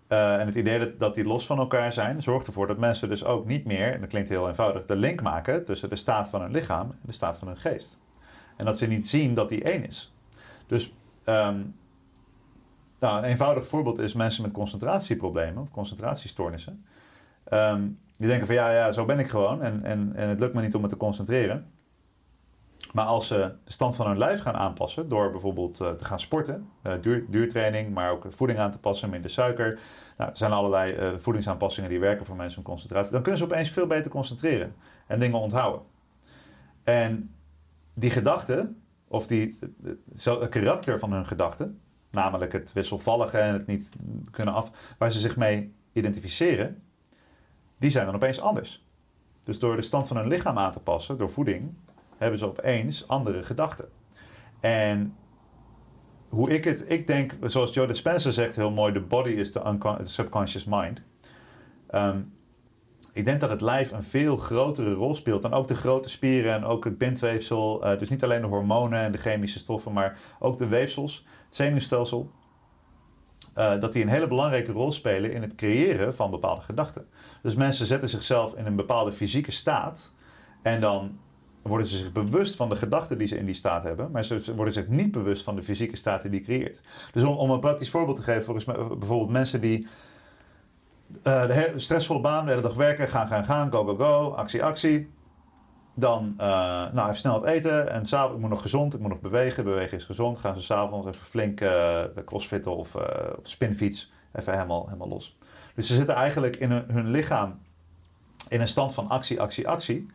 uh, 0.09 0.39
en 0.39 0.45
het 0.45 0.55
idee 0.55 0.79
dat, 0.79 0.99
dat 0.99 1.15
die 1.15 1.25
los 1.25 1.45
van 1.45 1.57
elkaar 1.57 1.93
zijn, 1.93 2.21
zorgt 2.21 2.47
ervoor 2.47 2.67
dat 2.67 2.77
mensen 2.77 3.09
dus 3.09 3.25
ook 3.25 3.45
niet 3.45 3.65
meer, 3.65 3.93
en 3.93 3.99
dat 3.99 4.09
klinkt 4.09 4.29
heel 4.29 4.47
eenvoudig, 4.47 4.85
de 4.85 4.95
link 4.95 5.21
maken 5.21 5.65
tussen 5.65 5.89
de 5.89 5.95
staat 5.95 6.29
van 6.29 6.41
hun 6.41 6.51
lichaam 6.51 6.89
en 6.89 6.97
de 7.01 7.11
staat 7.11 7.37
van 7.37 7.47
hun 7.47 7.57
geest. 7.57 7.99
En 8.55 8.65
dat 8.65 8.77
ze 8.77 8.87
niet 8.87 9.09
zien 9.09 9.33
dat 9.33 9.49
die 9.49 9.63
één 9.63 9.87
is. 9.87 10.13
Dus 10.67 10.93
um, 11.25 11.75
nou, 12.99 13.17
een 13.17 13.23
eenvoudig 13.23 13.67
voorbeeld 13.67 13.99
is 13.99 14.13
mensen 14.13 14.43
met 14.43 14.51
concentratieproblemen 14.51 15.61
of 15.61 15.71
concentratiestoornissen. 15.71 16.85
Um, 17.53 17.99
die 18.17 18.27
denken 18.27 18.45
van 18.45 18.55
ja, 18.55 18.71
ja, 18.71 18.91
zo 18.91 19.05
ben 19.05 19.19
ik 19.19 19.29
gewoon 19.29 19.61
en, 19.63 19.83
en, 19.83 20.11
en 20.15 20.29
het 20.29 20.39
lukt 20.39 20.53
me 20.53 20.61
niet 20.61 20.75
om 20.75 20.81
me 20.81 20.87
te 20.87 20.97
concentreren. 20.97 21.65
Maar 22.93 23.05
als 23.05 23.27
ze 23.27 23.53
de 23.63 23.71
stand 23.71 23.95
van 23.95 24.07
hun 24.07 24.17
lijf 24.17 24.41
gaan 24.41 24.55
aanpassen 24.55 25.09
door 25.09 25.31
bijvoorbeeld 25.31 25.81
uh, 25.81 25.91
te 25.91 26.05
gaan 26.05 26.19
sporten, 26.19 26.69
duur, 27.01 27.25
duurtraining, 27.29 27.93
maar 27.93 28.11
ook 28.11 28.25
voeding 28.29 28.59
aan 28.59 28.71
te 28.71 28.79
passen, 28.79 29.09
minder 29.09 29.31
suiker. 29.31 29.79
Nou, 30.17 30.29
er 30.29 30.37
zijn 30.37 30.51
allerlei 30.51 31.15
voedingsaanpassingen 31.19 31.89
die 31.89 31.99
werken 31.99 32.25
voor 32.25 32.35
mensen 32.35 32.59
om 32.59 32.65
concentratie. 32.65 33.11
Dan 33.11 33.21
kunnen 33.21 33.39
ze 33.39 33.45
opeens 33.45 33.69
veel 33.69 33.87
beter 33.87 34.11
concentreren 34.11 34.75
en 35.07 35.19
dingen 35.19 35.39
onthouden. 35.39 35.81
En 36.83 37.35
die 37.93 38.09
gedachten, 38.09 38.81
of 39.07 39.27
die, 39.27 39.59
het 40.13 40.49
karakter 40.49 40.99
van 40.99 41.11
hun 41.11 41.25
gedachten, 41.25 41.79
namelijk 42.11 42.51
het 42.51 42.73
wisselvallige 42.73 43.37
en 43.37 43.53
het 43.53 43.67
niet 43.67 43.89
kunnen 44.31 44.53
af, 44.53 44.71
waar 44.97 45.11
ze 45.11 45.19
zich 45.19 45.37
mee 45.37 45.73
identificeren, 45.91 46.81
die 47.77 47.91
zijn 47.91 48.05
dan 48.05 48.15
opeens 48.15 48.41
anders. 48.41 48.85
Dus 49.43 49.59
door 49.59 49.75
de 49.75 49.81
stand 49.81 50.07
van 50.07 50.17
hun 50.17 50.27
lichaam 50.27 50.57
aan 50.57 50.71
te 50.71 50.79
passen, 50.79 51.17
door 51.17 51.29
voeding, 51.29 51.73
hebben 52.19 52.39
ze 52.39 52.45
opeens 52.45 53.07
andere 53.07 53.43
gedachten. 53.43 53.89
En 54.59 55.15
hoe 56.29 56.49
ik 56.49 56.63
het, 56.63 56.85
ik 56.87 57.07
denk, 57.07 57.33
zoals 57.41 57.73
Joe 57.73 57.93
Spencer 57.93 58.33
zegt 58.33 58.55
heel 58.55 58.71
mooi, 58.71 58.93
the 58.93 58.99
body 58.99 59.29
is 59.29 59.51
the, 59.51 59.97
subconscious 60.03 60.65
mind. 60.65 61.01
Um, 61.91 62.33
ik 63.13 63.25
denk 63.25 63.39
dat 63.39 63.49
het 63.49 63.61
lijf 63.61 63.91
een 63.91 64.03
veel 64.03 64.37
grotere 64.37 64.93
rol 64.93 65.15
speelt 65.15 65.41
dan 65.41 65.53
ook 65.53 65.67
de 65.67 65.75
grote 65.75 66.09
spieren 66.09 66.53
en 66.53 66.63
ook 66.63 66.83
het 66.83 66.97
bindweefsel. 66.97 67.79
Dus 67.79 68.09
niet 68.09 68.23
alleen 68.23 68.41
de 68.41 68.47
hormonen 68.47 68.99
en 68.99 69.11
de 69.11 69.17
chemische 69.17 69.59
stoffen, 69.59 69.93
maar 69.93 70.17
ook 70.39 70.57
de 70.57 70.67
weefsels, 70.67 71.25
het 71.45 71.55
zenuwstelsel. 71.55 72.31
eh, 73.53 73.79
dat 73.79 73.93
die 73.93 74.03
een 74.03 74.09
hele 74.09 74.27
belangrijke 74.27 74.71
rol 74.71 74.91
spelen 74.91 75.33
in 75.33 75.41
het 75.41 75.55
creëren 75.55 76.15
van 76.15 76.31
bepaalde 76.31 76.61
gedachten. 76.61 77.07
Dus 77.41 77.55
mensen 77.55 77.85
zetten 77.85 78.09
zichzelf 78.09 78.53
in 78.53 78.65
een 78.65 78.75
bepaalde 78.75 79.11
fysieke 79.11 79.51
staat 79.51 80.13
en 80.61 80.81
dan 80.81 81.19
worden 81.61 81.87
ze 81.87 81.97
zich 81.97 82.11
bewust 82.11 82.55
van 82.55 82.69
de 82.69 82.75
gedachten 82.75 83.17
die 83.17 83.27
ze 83.27 83.37
in 83.37 83.45
die 83.45 83.55
staat 83.55 83.83
hebben, 83.83 84.11
maar 84.11 84.25
ze 84.25 84.55
worden 84.55 84.73
zich 84.73 84.87
niet 84.87 85.11
bewust 85.11 85.43
van 85.43 85.55
de 85.55 85.63
fysieke 85.63 85.95
staat 85.95 86.21
die 86.21 86.31
die 86.31 86.41
creëert. 86.41 86.81
Dus 87.11 87.23
om, 87.23 87.35
om 87.35 87.49
een 87.51 87.59
praktisch 87.59 87.89
voorbeeld 87.89 88.17
te 88.17 88.23
geven, 88.23 88.43
volgens 88.43 88.65
mij 88.65 88.75
bijvoorbeeld 88.75 89.29
mensen 89.29 89.61
die 89.61 89.87
eh, 91.23 91.47
de 91.47 91.73
stressvolle 91.75 92.21
baan, 92.21 92.45
de 92.45 92.51
hele 92.51 92.75
werken, 92.75 93.07
gaan, 93.07 93.27
gaan, 93.27 93.45
gaan, 93.45 93.71
go, 93.71 93.85
go, 93.85 93.95
go, 93.95 94.29
actie, 94.29 94.63
actie. 94.63 95.09
Dan 95.93 96.33
uh, 96.37 96.45
nou, 96.91 97.01
even 97.01 97.15
snel 97.15 97.39
wat 97.39 97.49
eten 97.49 97.91
en 97.91 98.05
s'avonds, 98.05 98.35
ik 98.35 98.41
moet 98.41 98.49
nog 98.49 98.61
gezond, 98.61 98.93
ik 98.93 98.99
moet 98.99 99.09
nog 99.09 99.19
bewegen. 99.19 99.63
Bewegen 99.63 99.97
is 99.97 100.03
gezond. 100.03 100.37
Gaan 100.37 100.55
ze 100.55 100.61
s'avonds 100.61 101.07
even 101.07 101.25
flink 101.25 101.61
uh, 101.61 102.03
crossfitten 102.25 102.75
of 102.75 102.95
uh, 102.95 103.01
op 103.37 103.47
spinfiets 103.47 104.11
even 104.33 104.53
helemaal, 104.53 104.85
helemaal 104.85 105.07
los. 105.07 105.37
Dus 105.75 105.87
ze 105.87 105.93
zitten 105.93 106.15
eigenlijk 106.15 106.55
in 106.55 106.71
hun, 106.71 107.11
lichaam 107.11 107.59
in 108.49 108.61
een 108.61 108.67
stand 108.67 108.93
van 108.93 109.09
actie, 109.09 109.41
actie, 109.41 109.67
actie. 109.67 110.07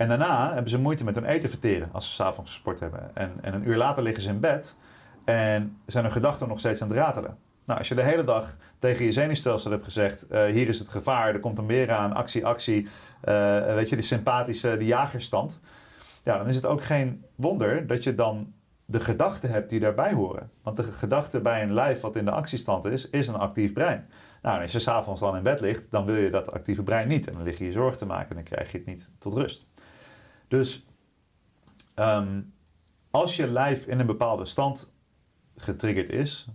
En 0.00 0.08
daarna 0.08 0.52
hebben 0.52 0.70
ze 0.70 0.78
moeite 0.78 1.04
met 1.04 1.14
hun 1.14 1.24
eten 1.24 1.50
verteren 1.50 1.88
als 1.92 2.06
ze 2.06 2.12
s'avonds 2.12 2.50
gesport 2.50 2.80
hebben. 2.80 3.10
En, 3.14 3.32
en 3.40 3.54
een 3.54 3.68
uur 3.68 3.76
later 3.76 4.02
liggen 4.02 4.22
ze 4.22 4.28
in 4.28 4.40
bed 4.40 4.76
en 5.24 5.78
zijn 5.86 6.04
hun 6.04 6.12
gedachten 6.12 6.48
nog 6.48 6.58
steeds 6.58 6.82
aan 6.82 6.88
het 6.88 6.96
ratelen. 6.96 7.36
Nou, 7.64 7.78
als 7.78 7.88
je 7.88 7.94
de 7.94 8.02
hele 8.02 8.24
dag 8.24 8.56
tegen 8.78 9.04
je 9.04 9.12
zenuwstelsel 9.12 9.70
hebt 9.70 9.84
gezegd: 9.84 10.24
uh, 10.30 10.44
hier 10.44 10.68
is 10.68 10.78
het 10.78 10.88
gevaar, 10.88 11.34
er 11.34 11.40
komt 11.40 11.58
een 11.58 11.66
meer 11.66 11.90
aan, 11.90 12.12
actie, 12.12 12.46
actie. 12.46 12.82
Uh, 12.84 13.74
weet 13.74 13.88
je, 13.88 13.96
die 13.96 14.04
sympathische, 14.04 14.76
die 14.76 14.86
jagerstand. 14.86 15.60
Ja, 16.22 16.38
dan 16.38 16.48
is 16.48 16.56
het 16.56 16.66
ook 16.66 16.82
geen 16.82 17.24
wonder 17.34 17.86
dat 17.86 18.04
je 18.04 18.14
dan 18.14 18.52
de 18.84 19.00
gedachten 19.00 19.50
hebt 19.50 19.70
die 19.70 19.80
daarbij 19.80 20.12
horen. 20.12 20.50
Want 20.62 20.76
de 20.76 20.82
gedachte 20.82 21.40
bij 21.40 21.62
een 21.62 21.74
lijf 21.74 22.00
wat 22.00 22.16
in 22.16 22.24
de 22.24 22.30
actiestand 22.30 22.84
is, 22.84 23.10
is 23.10 23.28
een 23.28 23.34
actief 23.34 23.72
brein. 23.72 24.08
Nou, 24.42 24.62
als 24.62 24.72
je 24.72 24.78
s'avonds 24.78 25.20
dan 25.20 25.36
in 25.36 25.42
bed 25.42 25.60
ligt, 25.60 25.90
dan 25.90 26.04
wil 26.04 26.16
je 26.16 26.30
dat 26.30 26.52
actieve 26.52 26.82
brein 26.82 27.08
niet. 27.08 27.28
En 27.28 27.34
dan 27.34 27.42
lig 27.42 27.58
je 27.58 27.64
je 27.64 27.72
zorg 27.72 27.96
te 27.96 28.06
maken 28.06 28.28
en 28.28 28.34
dan 28.34 28.44
krijg 28.44 28.72
je 28.72 28.78
het 28.78 28.86
niet 28.86 29.10
tot 29.18 29.34
rust. 29.34 29.66
Dus 30.50 30.86
um, 31.94 32.52
als 33.10 33.36
je 33.36 33.50
lijf 33.50 33.86
in 33.86 34.00
een 34.00 34.06
bepaalde 34.06 34.44
stand 34.44 34.92
getriggerd 35.56 36.08
is, 36.08 36.48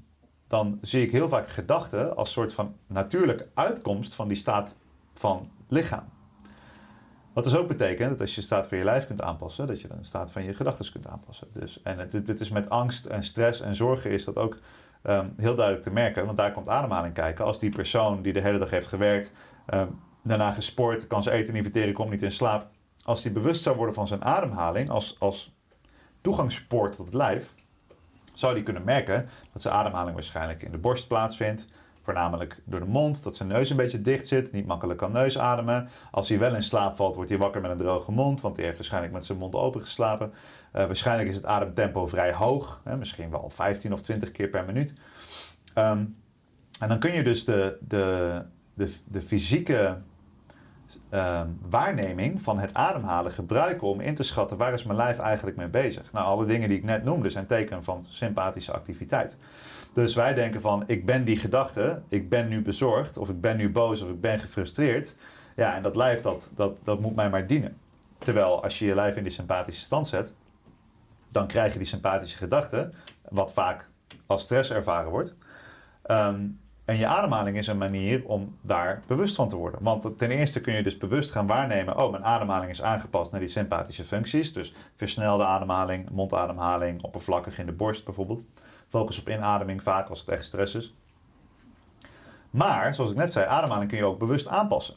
dan 0.48 0.80
zie 0.82 1.04
ik 1.04 1.12
heel 1.12 1.30
vaak 1.30 1.50
gedachten 1.50 2.16
als 2.16 2.32
soort 2.32 2.54
van 2.54 2.76
natuurlijke 2.88 3.48
uitkomst 3.54 4.16
van 4.16 4.28
die 4.28 4.38
staat 4.38 4.76
van 5.14 5.52
lichaam. 5.68 6.04
Wat 7.34 7.44
dus 7.44 7.56
ook 7.56 7.68
betekent 7.68 8.10
dat 8.10 8.22
als 8.22 8.36
je 8.36 8.42
staat 8.42 8.68
van 8.68 8.78
je 8.78 8.84
lijf 8.84 9.08
kunt 9.08 9.22
aanpassen, 9.22 9.68
dat 9.68 9.82
je 9.82 9.88
dan 9.88 9.98
de 9.98 10.04
staat 10.04 10.32
van 10.32 10.44
je 10.44 10.54
gedachten 10.54 10.92
kunt 10.92 11.08
aanpassen. 11.08 11.48
Dus, 11.54 11.82
en 11.82 12.10
dit, 12.10 12.40
is 12.40 12.50
met 12.50 12.70
angst 12.70 13.06
en 13.06 13.24
stress 13.24 13.62
en 13.62 13.76
zorgen 13.76 14.12
is 14.12 14.26
dat 14.26 14.38
ook 14.38 14.58
um, 15.04 15.34
heel 15.38 15.56
duidelijk 15.56 15.86
te 15.86 15.94
merken, 15.94 16.26
want 16.26 16.38
daar 16.38 16.52
komt 16.52 16.70
ademhaling 16.70 17.14
kijken. 17.14 17.46
Als 17.46 17.60
die 17.60 17.70
persoon 17.70 18.22
die 18.22 18.34
de 18.34 18.42
hele 18.42 18.58
dag 18.58 18.70
heeft 18.70 18.88
gewerkt, 18.88 19.34
um, 19.74 20.00
daarna 20.22 20.52
gesport, 20.52 21.08
kan 21.08 21.24
ze 21.24 21.32
eten 21.32 21.54
niet 21.54 21.64
verteren, 21.64 21.94
komt 21.94 22.10
niet 22.10 22.22
in 22.22 22.32
slaap. 22.32 22.74
Als 23.06 23.22
die 23.22 23.32
bewust 23.32 23.64
zou 23.64 23.76
worden 23.76 23.96
van 23.96 24.08
zijn 24.08 24.24
ademhaling 24.24 24.90
als, 24.90 25.16
als 25.20 25.56
toegangspoort 26.22 26.96
tot 26.96 27.06
het 27.06 27.14
lijf, 27.14 27.54
zou 28.34 28.54
die 28.54 28.64
kunnen 28.64 28.84
merken 28.84 29.30
dat 29.54 29.62
zijn 29.62 29.74
ademhaling 29.74 30.14
waarschijnlijk 30.14 30.64
in 30.64 30.72
de 30.72 30.78
borst 30.78 31.08
plaatsvindt. 31.08 31.68
Voornamelijk 32.04 32.62
door 32.64 32.80
de 32.80 32.86
mond, 32.86 33.24
dat 33.24 33.36
zijn 33.36 33.50
neus 33.50 33.70
een 33.70 33.76
beetje 33.76 34.02
dicht 34.02 34.28
zit, 34.28 34.52
niet 34.52 34.66
makkelijk 34.66 35.00
kan 35.00 35.12
neusademen. 35.12 35.90
Als 36.12 36.30
hij 36.30 36.40
wel 36.40 36.56
in 36.56 36.64
slaap 36.64 36.96
valt, 36.96 37.16
wordt 37.16 37.30
hij 37.30 37.40
wakker 37.40 37.62
met 37.62 37.72
een 37.72 37.78
droge 37.78 38.12
mond, 38.12 38.42
want 38.42 38.56
hij 38.56 38.66
heeft 38.66 38.78
waarschijnlijk 38.78 39.14
met 39.14 39.26
zijn 39.26 39.38
mond 39.38 39.56
open 39.56 39.82
geslapen. 39.82 40.32
Uh, 40.32 40.86
waarschijnlijk 40.86 41.30
is 41.30 41.36
het 41.36 41.46
ademtempo 41.46 42.08
vrij 42.08 42.34
hoog, 42.34 42.82
hè, 42.84 42.98
misschien 42.98 43.30
wel 43.30 43.50
15 43.50 43.94
of 43.94 44.02
20 44.02 44.32
keer 44.32 44.48
per 44.48 44.66
minuut. 44.66 44.94
Um, 45.76 46.16
en 46.80 46.88
dan 46.88 47.00
kun 47.00 47.14
je 47.14 47.24
dus 47.24 47.46
de, 47.46 47.78
de, 47.80 48.42
de, 48.74 48.96
de 49.06 49.22
fysieke 49.22 49.98
um, 51.12 51.60
waarneming 51.70 52.42
van 52.42 52.60
het 52.60 52.74
ademhalen 52.74 53.32
gebruiken 53.32 53.88
om 53.88 54.00
in 54.00 54.16
te 54.16 54.24
schatten 54.24 54.58
waar 54.58 54.74
is 54.74 54.84
mijn 54.84 54.98
lijf 54.98 55.20
eigenlijk 55.20 55.58
mee 55.58 55.68
bezig. 55.68 56.12
Nou, 56.12 56.26
alle 56.26 56.46
dingen 56.46 56.70
die 56.70 56.78
ik 56.78 56.84
net 56.84 57.04
noemde 57.04 57.30
zijn 57.30 57.46
teken 57.46 57.84
van 57.84 58.06
sympathische 58.10 58.72
activiteit. 58.72 59.38
Dus 59.94 60.16
wij 60.16 60.34
denken 60.34 60.62
van 60.62 60.84
ik 60.88 61.06
ben 61.06 61.26
die 61.26 61.38
gedachte, 61.38 62.02
ik 62.08 62.30
ben 62.30 62.48
nu 62.48 62.62
bezorgd 62.62 63.18
of 63.18 63.30
ik 63.30 63.42
ben 63.42 63.58
nu 63.58 63.72
boos 63.72 64.02
of 64.02 64.10
ik 64.10 64.22
ben 64.22 64.40
gefrustreerd. 64.40 65.16
Ja, 65.56 65.76
en 65.76 65.84
dat 65.84 65.96
lijf 65.96 66.22
dat, 66.22 66.52
dat, 66.56 66.78
dat 66.84 67.00
moet 67.00 67.16
mij 67.16 67.30
maar 67.30 67.48
dienen. 67.48 67.78
Terwijl 68.18 68.64
als 68.64 68.80
je 68.80 68.86
je 68.86 68.96
lijf 68.96 69.16
in 69.16 69.24
die 69.24 69.32
sympathische 69.32 69.82
stand 69.82 70.08
zet, 70.08 70.34
dan 71.30 71.48
krijg 71.48 71.72
je 71.72 71.78
die 71.78 71.88
sympathische 71.88 72.38
gedachte, 72.38 72.92
wat 73.30 73.54
vaak 73.54 73.90
als 74.26 74.44
stress 74.44 74.72
ervaren 74.72 75.12
wordt. 75.12 75.36
Um, 76.12 76.60
en 76.86 76.98
je 76.98 77.08
ademhaling 77.08 77.58
is 77.58 77.68
een 77.68 77.78
manier 77.78 78.26
om 78.26 78.58
daar 78.62 79.04
bewust 79.08 79.36
van 79.36 79.50
te 79.50 79.56
worden. 79.56 79.84
Want 79.84 80.18
ten 80.18 80.30
eerste 80.30 80.62
kun 80.62 80.74
je 80.74 80.84
dus 80.84 80.98
bewust 80.98 81.32
gaan 81.32 81.48
waarnemen: 81.48 81.98
oh, 81.98 82.12
mijn 82.12 82.26
ademhaling 82.26 82.72
is 82.72 82.82
aangepast 82.82 83.32
naar 83.32 83.40
die 83.40 83.50
sympathische 83.50 84.04
functies. 84.04 84.54
Dus 84.54 84.74
versnelde 84.96 85.44
ademhaling, 85.44 86.10
mondademhaling, 86.10 87.04
oppervlakkig 87.04 87.60
in 87.60 87.66
de 87.66 87.72
borst 87.72 88.06
bijvoorbeeld. 88.06 88.42
Focus 88.88 89.20
op 89.20 89.30
inademing 89.30 89.84
vaak 89.84 90.10
als 90.10 90.20
het 90.20 90.30
echt 90.30 90.46
stress 90.46 90.76
is. 90.76 90.96
Maar, 92.50 92.96
zoals 92.96 93.12
ik 93.12 93.18
net 93.18 93.32
zei, 93.32 93.46
ademhaling 93.48 93.90
kun 93.90 93.98
je 93.98 94.06
ook 94.06 94.20
bewust 94.20 94.48
aanpassen. 94.48 94.96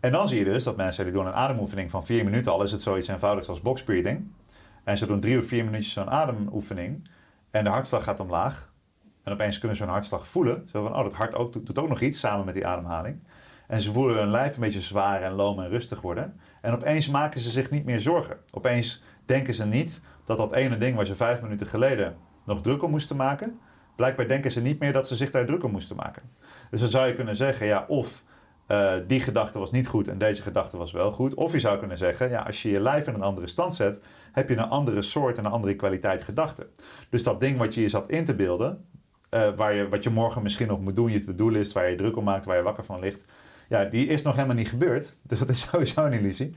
En 0.00 0.12
dan 0.12 0.28
zie 0.28 0.38
je 0.38 0.44
dus 0.44 0.64
dat 0.64 0.76
mensen 0.76 1.04
die 1.04 1.12
doen 1.12 1.26
een 1.26 1.32
ademoefening 1.32 1.90
van 1.90 2.06
4 2.06 2.24
minuten, 2.24 2.52
al 2.52 2.62
is 2.62 2.72
het 2.72 2.82
zoiets 2.82 3.08
eenvoudigs 3.08 3.48
als 3.48 3.60
box 3.60 3.84
breathing. 3.84 4.32
En 4.84 4.98
ze 4.98 5.06
doen 5.06 5.20
drie 5.20 5.38
of 5.38 5.46
vier 5.46 5.64
minuutjes 5.64 5.92
zo'n 5.92 6.10
ademoefening 6.10 7.08
en 7.50 7.64
de 7.64 7.70
hartslag 7.70 8.04
gaat 8.04 8.20
omlaag 8.20 8.72
en 9.24 9.32
opeens 9.32 9.58
kunnen 9.58 9.76
ze 9.76 9.82
hun 9.82 9.92
hartslag 9.92 10.28
voelen. 10.28 10.68
Zo 10.72 10.82
van, 10.82 10.96
oh, 10.96 11.02
dat 11.02 11.12
hart 11.12 11.34
ook, 11.34 11.52
doet 11.66 11.78
ook 11.78 11.88
nog 11.88 12.00
iets 12.00 12.20
samen 12.20 12.44
met 12.44 12.54
die 12.54 12.66
ademhaling. 12.66 13.18
En 13.66 13.80
ze 13.80 13.92
voelen 13.92 14.16
hun 14.16 14.30
lijf 14.30 14.54
een 14.54 14.60
beetje 14.60 14.80
zwaar 14.80 15.22
en 15.22 15.32
loom 15.32 15.60
en 15.60 15.68
rustig 15.68 16.00
worden. 16.00 16.40
En 16.60 16.72
opeens 16.72 17.08
maken 17.08 17.40
ze 17.40 17.50
zich 17.50 17.70
niet 17.70 17.84
meer 17.84 18.00
zorgen. 18.00 18.36
Opeens 18.50 19.02
denken 19.26 19.54
ze 19.54 19.66
niet 19.66 20.00
dat 20.24 20.36
dat 20.36 20.52
ene 20.52 20.78
ding 20.78 20.96
waar 20.96 21.06
ze 21.06 21.16
vijf 21.16 21.42
minuten 21.42 21.66
geleden 21.66 22.16
nog 22.44 22.60
druk 22.60 22.82
om 22.82 22.90
moesten 22.90 23.16
maken. 23.16 23.58
Blijkbaar 23.96 24.28
denken 24.28 24.52
ze 24.52 24.62
niet 24.62 24.78
meer 24.78 24.92
dat 24.92 25.08
ze 25.08 25.16
zich 25.16 25.30
daar 25.30 25.46
druk 25.46 25.64
om 25.64 25.70
moesten 25.70 25.96
maken. 25.96 26.22
Dus 26.70 26.80
dan 26.80 26.88
zou 26.88 27.06
je 27.06 27.14
kunnen 27.14 27.36
zeggen, 27.36 27.66
ja, 27.66 27.84
of 27.88 28.24
uh, 28.68 28.92
die 29.06 29.20
gedachte 29.20 29.58
was 29.58 29.70
niet 29.70 29.86
goed 29.86 30.08
en 30.08 30.18
deze 30.18 30.42
gedachte 30.42 30.76
was 30.76 30.92
wel 30.92 31.12
goed. 31.12 31.34
Of 31.34 31.52
je 31.52 31.60
zou 31.60 31.78
kunnen 31.78 31.98
zeggen, 31.98 32.30
ja, 32.30 32.42
als 32.42 32.62
je 32.62 32.70
je 32.70 32.80
lijf 32.80 33.06
in 33.06 33.14
een 33.14 33.22
andere 33.22 33.46
stand 33.46 33.74
zet, 33.74 34.00
heb 34.32 34.48
je 34.48 34.56
een 34.56 34.68
andere 34.68 35.02
soort 35.02 35.38
en 35.38 35.44
een 35.44 35.50
andere 35.50 35.76
kwaliteit 35.76 36.22
gedachten. 36.22 36.66
Dus 37.10 37.22
dat 37.22 37.40
ding 37.40 37.58
wat 37.58 37.74
je 37.74 37.80
je 37.80 37.88
zat 37.88 38.08
in 38.08 38.24
te 38.24 38.34
beelden, 38.34 38.84
uh, 39.34 39.48
waar 39.56 39.74
je, 39.74 39.88
wat 39.88 40.04
je 40.04 40.10
morgen 40.10 40.42
misschien 40.42 40.66
nog 40.66 40.80
moet 40.80 40.96
doen, 40.96 41.12
je 41.12 41.24
to-do-list, 41.24 41.72
waar 41.72 41.90
je 41.90 41.96
druk 41.96 42.16
om 42.16 42.24
maakt, 42.24 42.46
waar 42.46 42.56
je 42.56 42.62
wakker 42.62 42.84
van 42.84 43.00
ligt. 43.00 43.24
Ja, 43.68 43.84
die 43.84 44.06
is 44.06 44.22
nog 44.22 44.34
helemaal 44.34 44.56
niet 44.56 44.68
gebeurd. 44.68 45.16
Dus 45.28 45.38
dat 45.38 45.48
is 45.48 45.60
sowieso 45.60 46.04
een 46.04 46.12
illusie. 46.12 46.54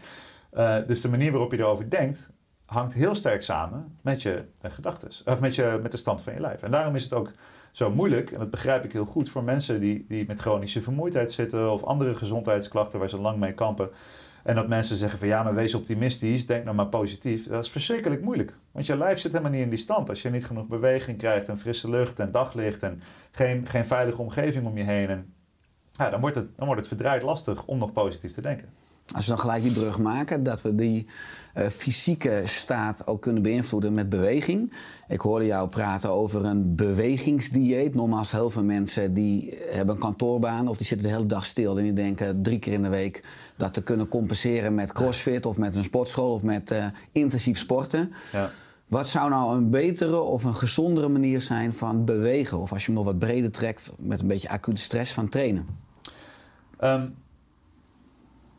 Uh, 0.54 0.78
dus 0.88 1.02
de 1.02 1.10
manier 1.10 1.32
waarop 1.32 1.52
je 1.52 1.58
erover 1.58 1.90
denkt, 1.90 2.30
hangt 2.66 2.94
heel 2.94 3.16
sterk 3.16 3.44
samen 3.44 3.98
met 4.02 4.22
je 4.22 4.44
uh, 4.66 4.72
gedachten. 4.72 5.10
Of 5.26 5.40
met, 5.40 5.56
je, 5.56 5.80
met 5.82 5.92
de 5.92 5.98
stand 5.98 6.22
van 6.22 6.34
je 6.34 6.40
lijf. 6.40 6.62
En 6.62 6.72
daarom 6.72 6.96
is 6.96 7.04
het 7.04 7.14
ook 7.14 7.32
zo 7.72 7.92
moeilijk, 7.92 8.32
en 8.32 8.40
dat 8.40 8.52
begrijp 8.52 8.84
ik 8.84 8.92
heel 8.92 9.06
goed, 9.06 9.30
voor 9.30 9.44
mensen 9.44 9.80
die, 9.80 10.06
die 10.08 10.26
met 10.28 10.40
chronische 10.40 10.82
vermoeidheid 10.82 11.32
zitten 11.32 11.72
of 11.72 11.84
andere 11.84 12.16
gezondheidsklachten 12.16 13.00
waar 13.00 13.10
ze 13.10 13.18
lang 13.18 13.38
mee 13.38 13.54
kampen. 13.54 13.90
En 14.48 14.56
dat 14.56 14.68
mensen 14.68 14.98
zeggen 14.98 15.20
van 15.20 15.28
ja, 15.28 15.44
maar 15.44 15.56
wees 15.56 15.74
optimistisch, 15.74 16.46
denk 16.46 16.64
nou 16.64 16.76
maar 16.76 16.88
positief. 16.88 17.48
Dat 17.48 17.64
is 17.64 17.72
verschrikkelijk 17.72 18.22
moeilijk. 18.22 18.54
Want 18.72 18.86
je 18.86 18.98
lijf 18.98 19.20
zit 19.20 19.32
helemaal 19.32 19.52
niet 19.52 19.62
in 19.62 19.70
die 19.70 19.80
stand. 19.80 20.10
Als 20.10 20.22
je 20.22 20.30
niet 20.30 20.46
genoeg 20.46 20.68
beweging 20.68 21.18
krijgt 21.18 21.48
en 21.48 21.60
frisse 21.60 21.90
lucht 21.90 22.20
en 22.20 22.32
daglicht 22.32 22.84
en 22.84 23.02
geen, 23.32 23.68
geen 23.68 23.86
veilige 23.86 24.22
omgeving 24.22 24.66
om 24.66 24.78
je 24.78 24.84
heen. 24.84 25.10
En, 25.10 25.34
ja, 25.98 26.10
dan, 26.10 26.20
wordt 26.20 26.36
het, 26.36 26.56
dan 26.56 26.66
wordt 26.66 26.80
het 26.80 26.90
verdraaid 26.90 27.22
lastig 27.22 27.66
om 27.66 27.78
nog 27.78 27.92
positief 27.94 28.34
te 28.34 28.42
denken. 28.42 28.70
Als 29.16 29.26
we 29.26 29.32
dan 29.32 29.40
gelijk 29.40 29.64
die 29.64 29.72
brug 29.72 30.00
maken, 30.00 30.44
dat 30.44 30.62
we 30.62 30.76
die 30.76 31.06
uh, 31.58 31.68
fysieke 31.68 32.42
staat 32.44 33.08
ook 33.08 33.22
kunnen 33.22 33.42
beïnvloeden 33.42 33.94
met 33.94 34.10
beweging. 34.10 34.74
Ik 35.08 35.22
hoorde 35.22 35.46
jou 35.46 35.70
praten 35.70 36.10
over 36.10 36.46
een 36.46 36.76
bewegingsdieet. 36.76 37.96
Nogmaals, 37.96 38.32
heel 38.32 38.50
veel 38.50 38.64
mensen 38.64 39.14
die 39.14 39.58
hebben 39.70 39.96
een 39.96 40.02
kantoorbaan 40.02 40.68
of 40.68 40.78
die 40.78 40.86
zitten 40.86 41.08
de 41.08 41.14
hele 41.14 41.26
dag 41.26 41.46
stil 41.46 41.78
en 41.78 41.84
die 41.84 41.94
denken 41.94 42.42
drie 42.42 42.60
keer 42.60 42.74
in 42.74 42.84
de 42.84 42.90
week 42.90 43.24
dat 43.56 43.74
te 43.74 43.84
kunnen 43.84 44.08
compenseren 44.08 44.76
met 44.76 44.92
crossfit 44.92 45.46
of 45.46 45.58
met 45.58 45.76
een 45.76 45.84
sportschool 45.84 46.34
of 46.34 46.42
met 46.42 46.72
uh, 46.72 46.86
intensief 47.12 47.58
sporten. 47.58 48.14
Ja. 48.32 48.52
Wat 48.88 49.10
zou 49.10 49.30
nou 49.30 49.56
een 49.56 49.70
betere 49.70 50.20
of 50.20 50.44
een 50.44 50.56
gezondere 50.56 51.08
manier 51.08 51.42
zijn 51.42 51.74
van 51.74 52.06
bewegen? 52.06 52.58
Of 52.58 52.72
als 52.72 52.86
je 52.86 52.86
hem 52.86 52.96
nog 52.96 53.06
wat 53.06 53.20
breder 53.20 53.52
trekt 53.52 53.94
met 54.00 54.22
een 54.22 54.28
beetje 54.28 54.50
acute 54.50 54.82
stress 54.82 55.14
van 55.14 55.30
trainen? 55.30 55.68
Um 56.84 57.14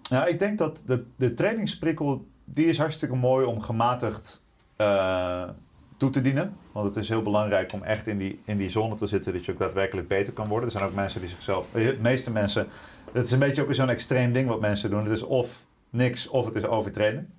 ja, 0.09 0.27
ik 0.27 0.39
denk 0.39 0.59
dat 0.59 0.83
de, 0.87 1.05
de 1.17 1.35
trainingsprikkel, 1.35 2.27
die 2.45 2.67
is 2.67 2.79
hartstikke 2.79 3.17
mooi 3.17 3.47
om 3.47 3.63
gematigd 3.63 4.45
uh, 4.77 5.49
toe 5.97 6.11
te 6.11 6.23
dienen. 6.23 6.57
Want 6.73 6.87
het 6.87 6.97
is 6.97 7.09
heel 7.09 7.23
belangrijk 7.23 7.73
om 7.73 7.83
echt 7.83 8.07
in 8.07 8.19
die, 8.19 8.41
in 8.45 8.57
die 8.57 8.71
zone 8.71 8.95
te 8.95 9.07
zitten 9.07 9.33
dat 9.33 9.45
je 9.45 9.53
ook 9.53 9.59
daadwerkelijk 9.59 10.09
beter 10.09 10.33
kan 10.33 10.49
worden. 10.49 10.67
Er 10.67 10.73
zijn 10.73 10.85
ook 10.85 10.95
mensen 10.95 11.21
die 11.21 11.31
zichzelf, 11.31 11.71
de 11.71 11.99
meeste 12.01 12.31
mensen, 12.31 12.67
het 13.13 13.27
is 13.27 13.33
een 13.33 13.39
beetje 13.39 13.63
ook 13.63 13.75
zo'n 13.75 13.89
extreem 13.89 14.33
ding 14.33 14.49
wat 14.49 14.61
mensen 14.61 14.91
doen. 14.91 15.05
Het 15.05 15.13
is 15.13 15.23
of 15.23 15.67
niks 15.91 16.29
of 16.29 16.45
het 16.45 16.55
is 16.55 16.65
overtrainen. 16.65 17.33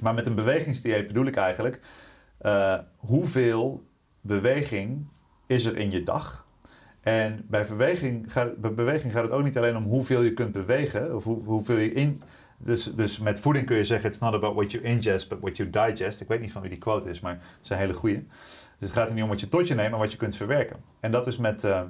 Maar 0.00 0.14
met 0.14 0.26
een 0.26 0.34
bewegingsdieet 0.34 1.06
bedoel 1.06 1.26
ik 1.26 1.36
eigenlijk, 1.36 1.80
uh, 2.42 2.78
hoeveel 2.96 3.84
beweging 4.20 5.06
is 5.46 5.64
er 5.64 5.76
in 5.76 5.90
je 5.90 6.02
dag? 6.02 6.45
En 7.06 7.44
bij 7.48 7.66
beweging, 7.66 8.32
gaat, 8.32 8.56
beweging 8.56 9.12
gaat 9.12 9.22
het 9.22 9.32
ook 9.32 9.44
niet 9.44 9.56
alleen 9.56 9.76
om 9.76 9.84
hoeveel 9.84 10.22
je 10.22 10.32
kunt 10.32 10.52
bewegen, 10.52 11.16
of 11.16 11.24
hoe, 11.24 11.44
hoeveel 11.44 11.76
je 11.76 11.92
in. 11.92 12.22
Dus, 12.58 12.94
dus 12.94 13.18
met 13.18 13.40
voeding 13.40 13.66
kun 13.66 13.76
je 13.76 13.84
zeggen: 13.84 14.10
It's 14.10 14.18
not 14.18 14.34
about 14.34 14.54
what 14.54 14.72
you 14.72 14.84
ingest, 14.84 15.28
but 15.28 15.40
what 15.40 15.56
you 15.56 15.70
digest. 15.70 16.20
Ik 16.20 16.28
weet 16.28 16.40
niet 16.40 16.52
van 16.52 16.60
wie 16.60 16.70
die 16.70 16.78
quote 16.78 17.10
is, 17.10 17.20
maar 17.20 17.32
het 17.32 17.42
is 17.62 17.70
een 17.70 17.76
hele 17.76 17.92
goede. 17.92 18.22
Dus 18.78 18.88
het 18.88 18.92
gaat 18.92 19.08
er 19.08 19.14
niet 19.14 19.22
om 19.22 19.28
wat 19.28 19.40
je 19.40 19.48
tot 19.48 19.68
je 19.68 19.74
neemt, 19.74 19.90
maar 19.90 20.00
wat 20.00 20.12
je 20.12 20.18
kunt 20.18 20.36
verwerken. 20.36 20.76
En 21.00 21.10
dat 21.10 21.26
is 21.26 21.36
met, 21.36 21.64
uh, 21.64 21.82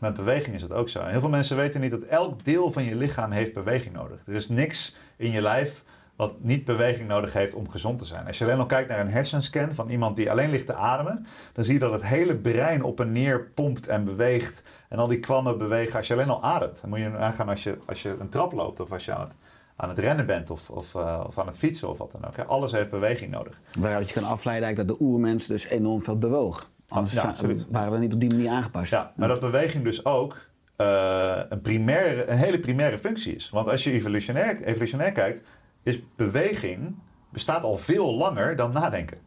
met 0.00 0.14
beweging 0.14 0.54
is 0.54 0.60
dat 0.60 0.72
ook 0.72 0.88
zo. 0.88 1.04
Heel 1.04 1.20
veel 1.20 1.28
mensen 1.28 1.56
weten 1.56 1.80
niet 1.80 1.90
dat 1.90 2.02
elk 2.02 2.44
deel 2.44 2.72
van 2.72 2.84
je 2.84 2.94
lichaam 2.94 3.30
heeft 3.30 3.52
beweging 3.52 3.94
nodig. 3.94 4.18
Er 4.26 4.34
is 4.34 4.48
niks 4.48 4.96
in 5.16 5.30
je 5.30 5.42
lijf 5.42 5.84
wat 6.18 6.32
niet 6.40 6.64
beweging 6.64 7.08
nodig 7.08 7.32
heeft 7.32 7.54
om 7.54 7.70
gezond 7.70 7.98
te 7.98 8.04
zijn. 8.04 8.26
Als 8.26 8.38
je 8.38 8.44
alleen 8.44 8.58
al 8.58 8.66
kijkt 8.66 8.88
naar 8.88 9.00
een 9.00 9.10
hersenscan 9.10 9.74
van 9.74 9.90
iemand 9.90 10.16
die 10.16 10.30
alleen 10.30 10.50
ligt 10.50 10.66
te 10.66 10.74
ademen, 10.74 11.26
dan 11.52 11.64
zie 11.64 11.74
je 11.74 11.80
dat 11.80 11.92
het 11.92 12.04
hele 12.04 12.34
brein 12.34 12.82
op 12.82 13.00
en 13.00 13.12
neer 13.12 13.50
pompt 13.54 13.86
en 13.86 14.04
beweegt. 14.04 14.62
En 14.88 14.98
al 14.98 15.06
die 15.06 15.20
kwammen 15.20 15.58
bewegen 15.58 15.96
als 15.98 16.06
je 16.06 16.14
alleen 16.14 16.28
al 16.28 16.42
ademt. 16.42 16.80
Dan 16.80 16.90
moet 16.90 16.98
je 16.98 17.08
nagaan 17.08 17.48
als 17.48 17.62
je, 17.62 17.78
als 17.86 18.02
je 18.02 18.16
een 18.20 18.28
trap 18.28 18.52
loopt 18.52 18.80
of 18.80 18.92
als 18.92 19.04
je 19.04 19.14
aan 19.14 19.20
het, 19.20 19.36
aan 19.76 19.88
het 19.88 19.98
rennen 19.98 20.26
bent 20.26 20.50
of, 20.50 20.70
of, 20.70 20.94
uh, 20.94 21.24
of 21.26 21.38
aan 21.38 21.46
het 21.46 21.58
fietsen 21.58 21.88
of 21.88 21.98
wat 21.98 22.12
dan 22.12 22.26
ook. 22.26 22.38
Alles 22.38 22.72
heeft 22.72 22.90
beweging 22.90 23.30
nodig. 23.30 23.60
Waaruit 23.78 24.08
je 24.08 24.14
kan 24.20 24.30
afleiden 24.30 24.74
dat 24.74 24.88
de 24.88 24.96
oermens 25.00 25.46
dus 25.46 25.66
enorm 25.66 26.02
veel 26.02 26.18
bewoog. 26.18 26.70
Anders 26.88 27.14
Ja, 27.14 27.34
waren 27.70 27.92
we 27.92 27.98
niet 27.98 28.14
op 28.14 28.20
die 28.20 28.30
manier 28.30 28.50
aangepast. 28.50 28.92
Ja, 28.92 29.12
maar 29.16 29.28
dat 29.28 29.40
beweging 29.40 29.84
dus 29.84 30.04
ook 30.04 30.36
eh, 30.76 31.40
een, 31.48 31.60
primaire, 31.60 32.26
een 32.26 32.38
hele 32.38 32.60
primaire 32.60 32.98
functie 32.98 33.34
is. 33.34 33.50
Want 33.50 33.68
als 33.68 33.84
je 33.84 33.92
evolutionair, 33.92 34.62
evolutionair 34.62 35.12
kijkt, 35.12 35.42
is 35.82 36.00
beweging 36.16 36.94
bestaat 37.28 37.62
al 37.62 37.78
veel 37.78 38.14
langer 38.14 38.56
dan 38.56 38.72
nadenken. 38.72 39.18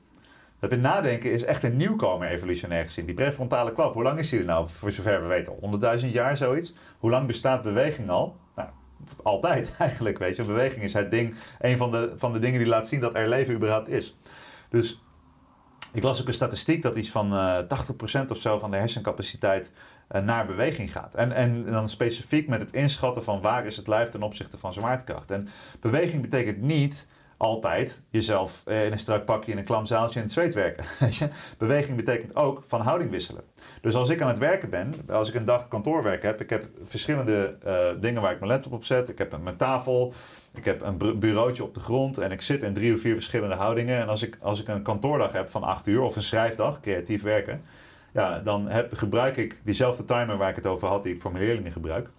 Dat 0.60 0.70
je 0.70 0.78
nadenken 0.78 1.32
is 1.32 1.44
echt 1.44 1.64
een 1.64 1.78
nieuwkomer 1.78 2.28
evolutionair 2.28 2.86
gezien. 2.86 3.06
Die 3.06 3.16
prefrontale 3.16 3.74
kwap, 3.74 3.94
hoe 3.94 4.04
lang 4.04 4.20
is 4.20 4.30
die 4.30 4.40
er 4.40 4.46
nou? 4.46 4.68
Voor 4.70 4.92
zover 4.92 5.22
we 5.22 5.28
weten, 5.28 5.54
100.000 6.04 6.12
jaar 6.12 6.38
zoiets. 6.38 6.74
Hoe 7.00 7.10
lang 7.10 7.28
bestaat 7.28 7.62
beweging 7.62 8.10
al? 8.10 8.36
Nou, 8.56 8.70
altijd 9.24 9.76
eigenlijk, 9.78 10.18
weet 10.18 10.36
je. 10.36 10.44
Beweging 10.44 10.84
is 10.84 10.94
het 10.94 11.12
ding, 11.12 11.36
een 11.60 11.78
van 11.78 11.92
de, 11.92 12.14
van 12.16 12.34
de 12.34 12.40
dingen 12.40 12.60
die 12.60 12.68
laat 12.68 12.88
zien 12.88 13.00
dat 13.00 13.16
er 13.16 13.28
leven 13.28 13.54
überhaupt 13.54 13.90
is. 13.90 14.18
Dus 14.70 15.04
ik 15.94 16.04
las 16.04 16.22
ook 16.22 16.28
een 16.28 16.34
statistiek 16.34 16.82
dat 16.82 16.96
iets 16.96 17.12
van 17.12 17.34
eh 17.34 18.24
80% 18.26 18.28
of 18.28 18.38
zo 18.38 18.60
van 18.60 18.72
de 18.72 18.78
hersencapaciteit 18.78 19.66
eh, 19.66 19.72
naar 20.20 20.46
beweging 20.46 20.92
gaat. 20.92 21.16
En, 21.16 21.32
en 21.32 21.66
dan 21.66 21.90
specifiek 21.90 22.48
met 22.48 22.60
het 22.60 22.74
inschatten 22.74 23.24
van 23.24 23.42
waar 23.42 23.66
is 23.66 23.78
het 23.78 23.88
lijf 23.88 24.10
ten 24.10 24.24
opzichte 24.24 24.58
van 24.58 24.74
zwaartekracht. 24.74 25.32
En 25.32 25.48
beweging 25.80 26.22
betekent 26.22 26.62
niet 26.62 27.08
altijd 27.42 28.04
jezelf 28.10 28.62
eh, 28.66 28.86
in 28.86 28.92
een 28.92 29.00
strak 29.00 29.26
pakje 29.26 29.52
in 29.52 29.58
een 29.58 29.64
klam 29.64 29.86
zaaltje 29.86 30.20
in 30.20 30.26
het 30.26 30.34
zweet 30.34 30.54
werken. 30.54 30.86
Beweging 31.58 31.98
betekent 31.98 32.36
ook 32.36 32.64
van 32.68 32.82
houding 32.82 33.12
wisselen. 33.12 33.44
Dus 33.82 33.96
als 33.96 34.10
ik 34.10 34.22
aan 34.22 34.28
het 34.28 34.38
werken 34.38 34.70
ben, 34.70 34.94
als 35.10 35.30
ik 35.30 35.36
een 35.36 35.46
dag 35.46 35.68
kantoorwerk 35.68 36.24
heb, 36.24 36.42
ik 36.42 36.50
heb 36.50 36.66
verschillende 36.86 37.58
eh, 37.64 37.86
dingen 38.00 38.22
waar 38.22 38.32
ik 38.32 38.40
mijn 38.40 38.52
laptop 38.52 38.72
op 38.74 38.84
zet. 38.84 39.10
Ik 39.10 39.18
heb 39.18 39.38
mijn 39.42 39.58
tafel, 39.58 40.14
ik 40.54 40.66
heb 40.66 40.82
een 40.82 40.98
bu- 40.98 41.16
bureautje 41.16 41.64
op 41.64 41.74
de 41.74 41.80
grond 41.80 42.18
en 42.18 42.32
ik 42.32 42.42
zit 42.42 42.64
in 42.64 42.74
drie 42.74 42.94
of 42.94 43.00
vier 43.02 43.14
verschillende 43.14 43.56
houdingen. 43.56 44.00
En 44.00 44.08
als 44.08 44.22
ik, 44.24 44.38
als 44.42 44.62
ik 44.62 44.68
een 44.68 44.82
kantoordag 44.84 45.32
heb 45.32 45.50
van 45.50 45.64
acht 45.64 45.88
uur 45.88 46.02
of 46.02 46.16
een 46.16 46.24
schrijfdag, 46.24 46.80
creatief 46.80 47.24
werken, 47.24 47.62
ja, 48.12 48.40
dan 48.40 48.68
heb, 48.68 48.94
gebruik 48.94 49.38
ik 49.38 49.58
diezelfde 49.64 50.06
timer 50.06 50.38
waar 50.38 50.50
ik 50.50 50.56
het 50.56 50.66
over 50.66 50.88
had, 50.88 51.04
die 51.04 51.14
ik 51.14 51.22
voor 51.22 51.32
mijn 51.32 51.44
leerlingen 51.44 51.72
gebruik. 51.72 52.10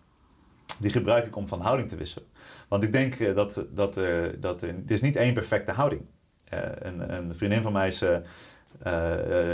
Die 0.79 0.91
gebruik 0.91 1.27
ik 1.27 1.37
om 1.37 1.49
van 1.49 1.61
houding 1.61 1.89
te 1.89 1.97
wisselen. 1.97 2.29
Want 2.69 2.83
ik 2.83 2.93
denk 2.93 3.15
eh, 3.15 3.35
dat, 3.35 3.65
dat, 3.71 3.97
eh, 3.97 4.25
dat 4.39 4.63
er, 4.63 4.75
is 4.87 5.01
niet 5.01 5.17
één 5.17 5.35
perfecte 5.35 5.73
houding. 5.73 6.03
Eh, 6.49 6.61
een, 6.79 7.15
een 7.15 7.35
vriendin 7.35 7.63
van 7.63 7.73
mij 7.73 7.89
is, 7.89 8.05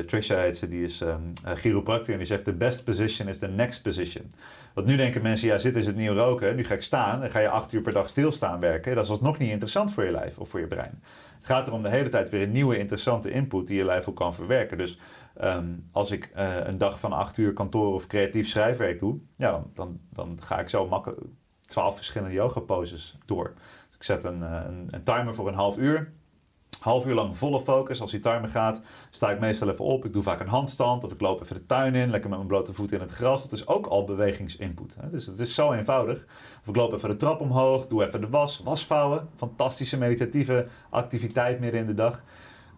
Trisha 0.07 0.39
heet 0.39 0.59
ze, 0.59 0.69
die 0.69 0.85
is 0.85 1.03
uh, 1.03 1.15
chiropractor 1.55 2.13
en 2.13 2.19
die 2.19 2.27
zegt: 2.27 2.45
The 2.45 2.53
best 2.53 2.85
position 2.85 3.29
is 3.29 3.39
the 3.39 3.49
next 3.49 3.83
position. 3.83 4.33
Want 4.75 4.87
nu 4.87 4.97
denken 4.97 5.23
mensen: 5.23 5.49
ja, 5.49 5.59
zitten 5.59 5.81
is 5.81 5.87
het 5.87 5.97
nieuw 5.97 6.15
roken, 6.15 6.57
nu 6.57 6.65
ga 6.65 6.75
ik 6.75 6.83
staan, 6.83 7.21
dan 7.21 7.31
ga 7.31 7.39
je 7.39 7.49
acht 7.49 7.73
uur 7.73 7.81
per 7.81 7.93
dag 7.93 8.09
stilstaan 8.09 8.61
werken. 8.61 8.95
Dat 8.95 9.05
is 9.05 9.11
alsnog 9.11 9.39
niet 9.39 9.51
interessant 9.51 9.93
voor 9.93 10.05
je 10.05 10.11
lijf 10.11 10.39
of 10.39 10.49
voor 10.49 10.61
je 10.61 10.67
brein. 10.67 11.03
Het 11.37 11.47
gaat 11.47 11.67
erom 11.67 11.83
de 11.83 11.89
hele 11.89 12.09
tijd 12.09 12.31
weer 12.31 12.43
een 12.43 12.53
nieuwe 12.53 12.79
interessante 12.79 13.31
input 13.31 13.67
die 13.67 13.77
je 13.77 13.85
lijf 13.85 14.09
ook 14.09 14.17
kan 14.17 14.35
verwerken. 14.35 14.79
Dus 14.79 14.99
ehm, 15.39 15.75
als 15.93 16.11
ik 16.11 16.31
eh, 16.35 16.57
een 16.63 16.79
dag 16.79 17.01
van 17.01 17.13
acht 17.13 17.37
uur 17.37 17.53
kantoor 17.53 17.95
of 17.95 18.07
creatief 18.07 18.49
schrijfwerk 18.49 18.99
doe, 18.99 19.19
ja, 19.37 19.51
dan, 19.51 19.71
dan, 19.75 20.01
dan 20.13 20.39
ga 20.43 20.61
ik 20.61 20.69
zo 20.69 20.89
makkelijk 20.89 21.21
twaalf 21.67 21.97
verschillende 21.97 22.35
yoga 22.35 22.61
poses 22.61 23.19
door. 23.27 23.55
Dus 23.87 23.97
ik 23.97 24.05
zet 24.05 24.25
een, 24.25 24.43
eh, 24.43 24.61
een, 24.67 24.89
een 24.91 25.03
timer 25.03 25.35
voor 25.35 25.49
een 25.49 25.55
half 25.55 25.77
uur. 25.77 26.13
Half 26.81 27.07
uur 27.07 27.15
lang 27.15 27.39
volle 27.39 27.61
focus. 27.61 28.01
Als 28.01 28.11
die 28.11 28.21
timer 28.21 28.49
gaat, 28.49 28.81
sta 29.11 29.31
ik 29.31 29.41
meestal 29.41 29.69
even 29.69 29.85
op. 29.85 30.05
Ik 30.05 30.13
doe 30.13 30.23
vaak 30.23 30.41
een 30.41 30.49
handstand 30.49 31.05
of 31.05 31.13
ik 31.13 31.21
loop 31.21 31.43
even 31.43 31.57
de 31.57 31.67
tuin 31.67 31.95
in. 31.95 32.11
Lekker 32.11 32.29
met 32.29 32.39
mijn 32.39 32.51
blote 32.51 32.75
voeten 32.75 32.97
in 32.97 33.03
het 33.03 33.13
gras. 33.13 33.43
Dat 33.43 33.53
is 33.53 33.67
ook 33.67 33.87
al 33.87 34.05
bewegingsinput. 34.05 34.97
Hè? 35.01 35.11
Dus 35.11 35.27
het 35.27 35.39
is 35.39 35.55
zo 35.55 35.73
eenvoudig. 35.73 36.27
Of 36.61 36.69
ik 36.69 36.77
loop 36.77 36.93
even 36.93 37.09
de 37.09 37.17
trap 37.17 37.41
omhoog. 37.41 37.87
Doe 37.87 38.05
even 38.05 38.21
de 38.21 38.29
was. 38.29 38.61
Wasvouwen. 38.65 39.29
Fantastische 39.37 39.99
meditatieve 39.99 40.67
activiteit 40.91 41.61
midden 41.61 41.81
in 41.81 41.87
de 41.87 41.95
dag. 41.95 42.23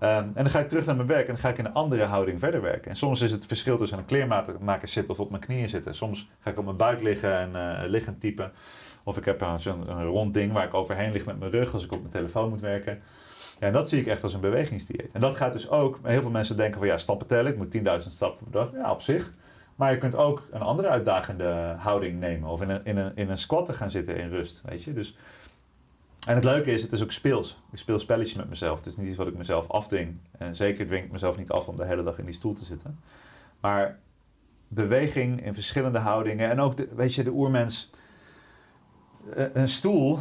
Ehm, 0.00 0.24
en 0.24 0.32
dan 0.34 0.50
ga 0.50 0.60
ik 0.60 0.68
terug 0.68 0.86
naar 0.86 0.96
mijn 0.96 1.08
werk 1.08 1.26
en 1.26 1.32
dan 1.32 1.38
ga 1.38 1.48
ik 1.48 1.58
in 1.58 1.64
een 1.64 1.74
andere 1.74 2.04
houding 2.04 2.40
verder 2.40 2.62
werken. 2.62 2.90
En 2.90 2.96
soms 2.96 3.20
is 3.20 3.30
het 3.30 3.46
verschil 3.46 3.76
tussen 3.76 3.98
een 3.98 4.04
kleermaker 4.04 4.88
zitten 4.88 5.14
of 5.14 5.20
op 5.20 5.30
mijn 5.30 5.42
knieën 5.42 5.68
zitten. 5.68 5.94
Soms 5.94 6.30
ga 6.40 6.50
ik 6.50 6.58
op 6.58 6.64
mijn 6.64 6.76
buik 6.76 7.02
liggen 7.02 7.38
en 7.38 7.56
eh, 7.56 7.88
liggend 7.88 8.20
typen. 8.20 8.52
Of 9.04 9.16
ik 9.16 9.24
heb 9.24 9.46
zo'n 9.56 10.04
rond 10.04 10.34
ding 10.34 10.52
waar 10.52 10.66
ik 10.66 10.74
overheen 10.74 11.12
lig 11.12 11.24
met 11.24 11.38
mijn 11.38 11.50
rug 11.50 11.72
als 11.72 11.84
ik 11.84 11.92
op 11.92 11.98
mijn 11.98 12.12
telefoon 12.12 12.48
moet 12.48 12.60
werken. 12.60 13.02
Ja, 13.60 13.66
en 13.66 13.72
dat 13.72 13.88
zie 13.88 14.00
ik 14.00 14.06
echt 14.06 14.22
als 14.22 14.34
een 14.34 14.40
bewegingsdieet. 14.40 15.12
En 15.12 15.20
dat 15.20 15.36
gaat 15.36 15.52
dus 15.52 15.70
ook, 15.70 15.98
heel 16.02 16.20
veel 16.20 16.30
mensen 16.30 16.56
denken 16.56 16.78
van 16.78 16.88
ja, 16.88 16.98
stappen 16.98 17.26
tellen, 17.26 17.52
ik 17.52 17.58
moet 17.58 17.76
10.000 17.76 18.08
stappen 18.08 18.46
per 18.50 18.60
dag. 18.60 18.70
Ja, 18.72 18.92
op 18.92 19.02
zich. 19.02 19.32
Maar 19.74 19.92
je 19.92 19.98
kunt 19.98 20.16
ook 20.16 20.48
een 20.50 20.60
andere 20.60 20.88
uitdagende 20.88 21.74
houding 21.78 22.20
nemen. 22.20 22.48
Of 22.48 22.62
in 22.62 22.70
een, 22.70 22.84
in 22.84 22.96
een, 22.96 23.12
in 23.14 23.30
een 23.30 23.38
squat 23.38 23.66
te 23.66 23.72
gaan 23.72 23.90
zitten 23.90 24.16
in 24.16 24.28
rust, 24.28 24.62
weet 24.64 24.84
je. 24.84 24.92
Dus, 24.92 25.16
en 26.26 26.34
het 26.34 26.44
leuke 26.44 26.70
is, 26.70 26.82
het 26.82 26.92
is 26.92 27.02
ook 27.02 27.12
speels. 27.12 27.62
Ik 27.72 27.78
speel 27.78 27.98
spelletjes 27.98 28.36
met 28.36 28.48
mezelf. 28.48 28.76
Het 28.76 28.86
is 28.86 28.96
niet 28.96 29.08
iets 29.08 29.16
wat 29.16 29.26
ik 29.26 29.36
mezelf 29.36 29.68
afdwing. 29.68 30.18
En 30.38 30.56
zeker 30.56 30.86
dwing 30.86 31.04
ik 31.04 31.12
mezelf 31.12 31.36
niet 31.36 31.50
af 31.50 31.68
om 31.68 31.76
de 31.76 31.84
hele 31.84 32.02
dag 32.02 32.18
in 32.18 32.24
die 32.24 32.34
stoel 32.34 32.52
te 32.52 32.64
zitten. 32.64 32.98
Maar 33.60 33.98
beweging 34.68 35.44
in 35.44 35.54
verschillende 35.54 35.98
houdingen. 35.98 36.50
En 36.50 36.60
ook, 36.60 36.74
weet 36.94 37.14
je, 37.14 37.24
de 37.24 37.30
oermens... 37.30 37.90
eh, 39.36 39.44
Een 39.52 39.68
stoel... 39.68 40.18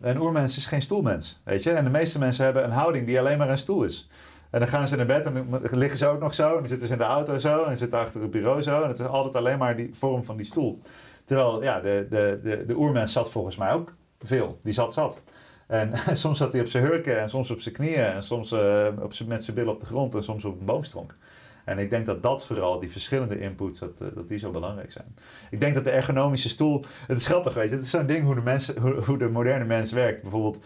Een 0.00 0.20
oermens 0.20 0.56
is 0.56 0.66
geen 0.66 0.82
stoelmens, 0.82 1.40
weet 1.44 1.62
je. 1.62 1.70
En 1.72 1.84
de 1.84 1.90
meeste 1.90 2.18
mensen 2.18 2.44
hebben 2.44 2.64
een 2.64 2.70
houding 2.70 3.06
die 3.06 3.18
alleen 3.18 3.38
maar 3.38 3.50
een 3.50 3.58
stoel 3.58 3.84
is. 3.84 4.08
En 4.50 4.58
dan 4.60 4.68
gaan 4.68 4.88
ze 4.88 4.96
naar 4.96 5.06
bed 5.06 5.26
en 5.26 5.46
dan 5.50 5.78
liggen 5.78 5.98
ze 5.98 6.06
ook 6.06 6.20
nog 6.20 6.34
zo. 6.34 6.48
En 6.54 6.58
dan 6.58 6.68
zitten 6.68 6.86
ze 6.86 6.92
in 6.92 6.98
de 6.98 7.04
auto 7.04 7.38
zo. 7.38 7.62
En 7.62 7.68
dan 7.68 7.78
zitten 7.78 7.98
achter 7.98 8.20
het 8.20 8.30
bureau 8.30 8.62
zo. 8.62 8.82
En 8.82 8.88
het 8.88 8.98
is 8.98 9.06
altijd 9.06 9.34
alleen 9.34 9.58
maar 9.58 9.76
die 9.76 9.90
vorm 9.94 10.24
van 10.24 10.36
die 10.36 10.46
stoel. 10.46 10.82
Terwijl, 11.24 11.62
ja, 11.62 11.80
de, 11.80 12.06
de, 12.10 12.40
de, 12.42 12.64
de 12.66 12.76
oermens 12.76 13.12
zat 13.12 13.30
volgens 13.30 13.56
mij 13.56 13.72
ook 13.72 13.94
veel. 14.20 14.58
Die 14.60 14.72
zat 14.72 14.92
zat. 14.92 15.20
En 15.66 15.92
soms 16.16 16.38
zat 16.38 16.52
hij 16.52 16.60
op 16.60 16.68
zijn 16.68 16.84
hurken 16.84 17.20
en 17.20 17.30
soms 17.30 17.50
op 17.50 17.60
zijn 17.60 17.74
knieën. 17.74 18.04
En 18.04 18.22
soms 18.22 18.52
eh, 18.52 18.86
op 19.00 19.12
zijn, 19.12 19.28
met 19.28 19.44
zijn 19.44 19.56
billen 19.56 19.72
op 19.72 19.80
de 19.80 19.86
grond 19.86 20.14
en 20.14 20.24
soms 20.24 20.44
op 20.44 20.60
een 20.60 20.66
boomstronk. 20.66 21.16
En 21.64 21.78
ik 21.78 21.90
denk 21.90 22.06
dat 22.06 22.22
dat 22.22 22.44
vooral, 22.44 22.80
die 22.80 22.90
verschillende 22.90 23.40
inputs, 23.40 23.78
dat, 23.78 24.00
eh, 24.00 24.08
dat 24.14 24.28
die 24.28 24.38
zo 24.38 24.50
belangrijk 24.50 24.92
zijn. 24.92 25.16
Ik 25.50 25.60
denk 25.60 25.74
dat 25.74 25.84
de 25.84 25.90
ergonomische 25.90 26.48
stoel, 26.48 26.84
het 27.06 27.18
is 27.18 27.26
grappig 27.26 27.54
weet 27.54 27.70
je, 27.70 27.74
het 27.74 27.84
is 27.84 27.90
zo'n 27.90 28.06
ding 28.06 28.24
hoe 28.24 28.34
de, 28.34 28.40
mensen, 28.40 29.02
hoe, 29.04 29.18
de 29.18 29.28
moderne 29.28 29.64
mens 29.64 29.92
werkt. 29.92 30.22
Bijvoorbeeld, 30.22 30.64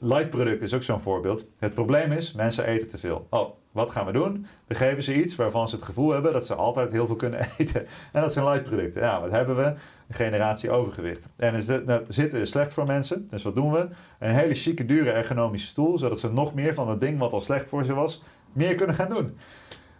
lightproduct 0.00 0.62
is 0.62 0.74
ook 0.74 0.82
zo'n 0.82 1.00
voorbeeld. 1.00 1.46
Het 1.58 1.74
probleem 1.74 2.12
is, 2.12 2.32
mensen 2.32 2.66
eten 2.66 2.88
te 2.88 2.98
veel. 2.98 3.26
Oh, 3.30 3.50
wat 3.74 3.90
gaan 3.90 4.06
we 4.06 4.12
doen? 4.12 4.46
We 4.66 4.74
geven 4.74 5.02
ze 5.02 5.22
iets 5.22 5.36
waarvan 5.36 5.68
ze 5.68 5.74
het 5.74 5.84
gevoel 5.84 6.10
hebben 6.10 6.32
dat 6.32 6.46
ze 6.46 6.54
altijd 6.54 6.92
heel 6.92 7.06
veel 7.06 7.16
kunnen 7.16 7.40
eten. 7.58 7.86
En 8.12 8.22
dat 8.22 8.32
zijn 8.32 8.44
lightproducten. 8.44 9.02
Ja, 9.02 9.20
wat 9.20 9.30
hebben 9.30 9.56
we? 9.56 9.62
Een 9.62 10.14
generatie 10.14 10.70
overgewicht. 10.70 11.28
En 11.36 11.54
is 11.54 11.66
dit, 11.66 11.86
nou, 11.86 12.04
zitten 12.08 12.40
is 12.40 12.50
slecht 12.50 12.72
voor 12.72 12.86
mensen. 12.86 13.26
Dus 13.30 13.42
wat 13.42 13.54
doen 13.54 13.72
we? 13.72 13.88
Een 14.18 14.34
hele 14.34 14.54
chique, 14.54 14.86
dure 14.86 15.10
ergonomische 15.10 15.68
stoel, 15.68 15.98
zodat 15.98 16.20
ze 16.20 16.32
nog 16.32 16.54
meer 16.54 16.74
van 16.74 16.88
het 16.88 17.00
ding 17.00 17.18
wat 17.18 17.32
al 17.32 17.40
slecht 17.40 17.68
voor 17.68 17.84
ze 17.84 17.94
was, 17.94 18.22
meer 18.52 18.74
kunnen 18.74 18.94
gaan 18.94 19.08
doen. 19.10 19.38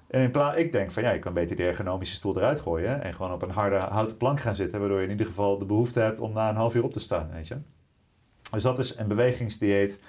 En 0.07 0.21
in 0.21 0.31
plaats, 0.31 0.57
ik 0.57 0.73
denk 0.73 0.91
van 0.91 1.03
ja, 1.03 1.11
je 1.11 1.19
kan 1.19 1.33
beter 1.33 1.57
die 1.57 1.67
ergonomische 1.67 2.15
stoel 2.17 2.37
eruit 2.37 2.61
gooien 2.61 3.03
en 3.03 3.15
gewoon 3.15 3.33
op 3.33 3.43
een 3.43 3.51
harde 3.51 3.77
houten 3.77 4.17
plank 4.17 4.41
gaan 4.41 4.55
zitten, 4.57 4.81
waardoor 4.81 4.99
je 4.99 5.05
in 5.05 5.11
ieder 5.11 5.27
geval 5.27 5.59
de 5.59 5.65
behoefte 5.65 6.01
hebt 6.01 6.19
om 6.19 6.33
na 6.33 6.49
een 6.49 6.57
half 6.57 6.75
uur 6.75 6.85
op 6.85 6.93
te 6.93 7.01
staan, 7.01 7.31
weet 7.33 7.49
je. 7.49 7.57
Dus 8.53 8.63
dat 8.63 8.79
is 8.79 8.97
een 8.97 9.09
bewegingsdieet. 9.09 10.01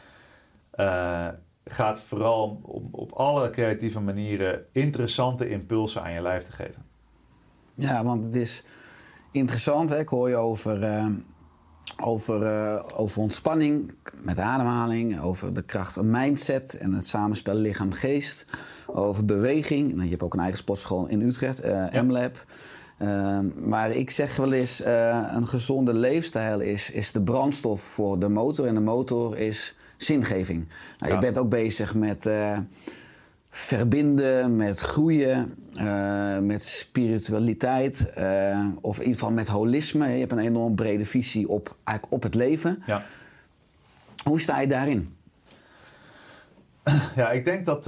eh, 0.71 1.27
gaat 1.65 1.99
vooral 1.99 2.59
om 2.63 2.87
op 2.91 3.11
alle 3.11 3.49
creatieve 3.49 3.99
manieren 3.99 4.65
interessante 4.71 5.49
impulsen 5.49 6.03
aan 6.03 6.13
je 6.13 6.21
lijf 6.21 6.43
te 6.43 6.51
geven. 6.51 6.85
Ja, 7.73 8.03
want 8.03 8.25
het 8.25 8.35
is 8.35 8.63
interessant. 9.31 9.89
Hè? 9.89 9.99
Ik 9.99 10.09
hoor 10.09 10.29
je 10.29 10.35
over, 10.35 10.83
eh, 10.83 11.07
over, 12.03 12.43
eh, 12.43 12.83
over 12.95 13.21
ontspanning 13.21 13.93
met 14.21 14.39
ademhaling, 14.39 15.21
over 15.21 15.53
de 15.53 15.63
kracht 15.63 15.93
van 15.93 16.11
mindset 16.11 16.77
en 16.77 16.93
het 16.93 17.07
samenspel 17.07 17.55
lichaam-geest, 17.55 18.45
over 18.85 19.25
beweging. 19.25 19.89
Nou, 19.89 20.03
je 20.03 20.09
hebt 20.09 20.23
ook 20.23 20.33
een 20.33 20.39
eigen 20.39 20.57
sportschool 20.57 21.07
in 21.07 21.21
Utrecht, 21.21 21.59
eh 21.59 22.01
M-Lab. 22.01 22.45
Eh, 22.97 23.39
maar 23.55 23.91
ik 23.91 24.09
zeg 24.09 24.35
wel 24.35 24.53
eens, 24.53 24.81
een 25.29 25.47
gezonde 25.47 25.93
leefstijl 25.93 26.59
is, 26.59 26.91
is 26.91 27.11
de 27.11 27.21
brandstof 27.21 27.81
voor 27.81 28.19
de 28.19 28.29
motor. 28.29 28.65
En 28.65 28.73
de 28.73 28.79
motor 28.79 29.37
is 29.37 29.74
zingeving. 29.97 30.67
Nou. 30.99 31.13
Je 31.13 31.19
bent 31.19 31.37
ook 31.37 31.49
bezig 31.49 31.95
met... 31.95 32.25
eh, 32.25 32.57
verbinden 33.55 34.55
met 34.55 34.79
groeien, 34.79 35.55
eh, 35.75 36.37
met 36.39 36.65
spiritualiteit 36.65 38.09
eh, 38.13 38.65
of 38.81 38.95
in 38.97 39.03
ieder 39.03 39.19
geval 39.19 39.33
met 39.33 39.47
holisme. 39.47 40.07
Je 40.07 40.19
hebt 40.19 40.31
een 40.31 40.39
enorm 40.39 40.75
brede 40.75 41.05
visie 41.05 41.49
op, 41.49 41.75
eigenlijk 41.83 42.17
op 42.17 42.23
het 42.23 42.35
leven. 42.35 42.83
Ja. 42.85 43.03
Hoe 44.23 44.39
sta 44.39 44.61
je 44.61 44.67
daarin? 44.67 45.15
ja, 47.15 47.31
ik 47.31 47.45
denk 47.45 47.65
dat... 47.65 47.87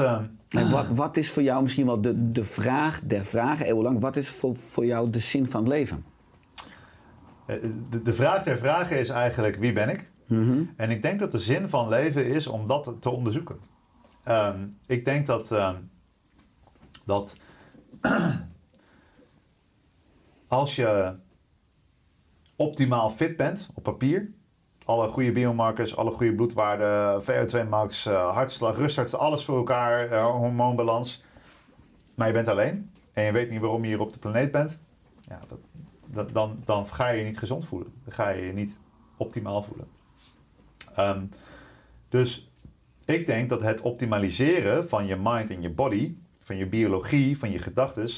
En 0.50 0.72
wat, 0.72 0.86
wat 0.90 1.18
is 1.18 1.32
voor 1.32 1.44
jou 1.44 1.62
misschien 1.62 1.86
wel 1.86 2.02
de, 2.02 2.32
de 2.32 2.46
vraag 2.46 3.02
der 3.04 3.26
vragen, 3.26 3.66
eeuwenlang, 3.66 4.00
wat 4.00 4.16
is 4.16 4.30
voor, 4.30 4.56
voor 4.56 4.86
jou 4.86 5.10
de 5.10 5.20
zin 5.20 5.48
van 5.48 5.60
het 5.60 5.70
leven? 5.70 6.06
De, 7.90 8.02
de 8.04 8.14
vraag 8.14 8.44
der 8.44 8.58
vragen 8.58 9.00
is 9.00 9.10
eigenlijk 9.10 9.56
wie 9.56 9.74
ben 9.74 9.90
ik? 9.90 10.10
En 10.76 10.90
ik 10.90 11.02
denk 11.02 11.20
dat 11.20 11.32
de 11.32 11.40
zin 11.40 11.70
van 11.70 11.90
leven 11.90 12.26
is 12.26 12.48
om 12.48 12.68
dat 12.68 12.96
te 13.00 13.10
onderzoeken. 13.10 13.60
Ehm, 14.24 14.68
ik 14.86 15.06
denk 15.06 15.26
dat, 15.26 15.52
ehm, 15.52 15.76
dat 17.06 17.38
als 20.48 20.76
je 20.76 21.16
optimaal 22.56 23.10
fit 23.10 23.38
bent 23.38 23.70
op 23.74 23.84
papier, 23.84 24.32
alle 24.86 25.08
goede 25.08 25.32
biomarkers, 25.32 25.96
alle 25.96 26.12
goede 26.12 26.36
bloedwaarden, 26.36 27.22
VO2 27.24 27.70
max, 27.70 28.06
eh, 28.06 28.34
hartslag, 28.34 28.78
rusthartst, 28.78 29.16
alles 29.16 29.46
voor 29.46 29.58
elkaar, 29.58 30.12
eh, 30.12 30.26
hormoonbalans, 30.26 31.24
maar 32.16 32.28
je 32.28 32.34
bent 32.34 32.48
alleen 32.48 32.92
en 33.14 33.24
je 33.24 33.32
weet 33.32 33.50
niet 33.50 33.62
waarom 33.62 33.82
je 33.84 33.88
hier 33.88 34.00
op 34.00 34.14
de 34.14 34.20
planeet 34.20 34.52
bent, 34.52 34.80
ja, 35.22 35.40
dat, 35.48 35.60
dat- 36.06 36.34
dan, 36.34 36.62
dan 36.66 36.88
ga 36.88 37.10
je 37.10 37.20
je 37.20 37.26
niet 37.26 37.40
gezond 37.40 37.66
voelen. 37.66 37.94
Dan 38.04 38.14
ga 38.14 38.30
je 38.30 38.46
je 38.46 38.54
niet 38.54 38.80
optimaal 39.18 39.64
voelen. 39.64 39.88
Ehm, 40.98 41.26
dus 42.10 42.52
ik 43.06 43.28
denk 43.28 43.50
dat 43.50 43.62
het 43.62 43.82
optimaliseren 43.82 44.90
van 44.90 45.06
je 45.06 45.16
mind 45.16 45.50
en 45.50 45.62
je 45.62 45.70
body, 45.70 46.16
van 46.42 46.58
je 46.58 46.66
biologie, 46.66 47.38
van 47.38 47.52
je 47.52 47.60
gedachten, 47.60 48.10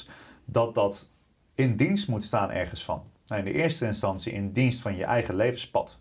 dat 0.45 0.75
dat 0.75 1.09
in 1.55 1.75
dienst 1.75 2.07
moet 2.07 2.23
staan 2.23 2.51
ergens 2.51 2.83
van. 2.83 3.03
Nou, 3.27 3.41
in 3.45 3.51
de 3.53 3.59
eerste 3.59 3.85
instantie 3.85 4.33
in 4.33 4.51
dienst 4.51 4.81
van 4.81 4.95
je 4.95 5.03
eigen 5.03 5.35
levenspad. 5.35 5.99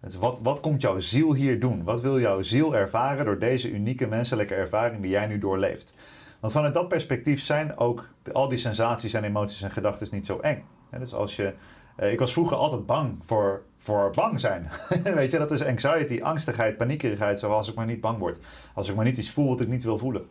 Dus 0.00 0.16
wat, 0.16 0.40
wat 0.40 0.60
komt 0.60 0.82
jouw 0.82 1.00
ziel 1.00 1.34
hier 1.34 1.60
doen? 1.60 1.84
Wat 1.84 2.00
wil 2.00 2.20
jouw 2.20 2.42
ziel 2.42 2.76
ervaren 2.76 3.24
door 3.24 3.38
deze 3.38 3.70
unieke 3.70 4.06
menselijke 4.06 4.54
ervaring 4.54 5.02
die 5.02 5.10
jij 5.10 5.26
nu 5.26 5.38
doorleeft? 5.38 5.92
Want 6.40 6.52
vanuit 6.52 6.74
dat 6.74 6.88
perspectief 6.88 7.40
zijn 7.40 7.78
ook 7.78 8.08
al 8.32 8.48
die 8.48 8.58
sensaties 8.58 9.14
en 9.14 9.24
emoties 9.24 9.62
en 9.62 9.70
gedachten 9.70 10.08
niet 10.10 10.26
zo 10.26 10.38
eng. 10.38 10.64
Dus 10.98 11.14
als 11.14 11.36
je, 11.36 11.54
ik 11.96 12.18
was 12.18 12.32
vroeger 12.32 12.56
altijd 12.56 12.86
bang 12.86 13.18
voor, 13.20 13.62
voor 13.76 14.10
bang 14.14 14.40
zijn. 14.40 14.70
Weet 15.02 15.30
je, 15.30 15.38
dat 15.38 15.50
is 15.50 15.64
anxiety, 15.64 16.22
angstigheid, 16.22 16.76
paniekerigheid, 16.76 17.38
zoals 17.38 17.68
ik 17.68 17.74
maar 17.74 17.86
niet 17.86 18.00
bang 18.00 18.18
word. 18.18 18.38
Als 18.74 18.88
ik 18.88 18.94
maar 18.94 19.04
niet 19.04 19.16
iets 19.16 19.30
voel 19.30 19.48
wat 19.48 19.60
ik 19.60 19.68
niet 19.68 19.84
wil 19.84 19.98
voelen. 19.98 20.26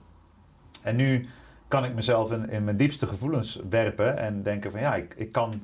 En 0.83 0.95
nu 0.95 1.27
kan 1.67 1.85
ik 1.85 1.93
mezelf 1.93 2.31
in, 2.31 2.49
in 2.49 2.63
mijn 2.63 2.77
diepste 2.77 3.07
gevoelens 3.07 3.61
werpen 3.69 4.17
en 4.17 4.43
denken 4.43 4.71
van 4.71 4.79
ja, 4.79 4.95
ik, 4.95 5.13
ik 5.17 5.31
kan... 5.31 5.61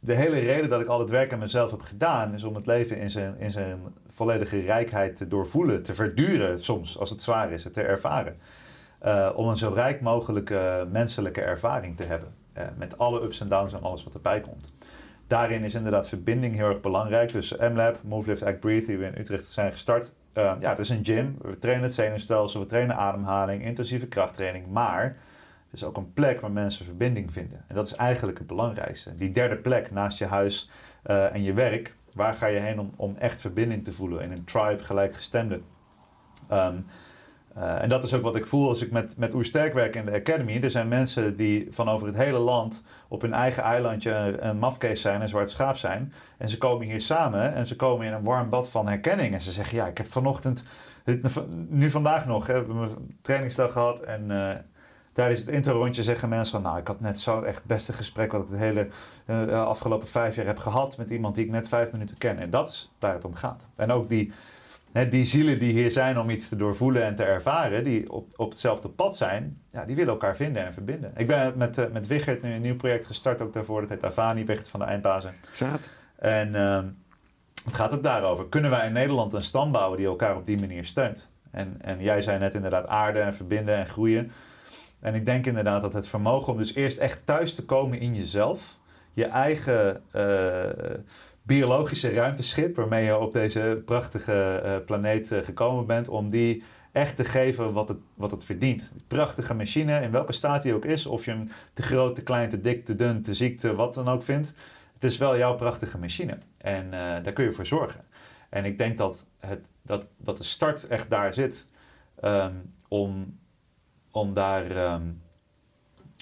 de 0.00 0.14
hele 0.14 0.38
reden 0.38 0.70
dat 0.70 0.80
ik 0.80 0.86
al 0.86 0.98
het 0.98 1.10
werk 1.10 1.32
aan 1.32 1.38
mezelf 1.38 1.70
heb 1.70 1.80
gedaan, 1.80 2.34
is 2.34 2.44
om 2.44 2.54
het 2.54 2.66
leven 2.66 2.98
in 2.98 3.10
zijn, 3.10 3.38
in 3.38 3.52
zijn 3.52 3.80
volledige 4.08 4.60
rijkheid 4.60 5.16
te 5.16 5.28
doorvoelen, 5.28 5.82
te 5.82 5.94
verduren 5.94 6.62
soms, 6.62 6.98
als 6.98 7.10
het 7.10 7.22
zwaar 7.22 7.52
is, 7.52 7.66
te 7.72 7.82
ervaren. 7.82 8.36
Eh, 8.98 9.30
om 9.34 9.48
een 9.48 9.56
zo 9.56 9.72
rijk 9.74 10.00
mogelijke 10.00 10.88
menselijke 10.90 11.40
ervaring 11.40 11.96
te 11.96 12.02
hebben. 12.02 12.34
Eh, 12.52 12.64
met 12.76 12.98
alle 12.98 13.22
ups 13.22 13.40
en 13.40 13.48
downs 13.48 13.72
en 13.72 13.82
alles 13.82 14.04
wat 14.04 14.14
erbij 14.14 14.40
komt. 14.40 14.72
Daarin 15.34 15.62
is 15.62 15.74
inderdaad 15.74 16.08
verbinding 16.08 16.54
heel 16.54 16.68
erg 16.68 16.80
belangrijk. 16.80 17.32
Dus 17.32 17.56
MLab, 17.56 17.98
Move, 18.02 18.28
Lift, 18.28 18.42
Act, 18.42 18.60
Breathe, 18.60 18.86
die 18.86 18.98
we 18.98 19.06
in 19.06 19.18
Utrecht 19.18 19.46
zijn 19.46 19.72
gestart. 19.72 20.12
Eh, 20.32 20.52
ja, 20.60 20.70
het 20.70 20.78
is 20.78 20.88
een 20.88 21.04
gym. 21.04 21.36
We 21.42 21.58
trainen 21.58 21.84
het 21.84 21.94
zenuwstelsel, 21.94 22.60
we 22.60 22.66
trainen 22.66 22.96
ademhaling, 22.96 23.64
intensieve 23.64 24.06
krachttraining. 24.06 24.66
Maar 24.66 25.04
het 25.70 25.72
is 25.72 25.84
ook 25.84 25.96
een 25.96 26.12
plek 26.12 26.40
waar 26.40 26.50
mensen 26.50 26.84
verbinding 26.84 27.32
vinden. 27.32 27.64
En 27.68 27.74
dat 27.74 27.86
is 27.86 27.94
eigenlijk 27.94 28.38
het 28.38 28.46
belangrijkste. 28.46 29.16
Die 29.16 29.32
derde 29.32 29.56
plek 29.56 29.90
naast 29.90 30.18
je 30.18 30.26
huis 30.26 30.70
eh, 31.02 31.34
en 31.34 31.42
je 31.42 31.52
werk. 31.52 31.94
Waar 32.12 32.34
ga 32.34 32.46
je 32.46 32.58
heen 32.58 32.80
om, 32.80 32.92
om 32.96 33.16
echt 33.18 33.40
verbinding 33.40 33.84
te 33.84 33.92
voelen 33.92 34.22
in 34.22 34.32
een 34.32 34.44
tribe, 34.44 34.84
gelijkgestemde? 34.84 35.60
Ehm, 36.48 36.76
eh, 37.54 37.82
en 37.82 37.88
dat 37.88 38.04
is 38.04 38.14
ook 38.14 38.22
wat 38.22 38.36
ik 38.36 38.46
voel 38.46 38.68
als 38.68 38.82
ik 38.82 38.90
met, 38.90 39.16
met 39.16 39.34
Oersterk 39.34 39.74
werk 39.74 39.96
in 39.96 40.04
de 40.04 40.12
Academy. 40.12 40.60
Er 40.62 40.70
zijn 40.70 40.88
mensen 40.88 41.36
die 41.36 41.68
van 41.70 41.88
over 41.88 42.06
het 42.06 42.16
hele 42.16 42.38
land 42.38 42.84
op 43.14 43.20
hun 43.20 43.32
eigen 43.32 43.62
eilandje 43.62 44.36
een, 44.38 44.58
mafkees 44.58 45.00
zijn, 45.00 45.20
een 45.20 45.28
zwart 45.28 45.50
schaap 45.50 45.76
zijn. 45.76 46.12
En 46.36 46.48
ze 46.48 46.58
komen 46.58 46.86
hier 46.86 47.00
samen 47.00 47.54
en 47.54 47.66
ze 47.66 47.76
komen 47.76 48.06
in 48.06 48.12
een 48.12 48.22
warm 48.22 48.48
bad 48.48 48.70
van 48.70 48.88
herkenning. 48.88 49.34
En 49.34 49.40
ze 49.40 49.52
zeggen, 49.52 49.76
ja, 49.76 49.86
ik 49.86 49.98
heb 49.98 50.12
vanochtend, 50.12 50.64
nu 51.68 51.90
vandaag 51.90 52.26
nog, 52.26 52.46
hè, 52.46 52.66
we 52.66 52.72
een 52.72 53.18
trainingsdag 53.22 53.72
gehad. 53.72 54.00
En 54.00 54.30
eh, 54.30 54.56
tijdens 55.12 55.40
het 55.40 55.48
intro-rondje 55.48 56.02
zeggen 56.02 56.28
mensen 56.28 56.62
van, 56.62 56.70
nou, 56.70 56.80
ik 56.80 56.86
had 56.86 57.00
net 57.00 57.20
zo 57.20 57.42
echt 57.42 57.56
het 57.56 57.66
beste 57.66 57.92
gesprek 57.92 58.32
wat 58.32 58.42
ik 58.42 58.48
de 58.48 58.56
hele 58.56 58.88
eh, 59.24 59.66
afgelopen 59.66 60.08
vijf 60.08 60.36
jaar 60.36 60.46
heb 60.46 60.58
gehad 60.58 60.96
met 60.96 61.10
iemand 61.10 61.34
die 61.34 61.44
ik 61.44 61.50
net 61.50 61.68
vijf 61.68 61.92
minuten 61.92 62.18
ken. 62.18 62.38
En 62.38 62.50
dat 62.50 62.68
is 62.68 62.92
waar 62.98 63.14
het 63.14 63.24
om 63.24 63.34
gaat. 63.34 63.66
En 63.76 63.90
ook 63.90 64.08
die 64.08 64.32
Hè, 64.94 65.08
die 65.08 65.24
zielen 65.24 65.58
die 65.58 65.72
hier 65.72 65.90
zijn 65.90 66.18
om 66.18 66.30
iets 66.30 66.48
te 66.48 66.56
doorvoelen 66.56 67.04
en 67.04 67.14
te 67.14 67.24
ervaren, 67.24 67.84
die 67.84 68.12
op, 68.12 68.32
op 68.36 68.50
hetzelfde 68.50 68.88
pad 68.88 69.16
zijn, 69.16 69.62
ja, 69.68 69.84
die 69.84 69.96
willen 69.96 70.12
elkaar 70.12 70.36
vinden 70.36 70.66
en 70.66 70.72
verbinden. 70.72 71.12
Ik 71.16 71.26
ben 71.26 71.52
met, 71.56 71.78
eh, 71.78 71.84
met 71.92 72.06
Wigert 72.06 72.42
nu 72.42 72.52
een 72.52 72.62
nieuw 72.62 72.76
project 72.76 73.06
gestart, 73.06 73.40
ook 73.40 73.52
daarvoor. 73.52 73.80
Dat 73.80 73.90
heet 73.90 74.04
Avani, 74.04 74.44
Wigert 74.44 74.68
van 74.68 74.80
de 74.80 74.86
Eindbazen. 74.86 75.32
Zaad. 75.52 75.90
En 76.18 76.54
ehm, 76.54 76.86
het 77.64 77.74
gaat 77.74 77.94
ook 77.94 78.02
daarover. 78.02 78.48
Kunnen 78.48 78.70
wij 78.70 78.86
in 78.86 78.92
Nederland 78.92 79.32
een 79.32 79.44
stam 79.44 79.72
bouwen 79.72 79.98
die 79.98 80.06
elkaar 80.06 80.36
op 80.36 80.44
die 80.44 80.60
manier 80.60 80.84
steunt? 80.84 81.30
En, 81.50 81.76
en 81.80 82.02
jij 82.02 82.22
zei 82.22 82.38
net 82.38 82.54
inderdaad 82.54 82.86
aarde 82.86 83.20
en 83.20 83.34
verbinden 83.34 83.76
en 83.76 83.86
groeien. 83.86 84.32
En 85.00 85.14
ik 85.14 85.26
denk 85.26 85.46
inderdaad 85.46 85.80
dat 85.80 85.92
het 85.92 86.08
vermogen 86.08 86.52
om 86.52 86.58
dus 86.58 86.74
eerst 86.74 86.98
echt 86.98 87.20
thuis 87.24 87.54
te 87.54 87.64
komen 87.64 88.00
in 88.00 88.14
jezelf, 88.14 88.78
je 89.12 89.24
eigen 89.24 90.02
eh, 90.10 90.98
biologische 91.46 92.12
ruimteschip 92.12 92.76
waarmee 92.76 93.04
je 93.04 93.18
op 93.18 93.32
deze 93.32 93.82
prachtige 93.84 94.32
eh, 94.32 94.76
planeet 94.84 95.32
eh, 95.32 95.44
gekomen 95.44 95.86
bent, 95.86 96.08
om 96.08 96.28
die 96.30 96.62
echt 96.92 97.16
te 97.16 97.24
geven 97.24 97.72
wat 97.72 97.88
het, 97.88 97.98
wat 98.14 98.30
het 98.30 98.44
verdient. 98.44 98.90
Die 98.92 99.04
prachtige 99.08 99.54
machine, 99.54 100.00
in 100.00 100.10
welke 100.10 100.32
staat 100.32 100.62
die 100.62 100.74
ook 100.74 100.84
is, 100.84 101.06
of 101.06 101.24
je 101.24 101.30
hem 101.30 101.48
te 101.74 101.82
groot, 101.82 102.14
te 102.14 102.22
klein, 102.22 102.50
te 102.50 102.60
dik, 102.60 102.84
te 102.84 102.94
dun, 102.94 103.22
te 103.22 103.34
ziek, 103.34 103.58
te 103.60 103.74
wat 103.74 103.94
dan 103.94 104.08
ook 104.08 104.22
vindt. 104.22 104.52
Het 104.94 105.04
is 105.04 105.18
wel 105.18 105.36
jouw 105.36 105.54
prachtige 105.54 105.98
machine. 105.98 106.38
En 106.58 106.84
eh, 106.84 107.22
daar 107.24 107.32
kun 107.32 107.44
je 107.44 107.52
voor 107.52 107.66
zorgen. 107.66 108.04
En 108.48 108.64
ik 108.64 108.78
denk 108.78 108.98
dat, 108.98 109.26
het, 109.38 109.60
dat, 109.82 110.06
dat 110.16 110.36
de 110.36 110.44
start 110.44 110.86
echt 110.86 111.10
daar 111.10 111.34
zit 111.34 111.66
ehm, 112.20 112.54
om, 112.88 113.38
om 114.10 114.34
daar... 114.34 114.70
ehm, 114.70 115.02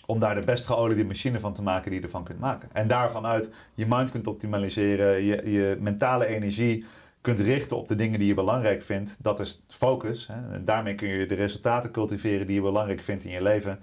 om 0.07 0.19
daar 0.19 0.35
de 0.35 0.45
best 0.45 0.67
geoliede 0.67 1.05
machine 1.05 1.41
van 1.41 1.53
te 1.53 1.63
maken 1.63 1.91
die 1.91 2.01
je 2.01 2.07
ervan 2.07 2.25
kunt 2.25 2.41
maken. 2.41 2.69
En 2.73 2.89
daarvan 2.89 3.27
uit 3.27 3.49
je 3.75 3.87
mind 3.89 4.11
kunt 4.11 4.27
optimaliseren, 4.27 5.23
je, 5.23 5.51
je 5.51 5.77
mentale 5.81 6.27
energie 6.27 6.85
kunt 7.21 7.39
richten 7.39 7.77
op 7.77 7.89
de 7.89 7.97
dingen 7.97 8.19
die 8.19 8.29
je 8.29 8.35
belangrijk 8.35 8.83
vindt. 8.83 9.17
Dat 9.21 9.41
is 9.41 9.65
focus. 9.69 10.27
Hè. 10.27 10.55
En 10.55 10.65
daarmee 10.65 10.95
kun 10.95 11.09
je 11.09 11.27
de 11.27 11.35
resultaten 11.35 11.91
cultiveren 11.91 12.47
die 12.47 12.57
je 12.57 12.63
belangrijk 12.63 13.01
vindt 13.01 13.25
in 13.25 13.31
je 13.31 13.43
leven. 13.43 13.81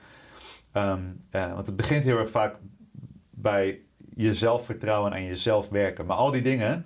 Ehm, 0.72 1.00
eh, 1.30 1.54
want 1.54 1.68
het 1.68 1.76
begint 1.76 2.04
heel 2.04 2.18
erg 2.18 2.30
vaak 2.30 2.56
bij 3.30 3.80
jezelf 4.16 4.66
vertrouwen 4.66 5.14
en 5.14 5.24
jezelf 5.24 5.70
werken. 5.70 6.06
Maar 6.06 6.18
al 6.18 6.32
die 6.32 6.42
dingen, 6.42 6.86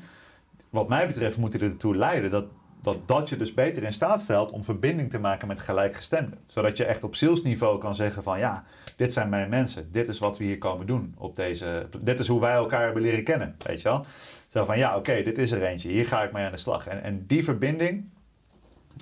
wat 0.70 0.88
mij 0.88 1.08
betreft, 1.08 1.38
moeten 1.38 1.62
ertoe 1.62 1.96
leiden 1.96 2.32
dat, 2.32 2.46
dat 2.84 3.08
dat 3.08 3.30
je 3.30 3.38
dus 3.38 3.54
beter 3.54 3.84
in 3.84 3.94
staat 3.94 4.22
stelt 4.22 4.52
om 4.52 4.64
verbinding 4.64 5.10
te 5.10 5.20
maken 5.20 5.48
met 5.48 5.60
gelijkgestemden. 5.60 6.40
Zodat 6.48 6.78
je 6.78 6.86
echt 6.86 7.04
op 7.04 7.16
zielsniveau 7.16 7.80
kan 7.80 7.96
zeggen 7.96 8.24
van 8.24 8.40
ja, 8.40 8.64
dit 8.96 9.14
zijn 9.14 9.30
mijn 9.30 9.50
mensen. 9.50 9.92
Dit 9.92 10.08
is 10.08 10.20
wat 10.20 10.38
we 10.38 10.44
hier 10.44 10.58
komen 10.58 10.86
doen 10.86 11.16
op 11.18 11.36
deze... 11.36 11.88
Dit 12.00 12.20
is 12.20 12.28
hoe 12.28 12.40
wij 12.40 12.54
elkaar 12.54 12.84
hebben 12.84 13.02
leren 13.02 13.24
kennen, 13.24 13.56
weet 13.66 13.82
je 13.82 13.88
wel. 13.90 14.06
Zo 14.48 14.66
van 14.66 14.78
ja, 14.78 14.98
oké, 14.98 15.24
dit 15.24 15.38
is 15.38 15.52
er 15.52 15.64
eentje. 15.64 15.90
Hier 15.90 16.06
ga 16.06 16.24
ik 16.24 16.32
mee 16.32 16.46
aan 16.46 16.52
de 16.52 16.58
slag. 16.58 16.88
En, 16.88 17.04
en 17.04 17.26
die 17.28 17.44
verbinding 17.44 18.10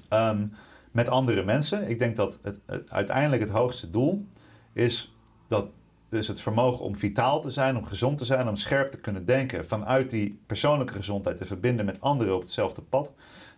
ehm, 0.10 0.46
met 0.92 1.08
andere 1.08 1.44
mensen, 1.44 1.90
ik 1.90 2.00
denk 2.00 2.16
dat 2.16 2.40
het, 2.42 2.60
het, 2.66 2.90
uiteindelijk 2.90 3.42
het 3.42 3.52
hoogste 3.52 3.92
doel 3.92 4.26
is 4.74 5.16
dat 5.48 5.66
dus 6.10 6.28
het 6.28 6.42
vermogen 6.42 6.86
om 6.86 6.98
vitaal 6.98 7.42
te 7.42 7.52
zijn, 7.52 7.78
om 7.78 7.86
gezond 7.86 8.18
te 8.18 8.26
zijn, 8.26 8.48
om 8.48 8.56
scherp 8.56 8.92
te 8.92 8.98
kunnen 8.98 9.26
denken, 9.26 9.66
vanuit 9.66 10.10
die 10.10 10.40
persoonlijke 10.46 10.94
gezondheid 10.94 11.38
te 11.38 11.46
verbinden 11.46 11.86
met 11.86 12.02
anderen 12.02 12.36
op 12.36 12.42
hetzelfde 12.42 12.82
pad. 12.82 13.14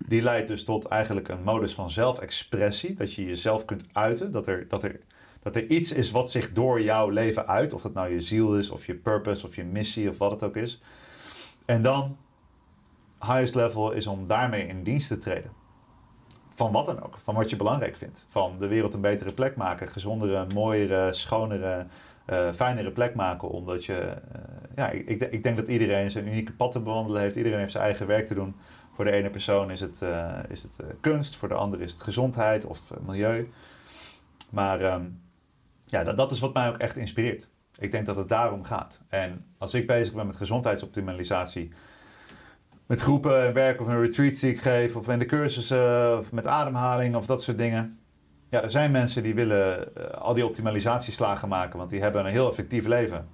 Die 0.07 0.21
leidt 0.21 0.47
dus 0.47 0.63
tot 0.63 0.85
eigenlijk 0.85 1.27
een 1.27 1.43
modus 1.43 1.73
van 1.73 1.91
zelfexpressie, 1.91 2.93
dat 2.93 3.13
je 3.13 3.25
jezelf 3.25 3.65
kunt 3.65 3.83
uiten, 3.91 4.31
dat 4.31 4.47
er, 4.47 4.67
dat, 4.67 4.83
er, 4.83 4.99
dat 5.41 5.55
er 5.55 5.67
iets 5.67 5.91
is 5.91 6.11
wat 6.11 6.31
zich 6.31 6.53
door 6.53 6.81
jouw 6.81 7.09
leven 7.09 7.47
uit, 7.47 7.73
of 7.73 7.81
dat 7.81 7.93
nou 7.93 8.13
je 8.13 8.21
ziel 8.21 8.57
is, 8.57 8.69
of 8.69 8.85
je 8.85 8.95
purpose, 8.95 9.45
of 9.47 9.55
je 9.55 9.63
missie, 9.63 10.09
of 10.09 10.17
wat 10.17 10.31
het 10.31 10.43
ook 10.43 10.55
is. 10.55 10.81
En 11.65 11.81
dan, 11.81 12.17
highest 13.19 13.55
level 13.55 13.91
is 13.91 14.07
om 14.07 14.25
daarmee 14.25 14.67
in 14.67 14.83
dienst 14.83 15.07
te 15.07 15.17
treden. 15.17 15.51
Van 16.55 16.71
wat 16.71 16.85
dan 16.85 17.03
ook, 17.03 17.17
van 17.23 17.35
wat 17.35 17.49
je 17.49 17.55
belangrijk 17.55 17.97
vindt. 17.97 18.25
Van 18.29 18.55
de 18.59 18.67
wereld 18.67 18.93
een 18.93 19.01
betere 19.01 19.33
plek 19.33 19.55
maken, 19.55 19.89
gezondere, 19.89 20.45
mooiere, 20.53 21.13
schonere, 21.13 21.85
eh, 22.25 22.53
fijnere 22.53 22.91
plek 22.91 23.15
maken. 23.15 23.49
Omdat 23.49 23.85
je, 23.85 23.97
eh, 23.97 24.41
ja, 24.75 24.89
ik, 24.89 25.21
ik 25.21 25.43
denk 25.43 25.57
dat 25.57 25.67
iedereen 25.67 26.11
zijn 26.11 26.27
unieke 26.27 26.53
pad 26.53 26.71
te 26.71 26.79
bewandelen 26.79 27.21
heeft. 27.21 27.35
Iedereen 27.35 27.59
heeft 27.59 27.71
zijn 27.71 27.83
eigen 27.83 28.07
werk 28.07 28.27
te 28.27 28.33
doen. 28.33 28.55
Voor 28.93 29.05
de 29.05 29.11
ene 29.11 29.29
persoon 29.29 29.71
is 29.71 29.79
het, 29.79 30.01
eh, 30.01 30.39
is 30.49 30.61
het 30.61 30.79
eh, 30.79 30.87
kunst, 31.01 31.35
voor 31.35 31.47
de 31.47 31.53
andere 31.53 31.83
is 31.83 31.91
het 31.91 32.01
gezondheid 32.01 32.65
of 32.65 32.91
eh, 32.91 32.97
milieu. 33.05 33.49
Maar 34.51 34.81
ehm, 34.81 35.05
ja, 35.85 36.03
dat, 36.03 36.17
dat 36.17 36.31
is 36.31 36.39
wat 36.39 36.53
mij 36.53 36.69
ook 36.69 36.77
echt 36.77 36.97
inspireert. 36.97 37.49
Ik 37.77 37.91
denk 37.91 38.05
dat 38.05 38.15
het 38.15 38.29
daarom 38.29 38.63
gaat. 38.63 39.03
En 39.09 39.45
als 39.57 39.73
ik 39.73 39.87
bezig 39.87 40.13
ben 40.13 40.27
met 40.27 40.35
gezondheidsoptimalisatie, 40.35 41.71
met 42.85 43.01
groepen 43.01 43.45
en 43.45 43.53
werk 43.53 43.81
of 43.81 43.87
een 43.87 44.01
retreat 44.01 44.39
die 44.39 44.51
ik 44.51 44.61
geef, 44.61 44.95
of 44.95 45.07
in 45.07 45.19
de 45.19 45.25
cursussen, 45.25 46.17
of 46.17 46.31
met 46.31 46.47
ademhaling 46.47 47.15
of 47.15 47.25
dat 47.25 47.43
soort 47.43 47.57
dingen. 47.57 47.99
Ja, 48.49 48.61
er 48.61 48.71
zijn 48.71 48.91
mensen 48.91 49.23
die 49.23 49.35
willen 49.35 49.93
al 50.19 50.33
die 50.33 50.45
optimalisatieslagen 50.45 51.49
maken, 51.49 51.77
want 51.77 51.89
die 51.89 52.01
hebben 52.01 52.25
een 52.25 52.31
heel 52.31 52.49
effectief 52.49 52.85
leven. 52.85 53.27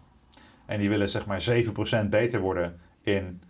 En 0.65 0.79
die 0.79 0.89
willen 0.89 1.09
zeg 1.09 1.25
maar 1.25 1.45
7% 2.05 2.09
beter 2.09 2.39
worden 2.39 2.79
in 3.01 3.41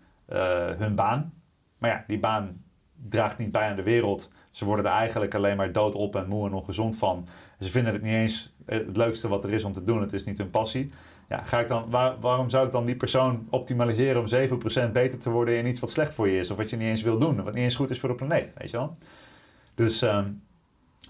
hun 0.77 0.95
baan. 0.95 1.38
Maar 1.79 1.89
ja, 1.89 2.03
die 2.07 2.19
baan 2.19 2.63
draagt 3.09 3.37
niet 3.37 3.51
bij 3.51 3.69
aan 3.69 3.75
de 3.75 3.83
wereld. 3.83 4.29
Ze 4.51 4.65
worden 4.65 4.85
er 4.85 4.91
eigenlijk 4.91 5.35
alleen 5.35 5.57
maar 5.57 5.71
dood 5.71 5.95
op 5.95 6.15
en 6.15 6.27
moe 6.27 6.47
en 6.47 6.53
ongezond 6.53 6.97
van. 6.97 7.27
Ze 7.59 7.69
vinden 7.69 7.93
het 7.93 8.01
niet 8.01 8.13
eens 8.13 8.53
het 8.65 8.97
leukste 8.97 9.27
wat 9.27 9.43
er 9.43 9.53
is 9.53 9.63
om 9.63 9.73
te 9.73 9.83
doen. 9.83 10.01
Het 10.01 10.13
is 10.13 10.25
niet 10.25 10.37
hun 10.37 10.49
passie. 10.49 10.91
Ja, 11.29 11.43
ga 11.43 11.59
ik 11.59 11.67
dan, 11.67 11.89
waar- 11.89 12.19
waarom 12.19 12.49
zou 12.49 12.65
ik 12.65 12.71
dan 12.71 12.85
die 12.85 12.95
persoon 12.95 13.47
optimaliseren 13.49 14.21
om 14.21 14.27
7% 14.27 14.93
beter 14.93 15.19
te 15.19 15.29
worden 15.29 15.57
in 15.57 15.65
iets 15.67 15.79
wat 15.79 15.91
slecht 15.91 16.13
voor 16.13 16.27
je 16.29 16.39
is? 16.39 16.51
Of 16.51 16.57
wat 16.57 16.69
je 16.69 16.75
niet 16.75 16.87
eens 16.87 17.01
wil 17.01 17.17
doen, 17.19 17.43
wat 17.43 17.53
niet 17.53 17.63
eens 17.63 17.75
goed 17.75 17.89
is 17.89 17.99
voor 17.99 18.09
de 18.09 18.15
planeet, 18.15 18.51
weet 18.57 18.71
je 18.71 18.77
wel? 18.77 18.97
Dus 19.75 20.01
ehm, 20.01 20.31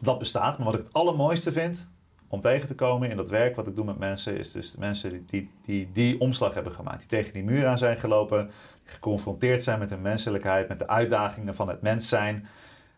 dat 0.01 0.19
bestaat. 0.19 0.57
Maar 0.57 0.65
wat 0.65 0.75
ik 0.79 0.83
het 0.83 0.93
allermooiste 0.93 1.51
vind 1.51 1.87
om 2.27 2.41
tegen 2.41 2.67
te 2.67 2.75
komen 2.75 3.09
in 3.09 3.17
dat 3.17 3.29
werk 3.29 3.55
wat 3.55 3.67
ik 3.67 3.75
doe 3.75 3.85
met 3.85 3.97
mensen, 3.97 4.37
is 4.37 4.51
dus 4.51 4.71
de 4.71 4.79
mensen 4.79 5.09
die 5.11 5.23
die, 5.27 5.49
die, 5.65 5.89
die 5.93 6.19
omslag 6.19 6.53
hebben 6.53 6.73
gemaakt. 6.73 6.99
Die 6.99 7.07
tegen 7.07 7.33
die 7.33 7.43
muur 7.43 7.67
aan 7.67 7.77
zijn 7.77 7.97
gelopen, 7.97 8.49
geconfronteerd 8.89 9.63
zijn 9.63 9.79
met 9.79 9.89
hun 9.89 10.01
menselijkheid, 10.01 10.67
met 10.67 10.79
de 10.79 10.87
uitdagingen 10.87 11.55
van 11.55 11.67
het 11.67 11.81
mens 11.81 12.09
zijn. 12.09 12.47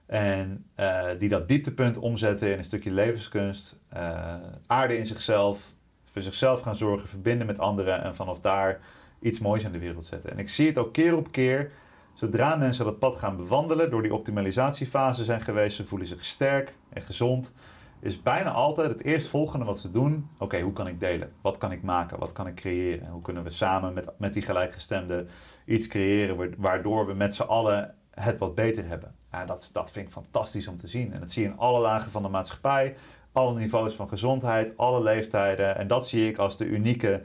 En 0.05 0.65
eh, 0.75 1.05
die 1.17 1.29
dat 1.29 1.47
dieptepunt 1.47 1.97
omzetten 1.97 2.51
in 2.51 2.57
een 2.57 2.63
stukje 2.63 2.91
levenskunst, 2.91 3.79
eh, 3.89 4.35
aarde 4.67 4.97
in 4.97 5.05
zichzelf, 5.05 5.73
voor 6.05 6.21
zichzelf 6.21 6.61
gaan 6.61 6.75
zorgen, 6.75 7.09
verbinden 7.09 7.47
met 7.47 7.59
anderen 7.59 8.03
en 8.03 8.15
vanaf 8.15 8.39
daar 8.39 8.79
iets 9.19 9.39
moois 9.39 9.63
in 9.63 9.71
de 9.71 9.79
wereld 9.79 10.05
zetten. 10.05 10.31
En 10.31 10.39
ik 10.39 10.49
zie 10.49 10.67
het 10.67 10.77
ook 10.77 10.93
keer 10.93 11.15
op 11.15 11.31
keer, 11.31 11.71
zodra 12.13 12.55
mensen 12.55 12.85
dat 12.85 12.99
pad 12.99 13.15
gaan 13.15 13.37
bewandelen, 13.37 13.89
door 13.89 14.01
die 14.01 14.13
optimalisatiefase 14.13 15.23
zijn 15.23 15.41
geweest, 15.41 15.75
ze 15.75 15.85
voelen 15.85 16.07
zich 16.07 16.25
sterk 16.25 16.73
en 16.89 17.01
gezond, 17.01 17.53
is 18.02 18.22
bijna 18.22 18.52
altijd 18.52 18.89
het 18.89 19.04
eerstvolgende 19.04 19.66
wat 19.66 19.80
ze 19.80 19.91
doen, 19.91 20.30
oké, 20.38 20.60
hoe 20.62 20.74
kan 20.74 20.88
ik 20.88 20.99
delen? 20.99 21.32
Wat 21.41 21.58
kan 21.58 21.72
ik 21.72 21.84
maken? 21.84 22.20
Wat 22.20 22.32
kan 22.32 22.47
ik 22.47 22.56
creëren? 22.56 23.06
En 23.06 23.12
hoe 23.12 23.22
kunnen 23.22 23.43
we 23.43 23.49
samen 23.49 23.93
met, 23.93 24.10
met 24.18 24.34
die 24.34 24.41
gelijkgestemden 24.41 25.30
iets 25.66 25.88
creëren 25.88 26.36
wa- 26.36 26.47
waardoor 26.58 27.08
we 27.08 27.14
met 27.14 27.36
z'n 27.36 27.41
allen 27.41 27.95
het 28.12 28.38
wat 28.38 28.56
beter 28.56 28.88
hebben? 28.88 29.16
Ja, 29.32 29.45
dat, 29.45 29.70
dat 29.74 29.91
vind 29.91 30.06
ik 30.06 30.12
fantastisch 30.14 30.68
om 30.68 30.78
te 30.78 30.88
zien. 30.88 31.14
En 31.14 31.20
dat 31.20 31.32
zie 31.32 31.43
je 31.43 31.49
in 31.49 31.58
alle 31.58 31.80
lagen 31.80 32.12
van 32.12 32.22
de 32.24 32.30
maatschappij, 32.30 32.95
alle 33.32 33.60
niveaus 33.60 33.95
van 33.95 34.10
gezondheid, 34.10 34.78
alle 34.78 35.04
leeftijden. 35.04 35.78
En 35.78 35.88
dat 35.88 36.08
zie 36.08 36.28
ik 36.28 36.38
als 36.38 36.58
de 36.58 36.66
unieke, 36.66 37.22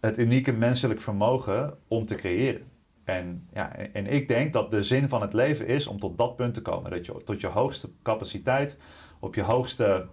het 0.00 0.18
unieke 0.18 0.52
menselijk 0.52 1.00
vermogen 1.00 1.78
om 1.88 2.06
te 2.06 2.14
creëren. 2.14 2.70
En, 3.04 3.48
ja, 3.52 3.76
en 3.76 4.06
ik 4.06 4.28
denk 4.28 4.52
dat 4.52 4.70
de 4.70 4.84
zin 4.84 5.08
van 5.08 5.20
het 5.20 5.32
leven 5.32 5.66
is 5.66 5.86
om 5.86 5.98
tot 6.00 6.18
dat 6.18 6.36
punt 6.36 6.54
te 6.54 6.62
komen. 6.62 6.90
Dat 6.90 7.06
je 7.06 7.22
tot 7.24 7.40
je 7.40 7.46
hoogste 7.46 7.90
capaciteit, 8.02 8.78
op 9.22 9.34
je 9.34 9.42
hoogste 9.42 10.06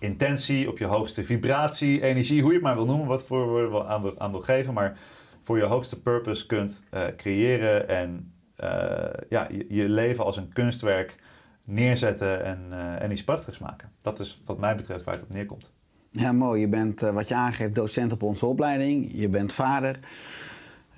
intentie, 0.00 0.68
op 0.68 0.78
je 0.78 0.84
hoogste 0.84 1.24
vibratie, 1.24 2.02
energie, 2.02 2.40
hoe 2.40 2.48
je 2.48 2.56
het 2.56 2.64
maar 2.64 2.74
wil 2.74 2.84
noemen, 2.84 3.06
wat 3.06 3.22
voor 3.22 3.48
woorden 3.48 3.70
we 3.70 3.84
aan 3.84 4.20
aan 4.20 4.30
wil 4.30 4.40
geven, 4.40 4.74
maar 4.74 4.98
voor 5.40 5.56
je 5.56 5.64
hoogste 5.64 6.02
purpose 6.02 6.46
kunt 6.46 6.84
eh, 6.90 7.04
creëren 7.16 7.88
en 7.88 8.32
eh, 8.56 9.10
ja, 9.28 9.48
je, 9.50 9.66
je 9.68 9.88
leven 9.88 10.24
als 10.24 10.36
een 10.36 10.52
kunstwerk 10.52 11.16
neerzetten 11.64 12.44
en, 12.44 12.66
eh, 12.70 13.02
en 13.02 13.10
iets 13.10 13.24
prachtigs 13.24 13.58
maken. 13.58 13.90
Dat 14.02 14.20
is 14.20 14.42
wat 14.46 14.58
mij 14.58 14.76
betreft 14.76 15.04
waar 15.04 15.14
het 15.14 15.22
op 15.22 15.30
neerkomt. 15.30 15.70
Ja, 16.10 16.32
mooi. 16.32 16.60
Je 16.60 16.68
bent, 16.68 17.00
wat 17.00 17.28
je 17.28 17.34
aangeeft, 17.34 17.74
docent 17.74 18.12
op 18.12 18.22
onze 18.22 18.46
opleiding. 18.46 19.10
Je 19.14 19.28
bent 19.28 19.52
vader. 19.52 19.98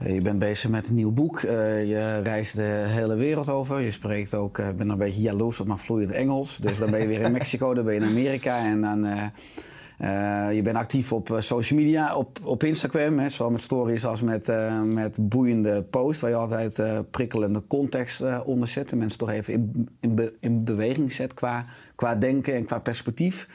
Eh, 0.04 0.14
je 0.14 0.20
bent 0.20 0.38
bezig 0.38 0.70
met 0.70 0.88
een 0.88 0.94
nieuw 0.94 1.10
boek. 1.12 1.40
Eh, 1.42 1.84
je 1.88 2.20
reist 2.22 2.56
de 2.56 2.84
hele 2.86 3.14
wereld 3.16 3.48
over. 3.48 3.80
Je 3.80 3.90
spreekt 3.90 4.34
ook, 4.34 4.58
ik 4.58 4.76
ben 4.76 4.88
een 4.88 4.98
beetje 4.98 5.20
jaloers 5.20 5.60
op 5.60 5.66
mijn 5.66 5.78
vloeiend 5.78 6.10
Engels. 6.10 6.58
Dus 6.58 6.78
dan 6.78 6.90
ben 6.90 7.00
je 7.00 7.06
weer 7.06 7.20
in 7.20 7.32
Mexico, 7.40 7.74
dan 7.74 7.84
ben 7.84 7.94
je 7.94 8.00
in 8.00 8.06
Amerika. 8.06 8.58
En 8.64 8.80
dan, 8.80 9.04
eh, 9.04 9.22
eh, 9.98 10.54
je 10.54 10.62
bent 10.62 10.76
actief 10.76 11.12
op 11.12 11.30
eh, 11.32 11.40
social 11.40 11.78
media, 11.78 12.16
op, 12.16 12.38
op 12.42 12.62
Instagram. 12.62 13.18
Hè, 13.18 13.28
zowel 13.28 13.50
met 13.52 13.60
stories 13.60 14.04
als 14.04 14.22
met, 14.22 14.48
eh, 14.48 14.82
met 14.82 15.16
boeiende 15.28 15.82
posts. 15.82 16.22
Waar 16.22 16.30
je 16.30 16.36
altijd 16.36 16.78
eh, 16.78 16.98
prikkelende 17.10 17.62
context 17.68 18.20
eh, 18.20 18.40
onder 18.44 18.68
zet. 18.68 18.90
En 18.92 18.98
mensen 18.98 19.18
toch 19.18 19.30
even 19.30 19.52
in, 19.52 19.88
in, 20.00 20.14
be- 20.14 20.34
in 20.40 20.64
beweging 20.64 21.12
zet 21.12 21.34
qua, 21.34 21.64
qua 21.94 22.14
denken 22.14 22.54
en 22.54 22.64
qua 22.64 22.78
perspectief. 22.78 23.48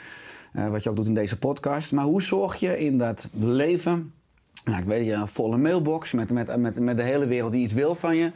Eh, 0.54 0.70
wat 0.70 0.84
je 0.84 0.90
ook 0.90 0.96
doet 0.96 1.08
in 1.08 1.14
deze 1.14 1.38
podcast. 1.38 1.92
Maar 1.92 2.06
hoe 2.06 2.22
zorg 2.22 2.56
je 2.56 2.80
in 2.80 2.98
dat 2.98 3.30
leven... 3.34 4.14
Nou, 4.64 4.80
ik 4.80 4.88
weet 4.88 5.06
je, 5.06 5.14
een 5.14 5.28
volle 5.28 5.58
mailbox 5.58 6.14
met, 6.14 6.32
met, 6.32 6.58
met, 6.58 6.80
met 6.80 6.98
de 6.98 7.04
hele 7.04 7.26
wereld 7.26 7.52
die 7.52 7.64
iets 7.64 7.74
wil 7.74 7.96
van 7.96 8.16
je. 8.16 8.32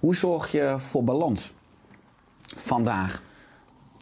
Hoe 0.00 0.16
zorg 0.16 0.52
je 0.52 0.74
voor 0.78 1.04
balans 1.04 1.54
vandaag? 2.56 3.22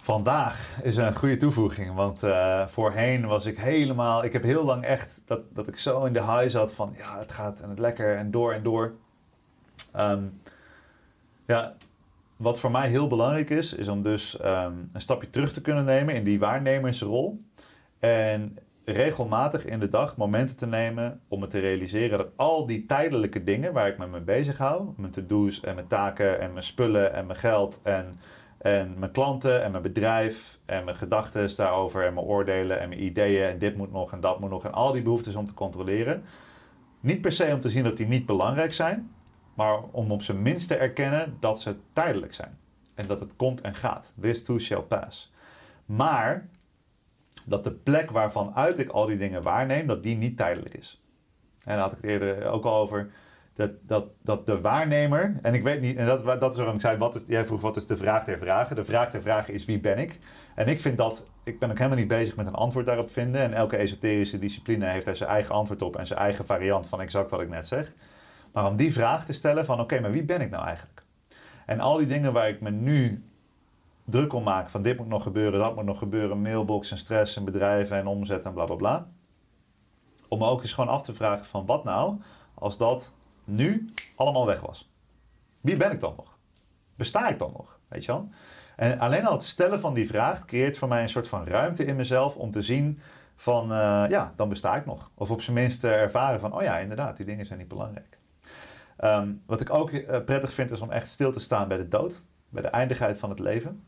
Vandaag 0.02 0.78
is 0.82 0.96
een 0.96 1.14
goede 1.14 1.36
toevoeging, 1.36 1.94
want 1.94 2.22
eh, 2.22 2.66
voorheen 2.66 3.26
was 3.26 3.46
ik 3.46 3.58
helemaal... 3.58 4.24
Ik 4.24 4.32
heb 4.32 4.42
heel 4.42 4.64
lang 4.64 4.84
echt 4.84 5.20
dat, 5.24 5.40
dat 5.54 5.68
ik 5.68 5.78
zo 5.78 6.04
in 6.04 6.12
de 6.12 6.22
high 6.22 6.48
zat 6.48 6.74
van 6.74 6.94
ja, 6.96 7.18
het 7.18 7.32
gaat 7.32 7.60
en 7.60 7.68
het 7.68 7.78
lekker 7.78 8.16
en 8.16 8.30
door 8.30 8.52
en 8.52 8.62
door. 8.62 8.94
Ehm, 9.92 10.22
ja, 11.46 11.74
wat 12.36 12.58
voor 12.58 12.70
mij 12.70 12.88
heel 12.88 13.08
belangrijk 13.08 13.50
is, 13.50 13.72
is 13.72 13.88
om 13.88 14.02
dus 14.02 14.38
ehm, 14.38 14.72
een 14.92 15.00
stapje 15.00 15.30
terug 15.30 15.52
te 15.52 15.60
kunnen 15.60 15.84
nemen 15.84 16.14
in 16.14 16.24
die 16.24 16.38
waarnemersrol. 16.38 17.44
En 17.98 18.58
regelmatig 18.92 19.64
in 19.64 19.80
de 19.80 19.88
dag 19.88 20.16
momenten 20.16 20.56
te 20.56 20.66
nemen 20.66 21.20
om 21.28 21.40
me 21.40 21.46
te 21.46 21.58
realiseren 21.58 22.18
dat 22.18 22.32
al 22.36 22.66
die 22.66 22.86
tijdelijke 22.86 23.44
dingen 23.44 23.72
waar 23.72 23.88
ik 23.88 23.98
me 23.98 24.06
mee 24.06 24.20
bezig 24.20 24.58
hou, 24.58 24.88
mijn 24.96 25.12
to-do's 25.12 25.60
en 25.60 25.74
mijn 25.74 25.86
taken 25.86 26.40
en 26.40 26.52
mijn 26.52 26.64
spullen 26.64 27.12
en 27.12 27.26
mijn 27.26 27.38
geld 27.38 27.80
en, 27.82 28.20
en 28.58 28.98
mijn 28.98 29.12
klanten 29.12 29.62
en 29.62 29.70
mijn 29.70 29.82
bedrijf 29.82 30.58
en 30.64 30.84
mijn 30.84 30.96
gedachten 30.96 31.56
daarover 31.56 32.06
en 32.06 32.14
mijn 32.14 32.26
oordelen 32.26 32.80
en 32.80 32.88
mijn 32.88 33.04
ideeën 33.04 33.44
en 33.44 33.58
dit 33.58 33.76
moet 33.76 33.92
nog 33.92 34.12
en 34.12 34.20
dat 34.20 34.40
moet 34.40 34.50
nog 34.50 34.64
en 34.64 34.72
al 34.72 34.92
die 34.92 35.02
behoeftes 35.02 35.34
om 35.34 35.46
te 35.46 35.54
controleren. 35.54 36.22
Niet 37.00 37.20
per 37.20 37.32
se 37.32 37.50
om 37.52 37.60
te 37.60 37.70
zien 37.70 37.84
dat 37.84 37.96
die 37.96 38.06
niet 38.06 38.26
belangrijk 38.26 38.72
zijn, 38.72 39.10
maar 39.54 39.82
om 39.90 40.12
op 40.12 40.22
zijn 40.22 40.42
minst 40.42 40.68
te 40.68 40.76
erkennen 40.76 41.36
dat 41.40 41.60
ze 41.60 41.76
tijdelijk 41.92 42.34
zijn. 42.34 42.58
En 42.94 43.06
dat 43.06 43.20
het 43.20 43.36
komt 43.36 43.60
en 43.60 43.74
gaat. 43.74 44.12
This 44.20 44.44
too 44.44 44.58
shall 44.58 44.82
pass. 44.82 45.32
Maar 45.84 46.48
dat 47.46 47.64
de 47.64 47.72
plek 47.72 48.10
waarvan 48.10 48.54
uit 48.54 48.78
ik 48.78 48.88
al 48.88 49.06
die 49.06 49.18
dingen 49.18 49.42
waarneem, 49.42 49.86
dat 49.86 50.02
die 50.02 50.16
niet 50.16 50.36
tijdelijk 50.36 50.74
is. 50.74 51.02
En 51.64 51.72
daar 51.72 51.82
had 51.82 51.92
ik 51.92 51.98
het 52.00 52.10
eerder 52.10 52.46
ook 52.46 52.64
al 52.64 52.76
over. 52.76 53.10
Dat, 53.54 53.70
dat, 53.82 54.06
dat 54.22 54.46
de 54.46 54.60
waarnemer, 54.60 55.38
en 55.42 55.54
ik 55.54 55.62
weet 55.62 55.80
niet, 55.80 55.96
en 55.96 56.06
dat, 56.06 56.40
dat 56.40 56.50
is 56.50 56.56
waarom 56.56 56.74
ik 56.74 56.80
zei, 56.80 56.98
wat 56.98 57.14
is, 57.14 57.22
jij 57.26 57.46
vroeg 57.46 57.60
wat 57.60 57.76
is 57.76 57.86
de 57.86 57.96
vraag 57.96 58.24
der 58.24 58.38
vragen. 58.38 58.76
De 58.76 58.84
vraag 58.84 59.10
der 59.10 59.22
vragen 59.22 59.54
is 59.54 59.64
wie 59.64 59.80
ben 59.80 59.98
ik? 59.98 60.18
En 60.54 60.68
ik 60.68 60.80
vind 60.80 60.96
dat, 60.96 61.30
ik 61.44 61.58
ben 61.58 61.70
ook 61.70 61.76
helemaal 61.76 61.98
niet 61.98 62.08
bezig 62.08 62.36
met 62.36 62.46
een 62.46 62.54
antwoord 62.54 62.86
daarop 62.86 63.10
vinden. 63.10 63.40
En 63.40 63.52
elke 63.52 63.76
esoterische 63.76 64.38
discipline 64.38 64.86
heeft 64.86 65.04
daar 65.04 65.16
zijn 65.16 65.30
eigen 65.30 65.54
antwoord 65.54 65.82
op 65.82 65.96
en 65.96 66.06
zijn 66.06 66.18
eigen 66.18 66.44
variant 66.44 66.86
van 66.86 67.00
exact 67.00 67.30
wat 67.30 67.40
ik 67.40 67.48
net 67.48 67.66
zeg. 67.66 67.92
Maar 68.52 68.66
om 68.66 68.76
die 68.76 68.92
vraag 68.92 69.24
te 69.24 69.32
stellen 69.32 69.64
van 69.64 69.80
oké, 69.80 70.00
maar 70.00 70.12
wie 70.12 70.24
ben 70.24 70.40
ik 70.40 70.50
nou 70.50 70.66
eigenlijk? 70.66 71.02
En 71.66 71.80
al 71.80 71.96
die 71.96 72.06
dingen 72.06 72.32
waar 72.32 72.48
ik 72.48 72.60
me 72.60 72.70
nu 72.70 73.24
druk 74.04 74.32
om 74.32 74.42
maak, 74.42 74.68
van 74.68 74.82
dit 74.82 74.98
moet 74.98 75.08
nog 75.08 75.22
gebeuren, 75.22 75.60
dat 75.60 75.74
moet 75.74 75.84
nog 75.84 75.98
gebeuren, 75.98 76.42
mailbox 76.42 76.90
en 76.90 76.98
stress 76.98 77.36
en 77.36 77.44
bedrijven 77.44 77.96
en 77.96 78.06
omzet 78.06 78.44
en 78.44 78.52
bla 78.52 78.64
bla 78.64 78.74
bla. 78.74 79.08
Om 80.28 80.38
me 80.38 80.46
ook 80.46 80.62
eens 80.62 80.72
gewoon 80.72 80.90
af 80.90 81.02
te 81.02 81.14
vragen 81.14 81.46
van 81.46 81.66
wat 81.66 81.84
nou 81.84 82.20
als 82.54 82.78
dat 82.78 83.14
nu 83.44 83.92
allemaal 84.16 84.46
weg 84.46 84.60
was? 84.60 84.90
Wie 85.60 85.76
ben 85.76 85.92
ik 85.92 86.00
dan 86.00 86.14
nog? 86.16 86.38
Besta 86.94 87.28
ik 87.28 87.38
dan 87.38 87.52
nog? 87.56 87.78
Weet 87.88 88.04
je 88.04 88.12
wel? 88.12 88.28
En 88.76 88.98
alleen 88.98 89.26
al 89.26 89.32
het 89.32 89.44
stellen 89.44 89.80
van 89.80 89.94
die 89.94 90.06
vraag 90.06 90.44
creëert 90.44 90.78
voor 90.78 90.88
mij 90.88 91.02
een 91.02 91.08
soort 91.08 91.28
van 91.28 91.46
ruimte 91.46 91.84
in 91.84 91.96
mezelf 91.96 92.36
om 92.36 92.50
te 92.50 92.62
zien 92.62 93.00
van 93.36 93.72
eh, 93.72 94.04
ja, 94.08 94.32
dan 94.36 94.48
besta 94.48 94.76
ik 94.76 94.86
nog. 94.86 95.10
Of 95.14 95.30
op 95.30 95.42
zijn 95.42 95.56
minst 95.56 95.84
ervaren 95.84 96.40
van 96.40 96.52
oh 96.54 96.62
ja, 96.62 96.78
inderdaad, 96.78 97.16
die 97.16 97.26
dingen 97.26 97.46
zijn 97.46 97.58
niet 97.58 97.68
belangrijk. 97.68 98.18
Ehm, 98.96 99.32
wat 99.46 99.60
ik 99.60 99.70
ook 99.70 99.90
eh, 99.90 100.24
prettig 100.24 100.52
vind 100.52 100.70
is 100.70 100.80
om 100.80 100.90
echt 100.90 101.08
stil 101.08 101.32
te 101.32 101.40
staan 101.40 101.68
bij 101.68 101.76
de 101.76 101.88
dood, 101.88 102.24
bij 102.48 102.62
de 102.62 102.68
eindigheid 102.68 103.18
van 103.18 103.30
het 103.30 103.38
leven. 103.38 103.84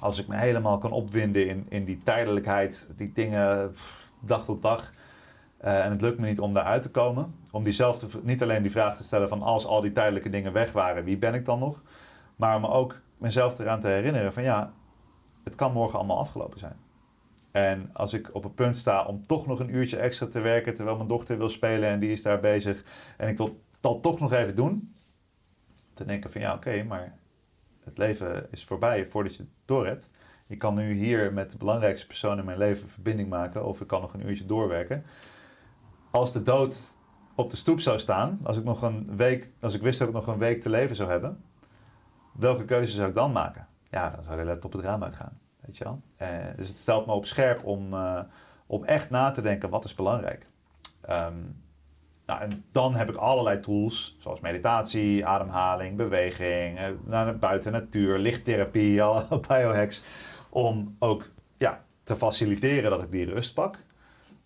Als 0.00 0.18
ik 0.18 0.26
me 0.26 0.36
helemaal 0.36 0.78
kan 0.78 0.92
opwinden 0.92 1.48
in, 1.48 1.66
in 1.68 1.84
die 1.84 2.02
tijdelijkheid, 2.04 2.88
die 2.96 3.12
dingen 3.12 3.74
dag 4.20 4.44
tot 4.44 4.62
dag. 4.62 4.92
eh, 5.56 5.84
en 5.84 5.90
het 5.90 6.00
lukt 6.00 6.18
me 6.18 6.26
niet 6.26 6.40
om 6.40 6.52
daaruit 6.52 6.82
te 6.82 6.90
komen. 6.90 7.34
Om 7.50 7.62
diezelfde, 7.62 8.06
niet 8.22 8.42
alleen 8.42 8.62
die 8.62 8.70
vraag 8.70 8.96
te 8.96 9.02
stellen 9.02 9.28
van 9.28 9.42
als 9.42 9.66
al 9.66 9.80
die 9.80 9.92
tijdelijke 9.92 10.30
dingen 10.30 10.52
weg 10.52 10.72
waren, 10.72 11.04
wie 11.04 11.18
ben 11.18 11.34
ik 11.34 11.44
dan 11.44 11.58
nog? 11.58 11.82
Maar 12.36 12.54
om 12.56 12.60
me 12.60 12.68
ook 12.68 13.00
mezelf 13.18 13.58
eraan 13.58 13.80
te 13.80 13.86
herinneren 13.86 14.32
van 14.32 14.42
ja, 14.42 14.72
het 15.44 15.54
kan 15.54 15.72
morgen 15.72 15.98
allemaal 15.98 16.18
afgelopen 16.18 16.58
zijn. 16.58 16.76
En 17.50 17.90
als 17.92 18.12
ik 18.12 18.34
op 18.34 18.42
het 18.42 18.54
punt 18.54 18.76
sta 18.76 19.04
om 19.04 19.26
toch 19.26 19.46
nog 19.46 19.60
een 19.60 19.74
uurtje 19.74 19.96
extra 19.96 20.26
te 20.26 20.40
werken 20.40 20.74
terwijl 20.74 20.96
mijn 20.96 21.08
dochter 21.08 21.38
wil 21.38 21.48
spelen 21.48 21.88
en 21.88 22.00
die 22.00 22.12
is 22.12 22.22
daar 22.22 22.40
bezig 22.40 22.84
en 23.16 23.28
ik 23.28 23.36
wil 23.36 23.60
dat 23.80 24.02
toch 24.02 24.20
nog 24.20 24.32
even 24.32 24.56
doen, 24.56 24.94
te 25.94 26.04
denken 26.04 26.30
van 26.30 26.40
ja 26.40 26.54
oké, 26.54 26.82
maar 26.82 27.18
het 27.90 27.98
leven 27.98 28.46
is 28.50 28.64
voorbij 28.64 29.06
voordat 29.06 29.36
je 29.36 29.42
het 29.42 29.52
door 29.64 29.86
hebt. 29.86 30.10
Ik 30.46 30.58
kan 30.58 30.74
nu 30.74 30.92
hier 30.92 31.32
met 31.32 31.50
de 31.50 31.56
belangrijkste 31.56 32.06
persoon 32.06 32.38
in 32.38 32.44
mijn 32.44 32.58
leven 32.58 32.88
verbinding 32.88 33.28
maken 33.28 33.64
of 33.64 33.80
ik 33.80 33.86
kan 33.86 34.00
nog 34.00 34.14
een 34.14 34.28
uurtje 34.28 34.46
doorwerken. 34.46 35.04
Als 36.10 36.32
de 36.32 36.42
dood 36.42 36.76
op 37.34 37.50
de 37.50 37.56
stoep 37.56 37.80
zou 37.80 37.98
staan, 37.98 38.38
als 38.42 38.56
ik, 38.56 38.64
nog 38.64 38.82
een 38.82 39.16
week, 39.16 39.50
als 39.60 39.74
ik 39.74 39.82
wist 39.82 39.98
dat 39.98 40.08
ik 40.08 40.14
nog 40.14 40.26
een 40.26 40.38
week 40.38 40.62
te 40.62 40.70
leven 40.70 40.96
zou 40.96 41.10
hebben, 41.10 41.42
welke 42.32 42.64
keuze 42.64 42.94
zou 42.94 43.08
ik 43.08 43.14
dan 43.14 43.32
maken? 43.32 43.66
Ja, 43.90 44.10
dan 44.10 44.24
zou 44.24 44.38
de 44.38 44.44
laptop 44.44 44.72
het 44.72 44.82
raam 44.82 45.02
uitgaan. 45.02 45.38
Weet 45.60 45.78
je 45.78 45.84
wel? 45.84 46.00
Eh, 46.16 46.28
dus 46.56 46.68
het 46.68 46.78
stelt 46.78 47.06
me 47.06 47.12
op 47.12 47.26
scherp 47.26 47.64
om, 47.64 47.94
eh, 47.94 48.20
om 48.66 48.84
echt 48.84 49.10
na 49.10 49.30
te 49.30 49.42
denken 49.42 49.70
wat 49.70 49.84
is 49.84 49.94
belangrijk. 49.94 50.46
Ehm, 51.00 51.34
nou, 52.30 52.42
en 52.42 52.64
dan 52.72 52.94
heb 52.94 53.08
ik 53.08 53.16
allerlei 53.16 53.60
tools, 53.60 54.16
zoals 54.18 54.40
meditatie, 54.40 55.26
ademhaling, 55.26 55.96
beweging, 55.96 56.78
eh, 56.78 56.86
naar 57.04 57.38
buiten 57.38 57.72
natuur, 57.72 58.18
lichttherapie, 58.18 59.02
biohacks. 59.48 60.02
Om 60.48 60.96
ook 60.98 61.28
ja, 61.58 61.84
te 62.02 62.16
faciliteren 62.16 62.90
dat 62.90 63.02
ik 63.02 63.10
die 63.10 63.24
rust 63.24 63.54
pak. 63.54 63.78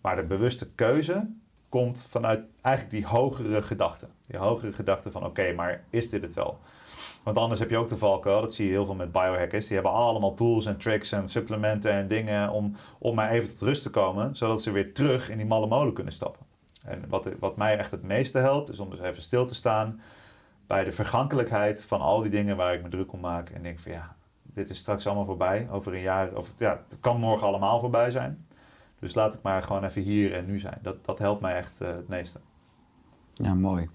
Maar 0.01 0.15
de 0.15 0.23
bewuste 0.23 0.71
keuze 0.71 1.27
komt 1.69 2.05
vanuit 2.09 2.45
eigenlijk 2.61 2.95
die 2.95 3.05
hogere 3.05 3.61
gedachte. 3.61 4.07
Die 4.27 4.39
hogere 4.39 4.73
gedachte 4.73 5.11
van 5.11 5.25
oké, 5.25 5.53
maar 5.53 5.83
is 5.89 6.09
dit 6.09 6.21
het 6.21 6.33
wel? 6.33 6.59
Want 7.23 7.37
anders 7.37 7.59
heb 7.59 7.69
je 7.69 7.77
ook 7.77 7.89
de 7.89 7.97
valkuil, 7.97 8.41
dat 8.41 8.53
zie 8.53 8.65
je 8.65 8.71
heel 8.71 8.85
veel 8.85 8.95
met 8.95 9.11
biohackers. 9.11 9.65
Die 9.65 9.73
hebben 9.73 9.93
allemaal 9.93 10.33
tools 10.33 10.65
en 10.65 10.77
tricks 10.77 11.11
en 11.11 11.29
supplementen 11.29 11.91
en 11.91 12.07
dingen 12.07 12.49
om, 12.49 12.75
om 12.99 13.15
maar 13.15 13.29
even 13.29 13.49
tot 13.49 13.61
rust 13.61 13.83
te 13.83 13.89
komen. 13.89 14.35
Zodat 14.35 14.61
ze 14.61 14.71
weer 14.71 14.93
terug 14.93 15.29
in 15.29 15.37
die 15.37 15.45
malle 15.45 15.67
molen 15.67 15.93
kunnen 15.93 16.13
stappen. 16.13 16.44
En 16.85 17.03
wat, 17.09 17.27
wat 17.39 17.57
mij 17.57 17.77
echt 17.77 17.91
het 17.91 18.03
meeste 18.03 18.37
helpt, 18.37 18.69
is 18.69 18.79
om 18.79 18.89
dus 18.89 18.99
even 18.99 19.23
stil 19.23 19.45
te 19.45 19.55
staan 19.55 19.99
bij 20.67 20.83
de 20.83 20.91
vergankelijkheid 20.91 21.83
van 21.83 22.01
al 22.01 22.21
die 22.21 22.31
dingen 22.31 22.57
waar 22.57 22.73
ik 22.73 22.83
me 22.83 22.89
druk 22.89 23.13
om 23.13 23.19
maak. 23.19 23.49
En 23.49 23.63
denk 23.63 23.79
van 23.79 23.91
ja, 23.91 24.15
dit 24.41 24.69
is 24.69 24.77
straks 24.77 25.05
allemaal 25.05 25.25
voorbij. 25.25 25.67
Over 25.71 25.93
een 25.93 26.01
jaar, 26.01 26.35
of 26.35 26.53
ja, 26.57 26.81
het 26.89 26.99
kan 26.99 27.19
morgen 27.19 27.47
allemaal 27.47 27.79
voorbij 27.79 28.11
zijn. 28.11 28.45
Dus 28.99 29.15
laat 29.15 29.33
ik 29.33 29.41
maar 29.41 29.63
gewoon 29.63 29.83
even 29.83 30.01
hier 30.01 30.33
en 30.33 30.45
nu 30.45 30.59
zijn. 30.59 30.79
Dat, 30.81 31.05
dat 31.05 31.19
helpt 31.19 31.41
mij 31.41 31.55
echt 31.55 31.81
uh, 31.81 31.87
het 31.87 32.07
meeste. 32.07 32.39
Ja, 33.33 33.53
mooi. 33.53 33.89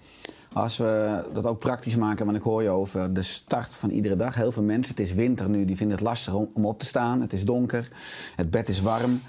Als 0.53 0.77
we 0.77 1.29
dat 1.33 1.45
ook 1.45 1.59
praktisch 1.59 1.95
maken, 1.95 2.25
want 2.25 2.37
ik 2.37 2.43
hoor 2.43 2.63
je 2.63 2.69
over 2.69 3.13
de 3.13 3.21
start 3.21 3.75
van 3.75 3.89
iedere 3.89 4.15
dag. 4.15 4.35
Heel 4.35 4.51
veel 4.51 4.63
mensen, 4.63 4.95
het 4.95 5.05
is 5.05 5.13
winter 5.13 5.49
nu, 5.49 5.65
die 5.65 5.75
vinden 5.75 5.97
het 5.97 6.05
lastig 6.05 6.33
om, 6.33 6.49
om 6.53 6.65
op 6.65 6.79
te 6.79 6.85
staan. 6.85 7.21
Het 7.21 7.33
is 7.33 7.45
donker, 7.45 7.87
het 8.35 8.49
bed 8.49 8.67
is 8.67 8.81
warm. 8.81 9.21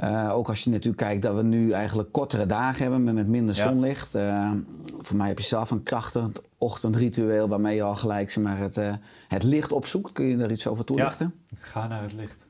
Uh, 0.00 0.30
ook 0.34 0.48
als 0.48 0.64
je 0.64 0.70
natuurlijk 0.70 1.02
kijkt 1.02 1.22
dat 1.22 1.36
we 1.36 1.42
nu 1.42 1.70
eigenlijk 1.70 2.12
kortere 2.12 2.46
dagen 2.46 2.82
hebben 2.82 3.14
met 3.14 3.26
minder 3.26 3.54
zonlicht. 3.54 4.14
Uh, 4.14 4.52
voor 4.98 5.16
mij 5.16 5.28
heb 5.28 5.38
je 5.38 5.44
zelf 5.44 5.70
een 5.70 5.82
krachtig 5.82 6.28
ochtendritueel 6.58 7.48
waarmee 7.48 7.74
je 7.74 7.82
al 7.82 7.96
gelijk 7.96 8.30
zeg 8.30 8.44
maar, 8.44 8.58
het, 8.58 8.76
uh, 8.76 8.92
het 9.28 9.42
licht 9.42 9.72
opzoekt. 9.72 10.12
Kun 10.12 10.26
je 10.26 10.36
daar 10.36 10.50
iets 10.50 10.66
over 10.66 10.84
toelichten? 10.84 11.34
Ja, 11.48 11.56
ga 11.60 11.86
naar 11.86 12.02
het 12.02 12.12
licht. 12.12 12.46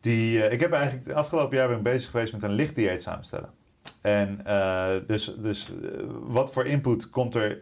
Die, 0.00 0.50
ik 0.50 0.60
heb 0.60 0.72
eigenlijk 0.72 1.06
het 1.06 1.16
afgelopen 1.16 1.56
jaar 1.56 1.68
ben 1.68 1.76
ik 1.76 1.82
bezig 1.82 2.10
geweest 2.10 2.32
met 2.32 2.42
een 2.42 2.52
lichtdieet 2.52 3.02
samenstellen. 3.02 3.50
En 4.00 4.40
dus, 5.06 5.34
dus 5.38 5.72
wat 6.26 6.52
voor 6.52 6.66
input 6.66 7.10
komt 7.10 7.34
er 7.34 7.58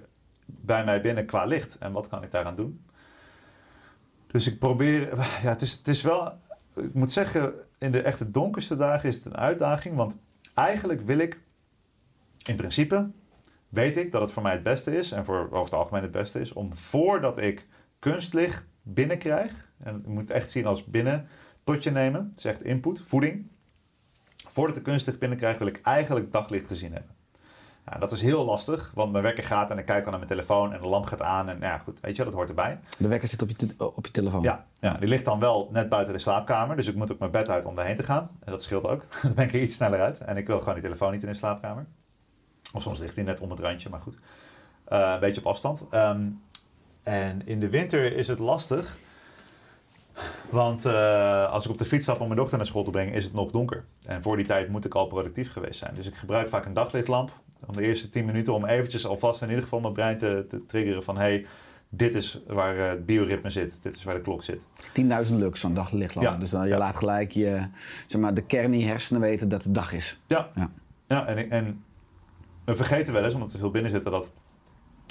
bij 0.46 0.84
mij 0.84 1.00
binnen 1.00 1.26
qua 1.26 1.44
licht 1.44 1.78
en 1.78 1.92
wat 1.92 2.08
kan 2.08 2.22
ik 2.22 2.30
daaraan 2.30 2.54
doen? 2.54 2.84
Dus 4.26 4.46
ik 4.46 4.58
probeer, 4.58 5.16
ja, 5.16 5.48
het 5.48 5.62
is, 5.62 5.72
het 5.72 5.88
is 5.88 6.02
wel, 6.02 6.32
ik 6.74 6.94
moet 6.94 7.10
zeggen, 7.10 7.52
in 7.78 7.92
de 7.92 8.02
echte 8.02 8.30
donkerste 8.30 8.76
dagen 8.76 9.08
is 9.08 9.16
het 9.16 9.24
een 9.24 9.36
uitdaging. 9.36 9.96
Want 9.96 10.18
eigenlijk 10.54 11.00
wil 11.00 11.18
ik, 11.18 11.40
in 12.44 12.56
principe, 12.56 13.10
weet 13.68 13.96
ik 13.96 14.12
dat 14.12 14.20
het 14.20 14.32
voor 14.32 14.42
mij 14.42 14.52
het 14.52 14.62
beste 14.62 14.96
is. 14.96 15.12
En 15.12 15.24
voor 15.24 15.44
over 15.44 15.64
het 15.64 15.74
algemeen 15.74 16.02
het 16.02 16.10
beste 16.10 16.40
is. 16.40 16.52
Om 16.52 16.76
voordat 16.76 17.38
ik 17.38 17.66
kunstlicht 17.98 18.66
binnenkrijg. 18.82 19.70
En 19.78 20.02
je 20.04 20.10
moet 20.10 20.20
het 20.20 20.30
echt 20.30 20.50
zien 20.50 20.66
als 20.66 20.84
binnen 20.84 21.28
tot 21.64 21.82
je 21.82 21.90
nemen. 21.90 22.28
Dat 22.28 22.38
is 22.38 22.44
echt 22.44 22.62
input, 22.62 23.02
voeding. 23.06 23.46
Voordat 24.48 24.76
ik 24.76 24.82
kunstlicht 24.82 25.18
binnenkrijg 25.18 25.58
wil 25.58 25.66
ik 25.66 25.80
eigenlijk 25.82 26.32
daglicht 26.32 26.66
gezien 26.66 26.92
hebben. 26.92 27.15
Nou, 27.86 28.00
dat 28.00 28.12
is 28.12 28.20
heel 28.20 28.44
lastig, 28.44 28.90
want 28.94 29.12
mijn 29.12 29.24
wekker 29.24 29.44
gaat 29.44 29.70
en 29.70 29.78
ik 29.78 29.84
kijk 29.84 30.04
al 30.04 30.10
naar 30.10 30.18
mijn 30.18 30.30
telefoon 30.30 30.72
en 30.72 30.80
de 30.80 30.86
lamp 30.86 31.06
gaat 31.06 31.22
aan. 31.22 31.48
En 31.48 31.58
nou 31.58 31.72
ja, 31.72 31.78
goed, 31.78 32.00
weet 32.00 32.16
je, 32.16 32.24
dat 32.24 32.32
hoort 32.32 32.48
erbij. 32.48 32.78
De 32.98 33.08
wekker 33.08 33.28
zit 33.28 33.42
op 33.42 33.48
je, 33.48 33.74
op 33.78 34.06
je 34.06 34.12
telefoon? 34.12 34.42
Ja, 34.42 34.66
ja, 34.72 34.94
die 34.94 35.08
ligt 35.08 35.24
dan 35.24 35.38
wel 35.38 35.68
net 35.72 35.88
buiten 35.88 36.14
de 36.14 36.20
slaapkamer. 36.20 36.76
Dus 36.76 36.86
ik 36.86 36.94
moet 36.94 37.12
ook 37.12 37.18
mijn 37.18 37.30
bed 37.30 37.48
uit 37.48 37.64
om 37.64 37.74
daarheen 37.74 37.96
te 37.96 38.02
gaan. 38.02 38.30
En 38.44 38.50
dat 38.50 38.62
scheelt 38.62 38.86
ook. 38.86 39.04
dan 39.22 39.34
ben 39.34 39.44
ik 39.44 39.52
er 39.52 39.62
iets 39.62 39.74
sneller 39.74 40.00
uit. 40.00 40.20
En 40.20 40.36
ik 40.36 40.46
wil 40.46 40.58
gewoon 40.58 40.74
die 40.74 40.82
telefoon 40.82 41.12
niet 41.12 41.22
in 41.22 41.28
de 41.28 41.34
slaapkamer. 41.34 41.86
Of 42.74 42.82
soms 42.82 42.98
ligt 42.98 43.14
die 43.14 43.24
net 43.24 43.40
om 43.40 43.50
het 43.50 43.60
randje, 43.60 43.88
maar 43.88 44.00
goed. 44.00 44.14
Uh, 44.88 45.10
een 45.14 45.20
beetje 45.20 45.40
op 45.40 45.46
afstand. 45.46 45.86
Um, 45.90 46.42
en 47.02 47.46
in 47.46 47.60
de 47.60 47.68
winter 47.68 48.16
is 48.16 48.28
het 48.28 48.38
lastig. 48.38 48.96
Want 50.50 50.86
uh, 50.86 51.50
als 51.50 51.64
ik 51.64 51.70
op 51.70 51.78
de 51.78 51.84
fiets 51.84 52.02
stap 52.02 52.20
om 52.20 52.26
mijn 52.26 52.38
dochter 52.38 52.56
naar 52.56 52.66
school 52.66 52.84
te 52.84 52.90
brengen, 52.90 53.14
is 53.14 53.24
het 53.24 53.32
nog 53.32 53.50
donker. 53.50 53.84
En 54.06 54.22
voor 54.22 54.36
die 54.36 54.46
tijd 54.46 54.68
moet 54.68 54.84
ik 54.84 54.94
al 54.94 55.06
productief 55.06 55.52
geweest 55.52 55.78
zijn. 55.78 55.94
Dus 55.94 56.06
ik 56.06 56.14
gebruik 56.14 56.48
vaak 56.48 56.64
een 56.64 56.72
daglichtlamp 56.72 57.32
om 57.66 57.76
de 57.76 57.82
eerste 57.82 58.08
10 58.08 58.24
minuten 58.24 58.54
om 58.54 58.64
eventjes 58.64 59.06
alvast 59.06 59.42
in 59.42 59.48
ieder 59.48 59.62
geval 59.62 59.80
mijn 59.80 59.92
brein 59.92 60.18
te, 60.18 60.46
te 60.48 60.66
triggeren 60.66 61.04
van 61.04 61.16
hey, 61.16 61.46
dit 61.88 62.14
is 62.14 62.40
waar 62.46 62.78
eh, 62.78 62.88
het 62.88 63.06
bioritme 63.06 63.50
zit, 63.50 63.78
dit 63.82 63.96
is 63.96 64.04
waar 64.04 64.14
de 64.14 64.20
klok 64.20 64.44
zit. 64.44 64.62
10.000 65.28 65.34
lux 65.34 65.60
zo'n 65.60 65.74
daglichtlamp. 65.74 66.26
Ja. 66.26 66.36
Dus 66.36 66.50
dan, 66.50 66.68
je 66.68 66.76
laat 66.76 66.96
gelijk 66.96 67.32
je, 67.32 67.68
zeg 68.06 68.20
maar, 68.20 68.34
de 68.34 68.42
kern 68.42 68.72
in 68.72 68.78
je 68.78 68.86
hersenen 68.86 69.20
weten 69.20 69.48
dat 69.48 69.64
het 69.64 69.74
dag 69.74 69.92
is. 69.92 70.18
Ja, 70.26 70.48
ja. 70.54 70.70
ja 71.06 71.26
en, 71.26 71.50
en 71.50 71.84
we 72.64 72.76
vergeten 72.76 73.12
wel 73.12 73.24
eens, 73.24 73.34
omdat 73.34 73.52
we 73.52 73.58
veel 73.58 73.70
binnen 73.70 73.90
zitten, 73.90 74.10
dat 74.10 74.30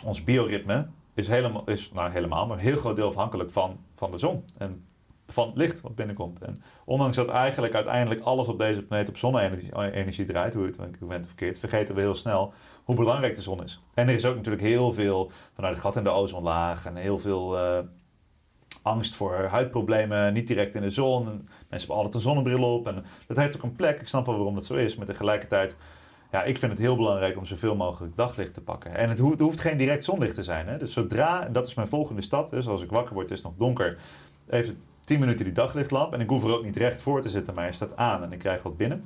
ons 0.03 0.23
bioritme 0.23 0.87
is 1.13 1.27
helemaal, 1.27 1.63
is, 1.65 1.91
nou 1.93 2.11
helemaal, 2.11 2.47
maar 2.47 2.57
een 2.57 2.63
heel 2.63 2.77
groot 2.77 2.95
deel 2.95 3.07
afhankelijk 3.07 3.51
van, 3.51 3.79
van 3.95 4.11
de 4.11 4.17
zon. 4.17 4.43
En 4.57 4.83
van 5.28 5.47
het 5.47 5.57
licht 5.57 5.82
wat 5.82 5.95
binnenkomt. 5.95 6.41
En 6.41 6.61
ondanks 6.86 7.15
dat 7.15 7.30
eigenlijk 7.30 7.73
uiteindelijk 7.73 8.21
alles 8.21 8.47
op 8.47 8.57
deze 8.57 8.82
planeet 8.82 9.09
op 9.09 9.17
zonne-energie 9.17 10.26
draait, 10.26 10.53
hoe 10.53 10.63
je 10.63 10.71
het 10.71 11.01
ook 11.01 11.09
bent 11.09 11.26
verkeerd, 11.26 11.59
vergeten 11.59 11.95
we 11.95 12.01
heel 12.01 12.15
snel 12.15 12.53
hoe 12.84 12.95
belangrijk 12.95 13.36
de 13.36 13.41
zon 13.41 13.63
is. 13.63 13.82
En 13.93 14.07
er 14.07 14.15
is 14.15 14.26
ook 14.26 14.36
natuurlijk 14.36 14.63
heel 14.63 14.93
veel 14.93 15.32
vanuit 15.53 15.73
het 15.73 15.82
gat 15.82 15.95
in 15.95 16.03
de 16.03 16.09
ozonlaag 16.09 16.86
en 16.86 16.95
heel 16.95 17.19
veel 17.19 17.57
uh, 17.57 17.78
angst 18.82 19.15
voor 19.15 19.34
huidproblemen, 19.34 20.34
niet 20.34 20.47
direct 20.47 20.76
in 20.76 20.82
de 20.82 20.89
zon. 20.89 21.23
mensen 21.23 21.47
hebben 21.69 21.95
altijd 21.95 22.13
een 22.13 22.21
zonnebril 22.21 22.73
op 22.73 22.88
en 22.88 23.05
dat 23.28 23.38
heeft 23.38 23.55
ook 23.55 23.63
een 23.63 23.76
plek. 23.76 24.01
Ik 24.01 24.07
snap 24.07 24.26
wel 24.26 24.36
waarom 24.36 24.55
dat 24.55 24.65
zo 24.65 24.73
is, 24.73 24.95
maar 24.95 25.05
tegelijkertijd 25.05 25.76
ja, 26.32 26.43
ik 26.43 26.57
vind 26.57 26.71
het 26.71 26.82
heel 26.82 26.95
belangrijk 26.95 27.38
om 27.38 27.45
zoveel 27.45 27.76
mogelijk 27.76 28.15
daglicht 28.15 28.53
te 28.53 28.61
pakken. 28.61 28.95
En 28.95 29.09
het 29.09 29.19
hoeft, 29.19 29.32
het 29.32 29.41
hoeft 29.41 29.59
geen 29.59 29.78
direct 29.78 30.03
zonlicht 30.03 30.36
te 30.36 30.43
zijn. 30.43 30.67
Hè? 30.67 30.78
Dus 30.78 30.93
zodra, 30.93 31.45
en 31.45 31.53
dat 31.53 31.67
is 31.67 31.73
mijn 31.73 31.88
volgende 31.88 32.21
stap, 32.21 32.51
dus 32.51 32.67
als 32.67 32.82
ik 32.82 32.89
wakker 32.89 33.13
word, 33.13 33.32
is 33.32 33.38
het 33.38 33.47
nog 33.47 33.57
donker, 33.57 33.97
even 34.49 34.82
10 35.05 35.19
minuten 35.19 35.45
die 35.45 35.53
daglichtlamp. 35.53 36.13
En 36.13 36.21
ik 36.21 36.29
hoef 36.29 36.43
er 36.43 36.53
ook 36.53 36.63
niet 36.63 36.77
recht 36.77 37.01
voor 37.01 37.21
te 37.21 37.29
zitten, 37.29 37.53
maar 37.53 37.63
hij 37.63 37.73
staat 37.73 37.95
aan 37.95 38.23
en 38.23 38.31
ik 38.31 38.39
krijg 38.39 38.63
wat 38.63 38.77
binnen. 38.77 39.05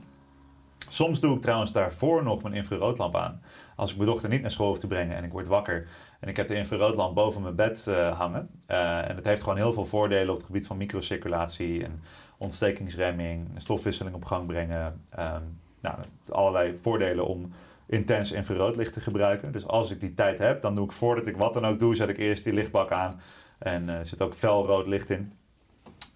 Soms 0.90 1.20
doe 1.20 1.36
ik 1.36 1.42
trouwens 1.42 1.72
daarvoor 1.72 2.24
nog 2.24 2.42
mijn 2.42 2.54
infraroodlamp 2.54 3.16
aan. 3.16 3.42
Als 3.76 3.92
ik 3.92 3.98
mijn 3.98 4.10
dochter 4.10 4.30
niet 4.30 4.42
naar 4.42 4.52
school 4.52 4.68
hoef 4.68 4.80
te 4.80 4.88
brengen 4.88 5.16
en 5.16 5.24
ik 5.24 5.32
word 5.32 5.48
wakker 5.48 5.88
en 6.20 6.28
ik 6.28 6.38
heb 6.38 6.48
de 6.48 6.56
infraroodlamp 6.56 7.16
boven 7.16 7.42
mijn 7.42 7.56
bed 7.56 7.86
uh, 7.90 8.18
hangen. 8.18 8.50
Uh, 8.68 9.10
en 9.10 9.16
het 9.16 9.26
heeft 9.26 9.42
gewoon 9.42 9.58
heel 9.58 9.74
veel 9.74 9.86
voordelen 9.86 10.30
op 10.30 10.36
het 10.36 10.46
gebied 10.46 10.68
van 10.68 10.78
microcirculatie 10.78 11.84
en 11.84 12.02
ontstekingsremming, 12.38 13.48
stofwisseling 13.56 14.16
op 14.16 14.26
gang 14.26 14.48
brengen. 14.48 15.02
Um, 15.20 15.60
nou, 15.82 15.96
allerlei 16.30 16.78
voordelen 16.82 17.26
om 17.26 17.52
intens 17.86 18.32
infraroodlicht 18.32 18.94
te 18.94 19.00
gebruiken. 19.00 19.52
Dus 19.52 19.68
als 19.68 19.92
ik 19.92 20.00
die 20.00 20.14
tijd 20.14 20.38
heb, 20.38 20.62
dan 20.62 20.76
doe 20.76 20.86
ik 20.86 20.92
voordat 20.92 21.28
ik 21.28 21.38
wat 21.38 21.54
dan 21.54 21.66
ook 21.66 21.80
doe, 21.80 21.96
zet 21.96 22.10
ik 22.10 22.18
eerst 22.18 22.44
die 22.44 22.54
lichtbak 22.54 22.92
aan. 22.92 23.22
En 23.58 23.90
er 23.90 24.06
zit 24.06 24.22
ook 24.22 24.34
felrood 24.34 24.88
licht 24.88 25.10
in. 25.10 25.34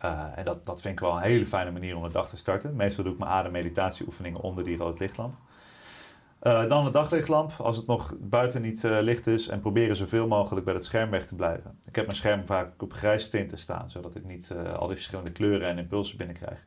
Uh, 0.06 0.24
en 0.36 0.46
dat, 0.46 0.66
dat 0.66 0.82
vind 0.82 0.94
ik 0.94 1.00
wel 1.00 1.16
een 1.16 1.22
hele 1.22 1.46
fijne 1.46 1.72
manier 1.72 1.96
om 1.96 2.04
de 2.04 2.10
dag 2.10 2.30
te 2.30 2.38
starten. 2.38 2.76
Meestal 2.76 3.04
doe 3.04 3.14
ik 3.14 3.20
mijn 3.20 3.32
ademmeditatieoefeningen 3.32 4.42
onder 4.42 4.64
die 4.64 4.78
rood 4.78 5.00
lichtlamp. 5.00 5.36
Uh, 6.44 6.70
dan 6.70 6.86
de 6.86 6.92
daglichtlamp, 6.92 7.52
als 7.58 7.78
het 7.78 7.88
nog 7.88 8.14
buiten 8.20 8.62
niet 8.62 8.84
uh, 8.84 8.98
licht 9.02 9.28
is. 9.28 9.48
En 9.48 9.60
proberen 9.60 9.96
zoveel 9.96 10.28
mogelijk 10.28 10.66
bij 10.66 10.74
het 10.74 10.86
scherm 10.86 11.10
weg 11.10 11.28
te 11.28 11.36
blijven. 11.36 11.80
Ik 11.86 11.96
heb 11.96 12.06
mijn 12.06 12.18
scherm 12.18 12.46
vaak 12.46 12.82
op 12.82 12.94
grijs 12.94 13.30
tinten 13.30 13.58
staan, 13.58 13.92
zodat 13.92 14.16
ik 14.16 14.24
niet 14.24 14.54
al 14.78 14.88
die 14.88 14.96
verschillende 14.96 15.32
kleuren 15.32 15.68
en 15.68 15.78
impulsen 15.78 16.18
binnenkrijg. 16.18 16.66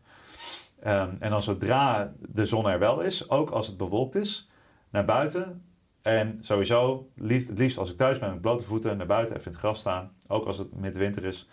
Um, 0.87 1.17
en 1.19 1.31
dan 1.31 1.43
zodra 1.43 2.13
de 2.21 2.47
zon 2.47 2.69
er 2.69 2.79
wel 2.79 3.01
is, 3.01 3.31
ook 3.31 3.51
als 3.51 3.67
het 3.67 3.77
bewolkt 3.77 4.15
is, 4.15 4.51
naar 4.91 5.05
buiten. 5.05 5.65
En 6.03 6.39
sowieso, 6.41 7.11
liefst, 7.15 7.49
het 7.49 7.59
liefst 7.59 7.79
als 7.79 7.91
ik 7.91 7.97
thuis 7.97 8.19
ben 8.19 8.31
met 8.31 8.41
blote 8.41 8.65
voeten, 8.65 8.97
naar 8.97 9.07
buiten 9.07 9.37
even 9.37 9.47
in 9.47 9.53
het 9.53 9.61
gras 9.61 9.81
staan. 9.81 10.11
Ook 10.27 10.47
als 10.47 10.59
het 10.59 10.75
midwinter 10.75 11.25
is. 11.25 11.49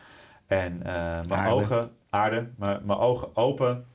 En 0.54 0.78
uh, 0.78 0.84
mijn 0.84 1.32
aarde. 1.32 1.54
ogen, 1.54 1.92
aarde, 2.10 2.50
mijn, 2.58 2.80
mijn 2.86 3.00
ogen 3.00 3.36
open 3.36 3.86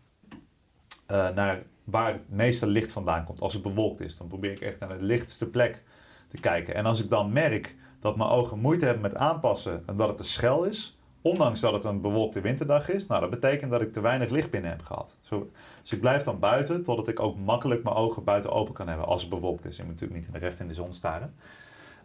uh, 1.10 1.28
naar 1.28 1.62
waar 1.84 2.12
het 2.12 2.28
meeste 2.28 2.66
licht 2.66 2.92
vandaan 2.92 3.24
komt. 3.24 3.40
Als 3.40 3.52
het 3.52 3.62
bewolkt 3.62 4.00
is, 4.00 4.16
dan 4.16 4.26
probeer 4.26 4.50
ik 4.50 4.60
echt 4.60 4.78
naar 4.78 4.98
de 4.98 5.04
lichtste 5.04 5.50
plek 5.50 5.82
te 6.28 6.40
kijken. 6.40 6.74
En 6.74 6.86
als 6.86 7.02
ik 7.02 7.10
dan 7.10 7.32
merk 7.32 7.76
dat 8.00 8.16
mijn 8.16 8.30
ogen 8.30 8.58
moeite 8.58 8.84
hebben 8.84 9.02
met 9.02 9.14
aanpassen 9.14 9.82
en 9.86 9.96
dat 9.96 10.08
het 10.08 10.16
te 10.16 10.24
schel 10.24 10.64
is, 10.64 10.98
ondanks 11.22 11.60
dat 11.60 11.72
het 11.72 11.84
een 11.84 12.00
bewolkte 12.00 12.40
winterdag 12.40 12.88
is, 12.88 13.06
nou 13.06 13.20
dat 13.20 13.30
betekent 13.30 13.70
dat 13.70 13.80
ik 13.80 13.92
te 13.92 14.00
weinig 14.00 14.30
licht 14.30 14.50
binnen 14.50 14.70
heb 14.70 14.82
gehad. 14.82 15.16
Zo, 15.20 15.50
dus 15.82 15.92
ik 15.92 16.00
blijf 16.00 16.22
dan 16.22 16.38
buiten, 16.38 16.82
totdat 16.82 17.08
ik 17.08 17.20
ook 17.20 17.38
makkelijk 17.38 17.82
mijn 17.82 17.96
ogen 17.96 18.24
buiten 18.24 18.52
open 18.52 18.74
kan 18.74 18.88
hebben 18.88 19.06
als 19.06 19.20
het 19.20 19.30
bewolkt 19.30 19.64
is. 19.64 19.76
Je 19.76 19.82
moet 19.82 19.92
natuurlijk 19.92 20.20
niet 20.20 20.28
in 20.34 20.40
de 20.40 20.46
recht 20.46 20.60
in 20.60 20.68
de 20.68 20.74
zon 20.74 20.92
staren. 20.92 21.34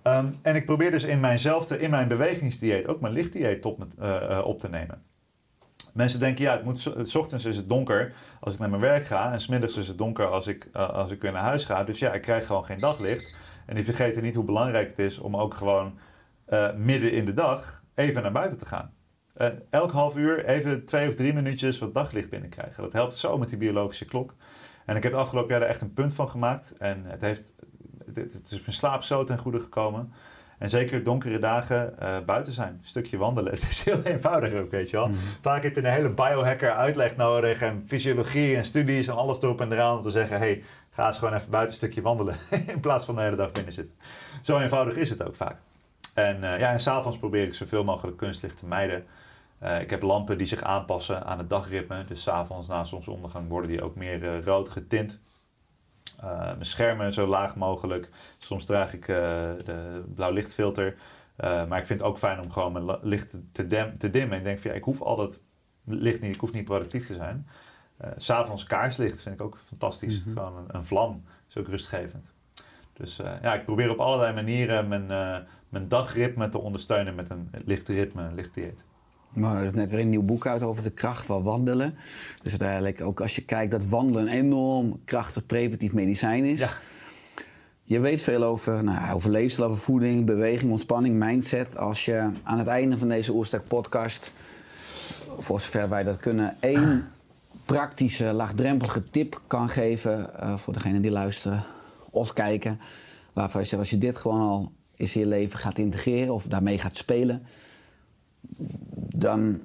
Um, 0.03 0.35
en 0.41 0.55
ik 0.55 0.65
probeer 0.65 0.91
dus 0.91 1.03
in 1.03 1.19
mijnzelfde, 1.19 1.79
in 1.79 1.89
mijn 1.89 2.07
bewegingsdieet 2.07 2.87
ook 2.87 3.01
mijn 3.01 3.13
lichtdieet 3.13 3.65
op, 3.65 3.85
uh, 3.99 4.15
uh, 4.29 4.41
op 4.45 4.59
te 4.59 4.69
nemen. 4.69 5.03
Mensen 5.93 6.19
denken, 6.19 6.43
ja, 6.43 6.51
het 6.51 6.63
moet, 6.63 6.79
zo- 6.79 7.03
s 7.03 7.15
ochtends 7.15 7.45
is 7.45 7.57
het 7.57 7.69
donker 7.69 8.13
als 8.39 8.53
ik 8.53 8.59
naar 8.59 8.69
mijn 8.69 8.81
werk 8.81 9.05
ga. 9.05 9.31
En 9.31 9.41
smiddags 9.41 9.77
is 9.77 9.87
het 9.87 9.97
donker 9.97 10.25
als 10.27 10.47
ik, 10.47 10.69
eh, 10.73 10.89
als 10.89 11.11
ik 11.11 11.21
weer 11.21 11.31
naar 11.31 11.41
huis 11.43 11.65
ga. 11.65 11.83
Dus 11.83 11.99
ja, 11.99 12.13
ik 12.13 12.21
krijg 12.21 12.45
gewoon 12.45 12.65
geen 12.65 12.77
daglicht. 12.77 13.37
En 13.65 13.75
die 13.75 13.83
vergeten 13.83 14.23
niet 14.23 14.35
hoe 14.35 14.43
belangrijk 14.43 14.89
het 14.89 14.99
is 14.99 15.19
om 15.19 15.37
ook 15.37 15.53
gewoon 15.53 15.97
eh, 16.45 16.73
midden 16.73 17.11
in 17.11 17.25
de 17.25 17.33
dag 17.33 17.83
even 17.95 18.21
naar 18.21 18.31
buiten 18.31 18.57
te 18.57 18.65
gaan. 18.65 18.93
Eh, 19.33 19.47
elk 19.69 19.91
half 19.91 20.17
uur 20.17 20.45
even 20.45 20.85
twee 20.85 21.07
of 21.09 21.15
drie 21.15 21.33
minuutjes 21.33 21.79
wat 21.79 21.93
daglicht 21.93 22.29
binnenkrijgen. 22.29 22.83
Dat 22.83 22.93
helpt 22.93 23.15
zo 23.15 23.37
met 23.37 23.49
die 23.49 23.57
biologische 23.57 24.05
klok. 24.05 24.35
En 24.85 24.95
ik 24.95 25.03
heb 25.03 25.11
het 25.11 25.21
afgelopen 25.21 25.51
jaar 25.51 25.61
er 25.61 25.67
echt 25.67 25.81
een 25.81 25.93
punt 25.93 26.13
van 26.13 26.29
gemaakt. 26.29 26.73
En 26.77 27.05
het, 27.05 27.21
heeft, 27.21 27.53
het, 28.15 28.33
het 28.33 28.51
is 28.51 28.59
mijn 28.59 28.73
slaap 28.73 29.03
zo 29.03 29.23
ten 29.23 29.37
goede 29.37 29.59
gekomen. 29.59 30.13
En 30.57 30.69
zeker 30.69 31.03
donkere 31.03 31.39
dagen 31.39 31.99
eh, 31.99 32.17
buiten 32.25 32.53
zijn. 32.53 32.69
Een 32.69 32.87
stukje 32.87 33.17
wandelen. 33.17 33.53
Het 33.59 33.69
is 33.69 33.83
heel 33.83 34.01
eenvoudig 34.03 34.53
ook, 34.53 34.71
weet 34.71 34.89
je 34.89 34.97
wel. 34.97 35.09
Vaak 35.41 35.63
heb 35.63 35.75
je 35.75 35.83
een 35.83 35.91
hele 35.91 36.09
biohacker 36.09 36.71
uitleg 36.71 37.15
nodig. 37.15 37.61
En 37.61 37.83
fysiologie 37.87 38.55
en 38.55 38.65
studies 38.65 39.07
en 39.07 39.15
alles 39.15 39.41
erop 39.41 39.61
en 39.61 39.71
eraan. 39.71 39.95
Om 39.95 40.01
te 40.01 40.11
zeggen, 40.11 40.37
hey, 40.37 40.63
ga 40.89 41.07
eens 41.07 41.17
gewoon 41.17 41.33
even 41.33 41.49
buiten 41.49 41.71
een 41.71 41.77
stukje 41.77 42.01
wandelen. 42.01 42.35
in 42.67 42.79
plaats 42.79 43.05
van 43.05 43.15
de 43.15 43.21
hele 43.21 43.35
dag 43.35 43.51
binnen 43.51 43.73
zitten. 43.73 43.95
Zo 44.41 44.59
eenvoudig 44.59 44.95
is 44.95 45.09
het 45.09 45.23
ook 45.23 45.35
vaak. 45.35 45.57
En, 46.13 46.43
eh, 46.43 46.59
ja, 46.59 46.71
en 46.71 46.79
s'avonds 46.79 47.17
probeer 47.17 47.43
ik 47.43 47.53
zoveel 47.53 47.83
mogelijk 47.83 48.17
kunstlicht 48.17 48.57
te 48.57 48.65
mijden. 48.65 49.05
Eh, 49.59 49.81
ik 49.81 49.89
heb 49.89 50.01
lampen 50.01 50.37
die 50.37 50.47
zich 50.47 50.61
aanpassen 50.61 51.25
aan 51.25 51.37
het 51.37 51.49
dagritme. 51.49 52.05
Dus 52.05 52.23
s'avonds 52.23 52.67
na 52.67 52.83
zonsondergang 52.83 53.49
worden 53.49 53.69
die 53.69 53.83
ook 53.83 53.95
meer 53.95 54.43
rood 54.43 54.69
getint. 54.69 55.19
Eh, 56.19 56.45
mijn 56.45 56.65
schermen 56.65 57.13
zo 57.13 57.27
laag 57.27 57.55
mogelijk. 57.55 58.09
Soms 58.37 58.65
draag 58.65 58.93
ik 58.93 59.07
eh, 59.07 59.15
de 59.65 60.03
blauw 60.15 60.31
lichtfilter. 60.31 60.95
Eh, 61.35 61.67
maar 61.67 61.79
ik 61.79 61.85
vind 61.85 61.99
het 61.99 62.09
ook 62.09 62.17
fijn 62.17 62.41
om 62.41 62.51
gewoon 62.51 62.71
mijn 62.71 62.97
licht 63.01 63.37
te, 63.51 63.67
te, 63.97 64.09
dimmen. 64.09 64.37
Ik 64.37 64.43
denk 64.43 64.59
van 64.59 64.71
ja, 64.71 64.77
ik 64.77 64.83
hoef 64.83 65.01
al 65.01 65.15
dat 65.15 65.41
licht 65.83 66.21
niet, 66.21 66.35
ik 66.35 66.41
hoef 66.41 66.51
niet 66.51 66.65
productief 66.65 67.07
te 67.07 67.15
zijn. 67.15 67.47
S 68.17 68.25
S'avonds 68.25 68.63
kaarslicht 68.63 69.21
vind 69.21 69.35
ik 69.35 69.41
ook 69.41 69.57
fantastisch. 69.67 70.23
Gewoon 70.33 70.57
een, 70.57 70.75
een 70.75 70.85
vlam 70.85 71.23
is 71.49 71.57
ook 71.57 71.67
rustgevend. 71.67 72.33
Dus 72.93 73.15
ja, 73.15 73.53
ik 73.53 73.65
probeer 73.65 73.89
op 73.89 73.99
allerlei 73.99 74.33
manieren 74.33 74.87
mijn, 74.87 75.11
eh, 75.11 75.37
mijn 75.69 75.87
dagritme 75.87 76.49
te 76.49 76.57
ondersteunen 76.57 77.15
met 77.15 77.29
een 77.29 77.49
licht 77.65 77.87
ritme, 77.87 78.23
een 78.23 78.35
licht 78.35 78.53
dieet. 78.53 78.85
Maar 79.33 79.57
er 79.57 79.65
is 79.65 79.73
net 79.73 79.89
weer 79.89 79.99
een 79.99 80.09
nieuw 80.09 80.23
boek 80.23 80.47
uit 80.47 80.63
over 80.63 80.83
de 80.83 80.91
kracht 80.91 81.25
van 81.25 81.43
wandelen. 81.43 81.95
Dus 82.41 82.51
uiteindelijk, 82.51 83.01
ook 83.01 83.21
als 83.21 83.35
je 83.35 83.45
kijkt 83.45 83.71
dat 83.71 83.85
wandelen 83.85 84.21
een 84.21 84.33
enorm 84.33 84.99
krachtig 85.05 85.45
preventief 85.45 85.93
medicijn 85.93 86.43
is. 86.43 86.59
Ja. 86.59 86.71
Je 87.83 87.99
weet 87.99 88.21
veel 88.21 88.43
over, 88.43 88.83
nou, 88.83 89.13
over 89.13 89.29
leefstijl, 89.29 89.67
over 89.67 89.81
voeding, 89.81 90.25
beweging, 90.25 90.71
ontspanning, 90.71 91.19
mindset. 91.19 91.77
Als 91.77 92.05
je 92.05 92.29
aan 92.43 92.57
het 92.57 92.67
einde 92.67 92.97
van 92.97 93.07
deze 93.07 93.31
Oerstek 93.31 93.67
podcast, 93.67 94.31
voor 95.37 95.59
zover 95.59 95.89
wij 95.89 96.03
dat 96.03 96.17
kunnen, 96.17 96.57
één 96.59 97.07
praktische, 97.65 98.33
laagdrempelige 98.33 99.03
tip 99.03 99.41
kan 99.47 99.69
geven 99.69 100.39
eh, 100.39 100.57
voor 100.57 100.73
degenen 100.73 101.01
die 101.01 101.11
luisteren 101.11 101.63
of 102.09 102.33
kijken. 102.33 102.79
Waarvan 103.33 103.61
je 103.61 103.67
zegt, 103.67 103.81
als 103.81 103.89
je 103.89 103.97
dit 103.97 104.17
gewoon 104.17 104.41
al 104.41 104.71
in 104.95 105.07
je 105.13 105.25
leven 105.25 105.59
gaat 105.59 105.77
integreren 105.77 106.33
of 106.33 106.45
daarmee 106.45 106.77
gaat 106.77 106.95
spelen, 106.95 107.43
dan 109.15 109.61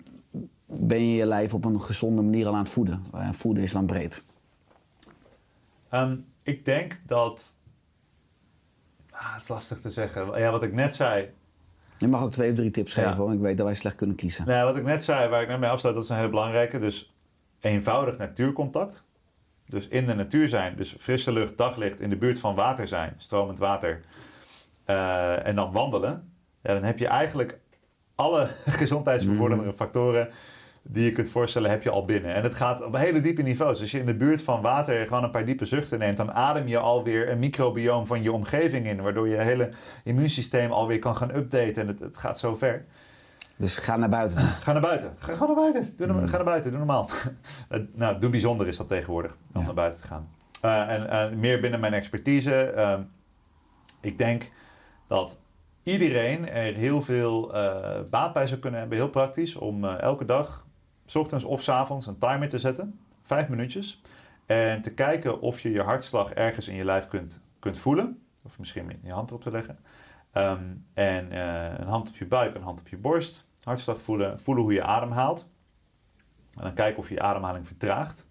ben 0.67 1.07
je 1.09 1.15
je 1.15 1.27
lijf 1.27 1.55
op 1.55 1.65
een 1.65 1.81
gezonde 1.81 2.23
manier 2.23 2.47
al 2.47 2.53
aan 2.53 2.59
het 2.59 2.69
voeden. 2.69 3.05
En 3.13 3.35
voeden 3.35 3.63
is 3.63 3.73
dan 3.73 3.87
breed. 3.87 4.23
Ehm, 5.89 6.17
ik 6.43 6.65
denk 6.65 7.01
dat. 7.07 7.57
Ah, 9.11 9.33
het 9.35 9.43
is 9.43 9.49
lastig 9.49 9.81
te 9.81 9.91
zeggen. 9.91 10.39
Ja, 10.41 10.51
wat 10.51 10.63
ik 10.63 10.73
net 10.73 10.95
zei. 10.95 11.31
Je 11.99 12.09
mag 12.09 12.23
ook 12.23 12.31
twee 12.31 12.51
of 12.51 12.57
drie 12.57 12.71
tips 12.71 12.95
Ja. 12.95 13.03
geven, 13.09 13.19
want 13.25 13.35
ik 13.35 13.41
weet 13.41 13.57
dat 13.57 13.67
wij 13.67 13.75
slecht 13.75 13.95
kunnen 13.97 14.17
kiezen. 14.17 14.47
Nou, 14.47 14.65
wat 14.67 14.77
ik 14.77 14.85
net 14.85 15.05
zei, 15.05 15.29
waar 15.29 15.43
ik 15.43 15.49
net 15.49 15.59
mee 15.61 15.71
afsluit, 15.71 15.95
dat 15.95 16.05
is 16.05 16.11
een 16.11 16.17
hele 16.17 16.29
belangrijke. 16.29 16.79
Dus 16.79 17.15
eenvoudig 17.61 18.19
natuurcontact. 18.19 19.03
Dus 19.67 19.89
in 19.89 20.07
de 20.07 20.15
natuur 20.15 20.49
zijn. 20.49 20.77
Dus 20.77 20.93
frisse 20.99 21.33
lucht, 21.33 21.57
daglicht, 21.59 22.01
in 22.01 22.11
de 22.11 22.17
buurt 22.17 22.39
van 22.39 22.55
water 22.55 22.89
zijn, 22.89 23.15
stromend 23.17 23.59
water. 23.59 24.03
eh, 24.85 25.47
en 25.47 25.55
dan 25.55 25.73
wandelen. 25.73 26.33
Ja, 26.63 26.75
dan 26.75 26.83
heb 26.83 26.99
je 26.99 27.07
eigenlijk 27.07 27.59
alle 28.19 28.49
gezondheidsbevorderende 28.83 29.73
factoren 29.77 30.29
die 30.83 31.05
je 31.05 31.13
kunt 31.13 31.29
voorstellen, 31.31 31.71
heb 31.71 31.83
je 31.83 31.91
al 31.91 32.05
binnen. 32.05 32.35
En 32.35 32.43
het 32.43 32.55
gaat 32.55 32.85
op 32.85 32.97
hele 32.97 33.21
diepe 33.21 33.43
niveaus. 33.43 33.81
Als 33.81 33.91
je 33.91 33.99
in 33.99 34.07
de 34.07 34.15
buurt 34.15 34.43
van 34.43 34.61
water 34.61 35.07
gewoon 35.07 35.25
een 35.25 35.31
paar 35.31 35.45
diepe 35.45 35.65
zuchten 35.65 35.99
neemt, 35.99 36.17
dan 36.17 36.33
adem 36.33 36.69
je 36.69 36.79
alweer 36.79 37.31
een 37.31 37.39
microbioom 37.39 38.07
van 38.07 38.23
je 38.23 38.33
omgeving 38.33 38.87
in, 38.87 39.03
waardoor 39.03 39.29
je 39.29 39.37
hele 39.37 39.71
immuunsysteem 40.05 40.71
alweer 40.73 40.99
kan 40.99 41.17
gaan 41.17 41.35
updaten. 41.37 41.75
En 41.83 41.87
het, 41.89 42.01
het 42.01 42.17
gaat 42.17 42.39
zo 42.39 42.57
ver. 42.57 42.85
Dus 43.57 43.77
ga 43.77 43.97
naar 43.97 44.09
buiten. 44.09 44.43
Ga 44.43 44.73
naar 44.73 44.83
buiten. 44.83 45.15
Ga, 45.19 45.35
ga 45.35 45.47
naar 45.47 45.55
buiten. 45.55 45.93
Doe, 45.97 46.07
norma- 46.07 46.27
Ga 46.27 46.37
naar 46.37 46.45
buiten. 46.45 46.71
Doe 46.71 46.79
normaal. 46.79 47.11
Nou, 47.95 48.19
doe 48.21 48.31
bijzonder 48.31 48.69
is 48.69 48.77
dat 48.77 48.89
tegenwoordig. 48.89 49.37
Om 49.55 49.61
Ja. 49.61 49.67
naar 49.67 49.75
buiten 49.75 50.01
te 50.01 50.07
gaan. 50.07 50.29
Eh, 50.61 50.95
en 50.95 51.11
eh, 51.11 51.31
meer 51.37 51.61
binnen 51.61 51.81
mijn 51.81 51.93
expertise. 51.95 52.55
ehm, 52.71 53.01
ik 54.01 54.19
denk 54.19 54.51
dat 55.07 55.39
iedereen 55.89 56.49
er 56.49 56.75
heel 56.75 57.03
veel 57.03 57.55
eh, 57.55 58.01
baat 58.11 58.33
bij 58.33 58.47
zou 58.47 58.61
kunnen 58.61 58.81
hebben. 58.81 58.99
Heel 58.99 59.11
praktisch. 59.11 59.57
Om 59.57 59.85
eh, 59.85 60.01
elke 60.01 60.25
dag, 60.25 60.67
s 61.05 61.15
ochtends 61.15 61.45
of 61.45 61.63
s 61.63 61.69
avonds, 61.69 62.07
een 62.07 62.19
timer 62.19 62.49
te 62.49 62.59
zetten. 62.59 62.99
Vijf 63.23 63.49
minuutjes. 63.49 64.03
En 64.47 64.83
te 64.83 64.95
kijken 64.95 65.41
of 65.41 65.61
je 65.61 65.71
je 65.71 65.83
hartslag 65.83 66.33
ergens 66.33 66.69
in 66.69 66.75
je 66.75 66.85
lijf 66.85 67.09
kunt, 67.09 67.41
kunt 67.59 67.79
voelen. 67.79 68.23
Of 68.45 68.59
misschien 68.59 68.99
je 69.03 69.13
hand 69.13 69.31
erop 69.31 69.43
te 69.43 69.51
leggen. 69.51 69.79
Ehm, 70.33 70.63
en 70.95 71.33
eh, 71.33 71.79
een 71.79 71.87
hand 71.87 72.09
op 72.09 72.17
je 72.17 72.27
buik, 72.27 72.55
een 72.55 72.63
hand 72.63 72.81
op 72.81 72.89
je 72.89 72.97
borst. 72.97 73.49
Hartslag 73.63 74.03
voelen, 74.03 74.41
voelen 74.41 74.65
hoe 74.65 74.73
je 74.73 74.83
ademhaalt. 74.83 75.49
En 76.55 76.63
dan 76.63 76.75
kijken 76.75 76.99
of 76.99 77.09
je 77.09 77.15
je 77.15 77.23
ademhaling 77.23 77.67
vertraagt. 77.67 78.27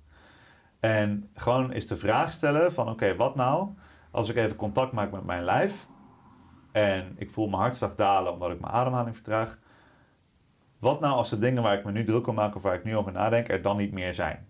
En 0.79 1.29
gewoon 1.33 1.71
eens 1.71 1.87
de 1.87 1.97
vraag 1.97 2.33
stellen 2.33 2.73
van 2.73 2.89
oké, 2.89 3.15
wat 3.15 3.35
nou 3.35 3.69
als 4.11 4.29
ik 4.29 4.35
even 4.35 4.55
contact 4.55 4.91
maak 4.91 5.11
met 5.11 5.23
mijn 5.23 5.43
lijf 5.43 5.87
en 6.77 7.15
ik 7.15 7.31
voel 7.31 7.47
mijn 7.47 7.61
hartslag 7.61 7.95
dalen 7.95 8.33
omdat 8.33 8.51
ik 8.51 8.59
mijn 8.59 8.73
ademhaling 8.73 9.15
vertraag. 9.15 9.59
Wat 10.79 10.99
nou 10.99 11.13
als 11.13 11.29
de 11.29 11.39
dingen 11.39 11.63
waar 11.63 11.77
ik 11.77 11.83
me 11.83 11.91
nu 11.91 12.03
druk 12.03 12.27
om 12.27 12.35
maak 12.35 12.55
of 12.55 12.61
waar 12.61 12.75
ik 12.75 12.83
nu 12.83 12.95
over 12.95 13.11
nadenk 13.11 13.49
er 13.49 13.61
dan 13.61 13.77
niet 13.77 13.91
meer 13.91 14.13
zijn? 14.13 14.47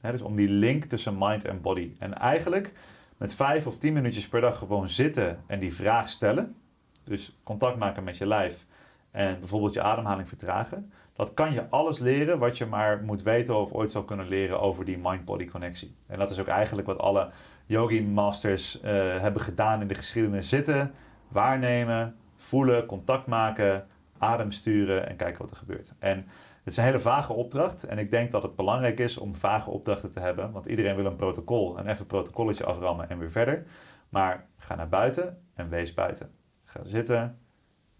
Dus 0.00 0.22
om 0.22 0.36
die 0.36 0.48
link 0.48 0.84
tussen 0.84 1.18
mind 1.18 1.44
en 1.44 1.60
body. 1.60 1.92
En 1.98 2.18
eigenlijk 2.18 2.72
met 3.16 3.34
vijf 3.34 3.66
of 3.66 3.78
tien 3.78 3.92
minuutjes 3.92 4.28
per 4.28 4.40
dag 4.40 4.58
gewoon 4.58 4.88
zitten 4.88 5.38
en 5.46 5.58
die 5.58 5.74
vraag 5.74 6.08
stellen. 6.08 6.56
Dus 7.04 7.38
contact 7.42 7.76
maken 7.76 8.04
met 8.04 8.18
je 8.18 8.26
lijf 8.26 8.66
en 9.10 9.38
bijvoorbeeld 9.38 9.74
je 9.74 9.82
ademhaling 9.82 10.28
vertragen. 10.28 10.92
Dat 11.12 11.34
kan 11.34 11.52
je 11.52 11.68
alles 11.68 11.98
leren 11.98 12.38
wat 12.38 12.58
je 12.58 12.66
maar 12.66 13.02
moet 13.02 13.22
weten 13.22 13.56
of 13.56 13.72
ooit 13.72 13.90
zou 13.90 14.04
kunnen 14.04 14.28
leren 14.28 14.60
over 14.60 14.84
die 14.84 14.98
mind-body 15.02 15.44
connectie. 15.44 15.96
En 16.08 16.18
dat 16.18 16.30
is 16.30 16.38
ook 16.38 16.46
eigenlijk 16.46 16.86
wat 16.86 16.98
alle 16.98 17.30
yogi 17.66 18.02
masters 18.02 18.80
eh, 18.80 18.92
hebben 19.20 19.42
gedaan 19.42 19.80
in 19.80 19.88
de 19.88 19.94
geschiedenis. 19.94 20.48
Zitten, 20.48 20.94
waarnemen, 21.30 22.16
voelen, 22.36 22.86
contact 22.86 23.26
maken, 23.26 23.86
adem 24.18 24.50
sturen 24.50 25.08
en 25.08 25.16
kijken 25.16 25.42
wat 25.42 25.50
er 25.50 25.56
gebeurt. 25.56 25.92
En 25.98 26.16
het 26.62 26.72
is 26.72 26.76
een 26.76 26.84
hele 26.84 27.00
vage 27.00 27.32
opdracht. 27.32 27.84
En 27.84 27.98
ik 27.98 28.10
denk 28.10 28.30
dat 28.30 28.42
het 28.42 28.56
belangrijk 28.56 28.98
is 28.98 29.18
om 29.18 29.36
vage 29.36 29.70
opdrachten 29.70 30.10
te 30.10 30.20
hebben. 30.20 30.52
Want 30.52 30.66
iedereen 30.66 30.96
wil 30.96 31.04
een 31.04 31.16
protocol. 31.16 31.78
En 31.78 31.86
even 31.86 32.00
een 32.00 32.06
protocolletje 32.06 32.64
aframmen 32.64 33.10
en 33.10 33.18
weer 33.18 33.30
verder. 33.30 33.66
Maar 34.08 34.46
ga 34.56 34.74
naar 34.74 34.88
buiten 34.88 35.42
en 35.54 35.68
wees 35.68 35.94
buiten. 35.94 36.30
Ga 36.64 36.80
zitten, 36.84 37.38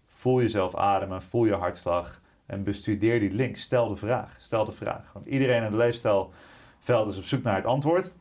voel 0.07 0.41
jezelf 0.41 0.75
ademen, 0.75 1.21
voel 1.21 1.45
je 1.45 1.55
hartslag. 1.55 2.21
En 2.45 2.63
bestudeer 2.63 3.19
die 3.19 3.31
link. 3.31 3.57
Stel 3.57 3.89
de 3.89 3.95
vraag. 3.95 4.35
Stel 4.39 4.65
de 4.65 4.71
vraag. 4.71 5.13
Want 5.13 5.25
iedereen 5.25 5.57
in 5.57 5.63
het 5.63 5.73
leefstijlveld 5.73 7.07
is 7.07 7.17
op 7.17 7.23
zoek 7.23 7.43
naar 7.43 7.55
het 7.55 7.65
antwoord. 7.65 8.13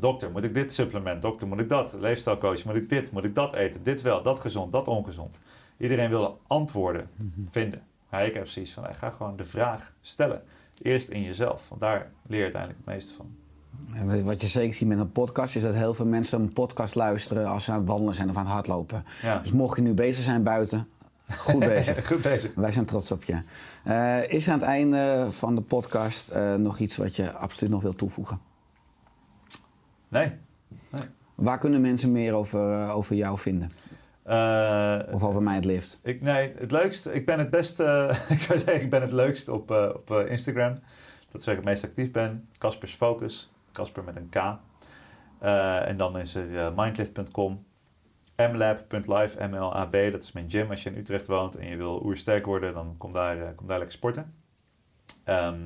Dokter, 0.00 0.30
moet 0.30 0.44
ik 0.44 0.54
dit 0.54 0.72
supplement? 0.72 1.22
Dokter, 1.22 1.48
moet 1.48 1.60
ik 1.60 1.68
dat? 1.68 1.92
Leefstijlcoach, 2.00 2.64
moet 2.64 2.74
ik 2.74 2.88
dit? 2.88 3.10
Moet 3.10 3.24
ik 3.24 3.34
dat 3.34 3.54
eten? 3.54 3.82
Dit 3.82 4.02
wel, 4.02 4.22
dat 4.22 4.38
gezond, 4.38 4.72
dat 4.72 4.88
ongezond. 4.88 5.34
Iedereen 5.76 6.08
wil 6.08 6.40
antwoorden 6.46 7.08
vinden. 7.50 7.82
Maar 8.10 8.26
ik 8.26 8.34
heb 8.34 8.48
zoiets 8.48 8.72
van, 8.72 8.94
ga 8.94 9.10
gewoon 9.10 9.36
de 9.36 9.44
vraag 9.44 9.92
stellen. 10.00 10.42
Eerst 10.82 11.08
in 11.08 11.22
jezelf, 11.22 11.68
want 11.68 11.80
daar 11.80 12.10
leer 12.26 12.38
je 12.38 12.44
uiteindelijk 12.44 12.82
het 12.84 12.94
meeste 12.94 13.14
van. 13.14 13.36
En 13.94 14.24
wat 14.24 14.40
je 14.40 14.46
zeker 14.46 14.74
ziet 14.74 14.88
met 14.88 14.98
een 14.98 15.12
podcast 15.12 15.56
is 15.56 15.62
dat 15.62 15.74
heel 15.74 15.94
veel 15.94 16.06
mensen 16.06 16.40
een 16.40 16.52
podcast 16.52 16.94
luisteren 16.94 17.46
als 17.46 17.64
ze 17.64 17.72
aan 17.72 17.78
het 17.78 17.88
wandelen 17.88 18.14
zijn 18.14 18.30
of 18.30 18.36
aan 18.36 18.44
het 18.44 18.52
hardlopen. 18.52 19.04
Ja. 19.22 19.38
Dus 19.38 19.52
mocht 19.52 19.76
je 19.76 19.82
nu 19.82 19.94
bezig 19.94 20.24
zijn 20.24 20.42
buiten, 20.42 20.88
goed 21.36 21.58
bezig. 21.58 22.06
Goed 22.08 22.22
bezig. 22.22 22.54
Wij 22.54 22.72
zijn 22.72 22.84
trots 22.84 23.12
op 23.12 23.24
je. 23.24 23.42
Eh, 23.84 24.28
is 24.28 24.48
aan 24.48 24.58
het 24.58 24.68
einde 24.68 25.26
van 25.30 25.54
de 25.54 25.60
podcast 25.60 26.28
eh, 26.28 26.54
nog 26.54 26.78
iets 26.78 26.96
wat 26.96 27.16
je 27.16 27.32
absoluut 27.32 27.72
nog 27.72 27.82
wilt 27.82 27.98
toevoegen? 27.98 28.40
Nee. 30.08 30.32
Waar 31.34 31.58
kunnen 31.58 31.80
mensen 31.80 32.12
meer 32.12 32.32
over, 32.32 32.72
eh, 32.72 32.96
over 32.96 33.16
jou 33.16 33.38
vinden? 33.38 33.70
Eh, 34.28 34.98
Of 35.10 35.22
over 35.24 35.42
mij 35.42 35.54
het 35.54 35.64
lift? 35.64 35.98
Ik, 36.02 36.20
nee, 36.20 36.54
het 36.58 36.70
leukste, 36.70 37.12
ik 37.12 37.26
ben 37.26 37.38
het 37.38 37.50
best, 37.50 37.80
eh, 37.80 38.18
ik 38.28 38.40
zou 38.40 38.58
zeggen, 38.58 38.82
ik 38.82 38.90
ben 38.90 39.00
het 39.00 39.12
leukst 39.12 39.48
op, 39.48 39.70
eh, 39.70 39.88
op 39.94 40.10
Instagram. 40.10 40.78
Dat 41.30 41.40
is 41.40 41.46
waar 41.46 41.54
ik 41.54 41.60
het 41.60 41.70
meest 41.70 41.84
actief 41.84 42.10
ben. 42.10 42.46
Caspers 42.58 42.94
Focus, 42.94 43.52
Casper 43.72 44.04
met 44.04 44.16
een 44.16 44.28
K. 44.28 44.36
En 45.86 45.96
dan 45.96 46.18
is 46.18 46.34
er 46.34 46.72
mindlift.com, 46.76 47.64
mlab.live, 48.36 49.48
M-L-A-B, 49.48 49.92
dat 49.92 50.22
is 50.22 50.32
mijn 50.32 50.50
gym. 50.50 50.70
Als 50.70 50.82
je 50.82 50.90
in 50.90 50.96
Utrecht 50.98 51.26
woont 51.26 51.56
en 51.56 51.68
je 51.68 51.76
wil 51.76 52.02
oersterk 52.04 52.46
worden, 52.46 52.74
dan 52.74 52.94
kom 52.98 53.12
daar, 53.12 53.54
kom 53.54 53.66
daar 53.66 53.78
lekker 53.78 53.96
sporten. 53.96 54.34
Ehm, 55.24 55.60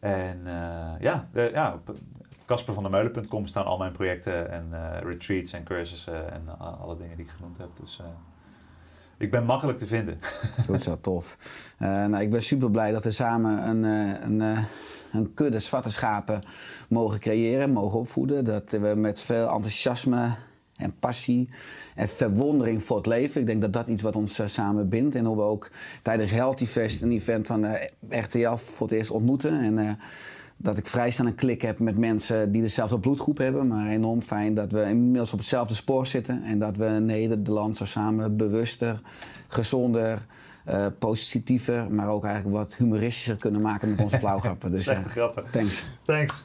en 0.00 0.40
ja, 1.00 1.28
de, 1.32 1.50
ja, 1.52 1.74
op 1.74 1.96
caspervandermeulen.com 2.46 3.46
staan 3.46 3.64
al 3.64 3.78
mijn 3.78 3.92
projecten 3.92 4.50
en 4.50 4.66
eh, 4.72 5.00
retreats 5.02 5.52
en 5.52 5.64
cursussen 5.64 6.32
en 6.32 6.42
a- 6.60 6.76
alle 6.80 6.96
dingen 6.96 7.16
die 7.16 7.24
ik 7.24 7.30
genoemd 7.36 7.58
heb. 7.58 7.68
Dus 7.80 7.98
eh, 8.00 8.06
ik 9.18 9.30
ben 9.30 9.44
makkelijk 9.44 9.78
te 9.78 9.86
vinden. 9.86 10.18
Goed 10.66 10.82
zo, 10.82 11.00
tof. 11.00 11.36
Eh, 11.78 11.88
nou, 11.88 12.22
ik 12.22 12.30
ben 12.30 12.42
super 12.42 12.70
blij 12.70 12.92
dat 12.92 13.04
we 13.04 13.10
samen 13.10 13.68
een, 13.68 13.84
eh, 13.84 14.24
een, 14.24 14.40
eh, 14.40 14.64
een 15.12 15.34
kudde 15.34 15.58
zwarte 15.58 15.90
schapen 15.90 16.42
mogen 16.88 17.20
creëren, 17.20 17.70
mogen 17.70 17.98
opvoeden. 17.98 18.44
Dat 18.44 18.70
we 18.70 18.92
met 18.96 19.20
veel 19.20 19.48
enthousiasme 19.48 20.34
en 20.76 20.94
passie 20.98 21.48
en 21.94 22.08
verwondering 22.08 22.82
voor 22.84 22.96
het 22.96 23.06
leven. 23.06 23.40
Ik 23.40 23.46
denk 23.46 23.60
dat 23.60 23.72
dat 23.72 23.88
iets 23.88 24.02
wat 24.02 24.16
ons 24.16 24.38
eh, 24.38 24.46
samen 24.46 24.88
bindt. 24.88 25.14
En 25.14 25.24
hoe 25.24 25.36
we 25.36 25.42
ook 25.42 25.70
tijdens 26.02 26.30
Healthy 26.30 26.66
Fest, 26.66 27.02
een 27.02 27.12
event 27.12 27.46
van 27.46 27.64
eh, 27.64 27.88
RTL, 28.08 28.54
voor 28.56 28.86
het 28.86 28.96
eerst 28.96 29.10
ontmoeten. 29.10 29.60
En 29.60 29.78
eh, 29.78 29.90
dat 30.64 30.78
ik 30.78 30.86
vrij 30.86 31.10
snel 31.10 31.26
een 31.26 31.34
klik 31.34 31.62
heb 31.62 31.78
met 31.78 31.98
mensen 31.98 32.52
die 32.52 32.62
dezelfde 32.62 32.98
bloedgroep 32.98 33.38
hebben. 33.38 33.66
Maar 33.66 33.86
enorm 33.86 34.22
fijn 34.22 34.54
dat 34.54 34.72
we 34.72 34.82
inmiddels 34.82 35.32
op 35.32 35.38
hetzelfde 35.38 35.74
spoor 35.74 36.06
zitten. 36.06 36.42
En 36.42 36.58
dat 36.58 36.76
we 36.76 36.84
Nederland 36.84 37.76
zo 37.76 37.84
samen 37.84 38.36
bewuster, 38.36 39.00
gezonder, 39.48 40.26
eh, 40.64 40.86
positiever, 40.98 41.90
maar 41.90 42.08
ook 42.08 42.24
eigenlijk 42.24 42.56
wat 42.56 42.76
humoristischer 42.76 43.36
kunnen 43.36 43.60
maken 43.60 43.90
met 43.90 44.00
onze 44.00 44.18
flauwgrappen. 44.24 44.70
Dus 44.70 44.86
eh, 44.86 45.04
grappen. 45.04 45.44
thanks. 45.50 45.86
Thanks. 46.04 46.44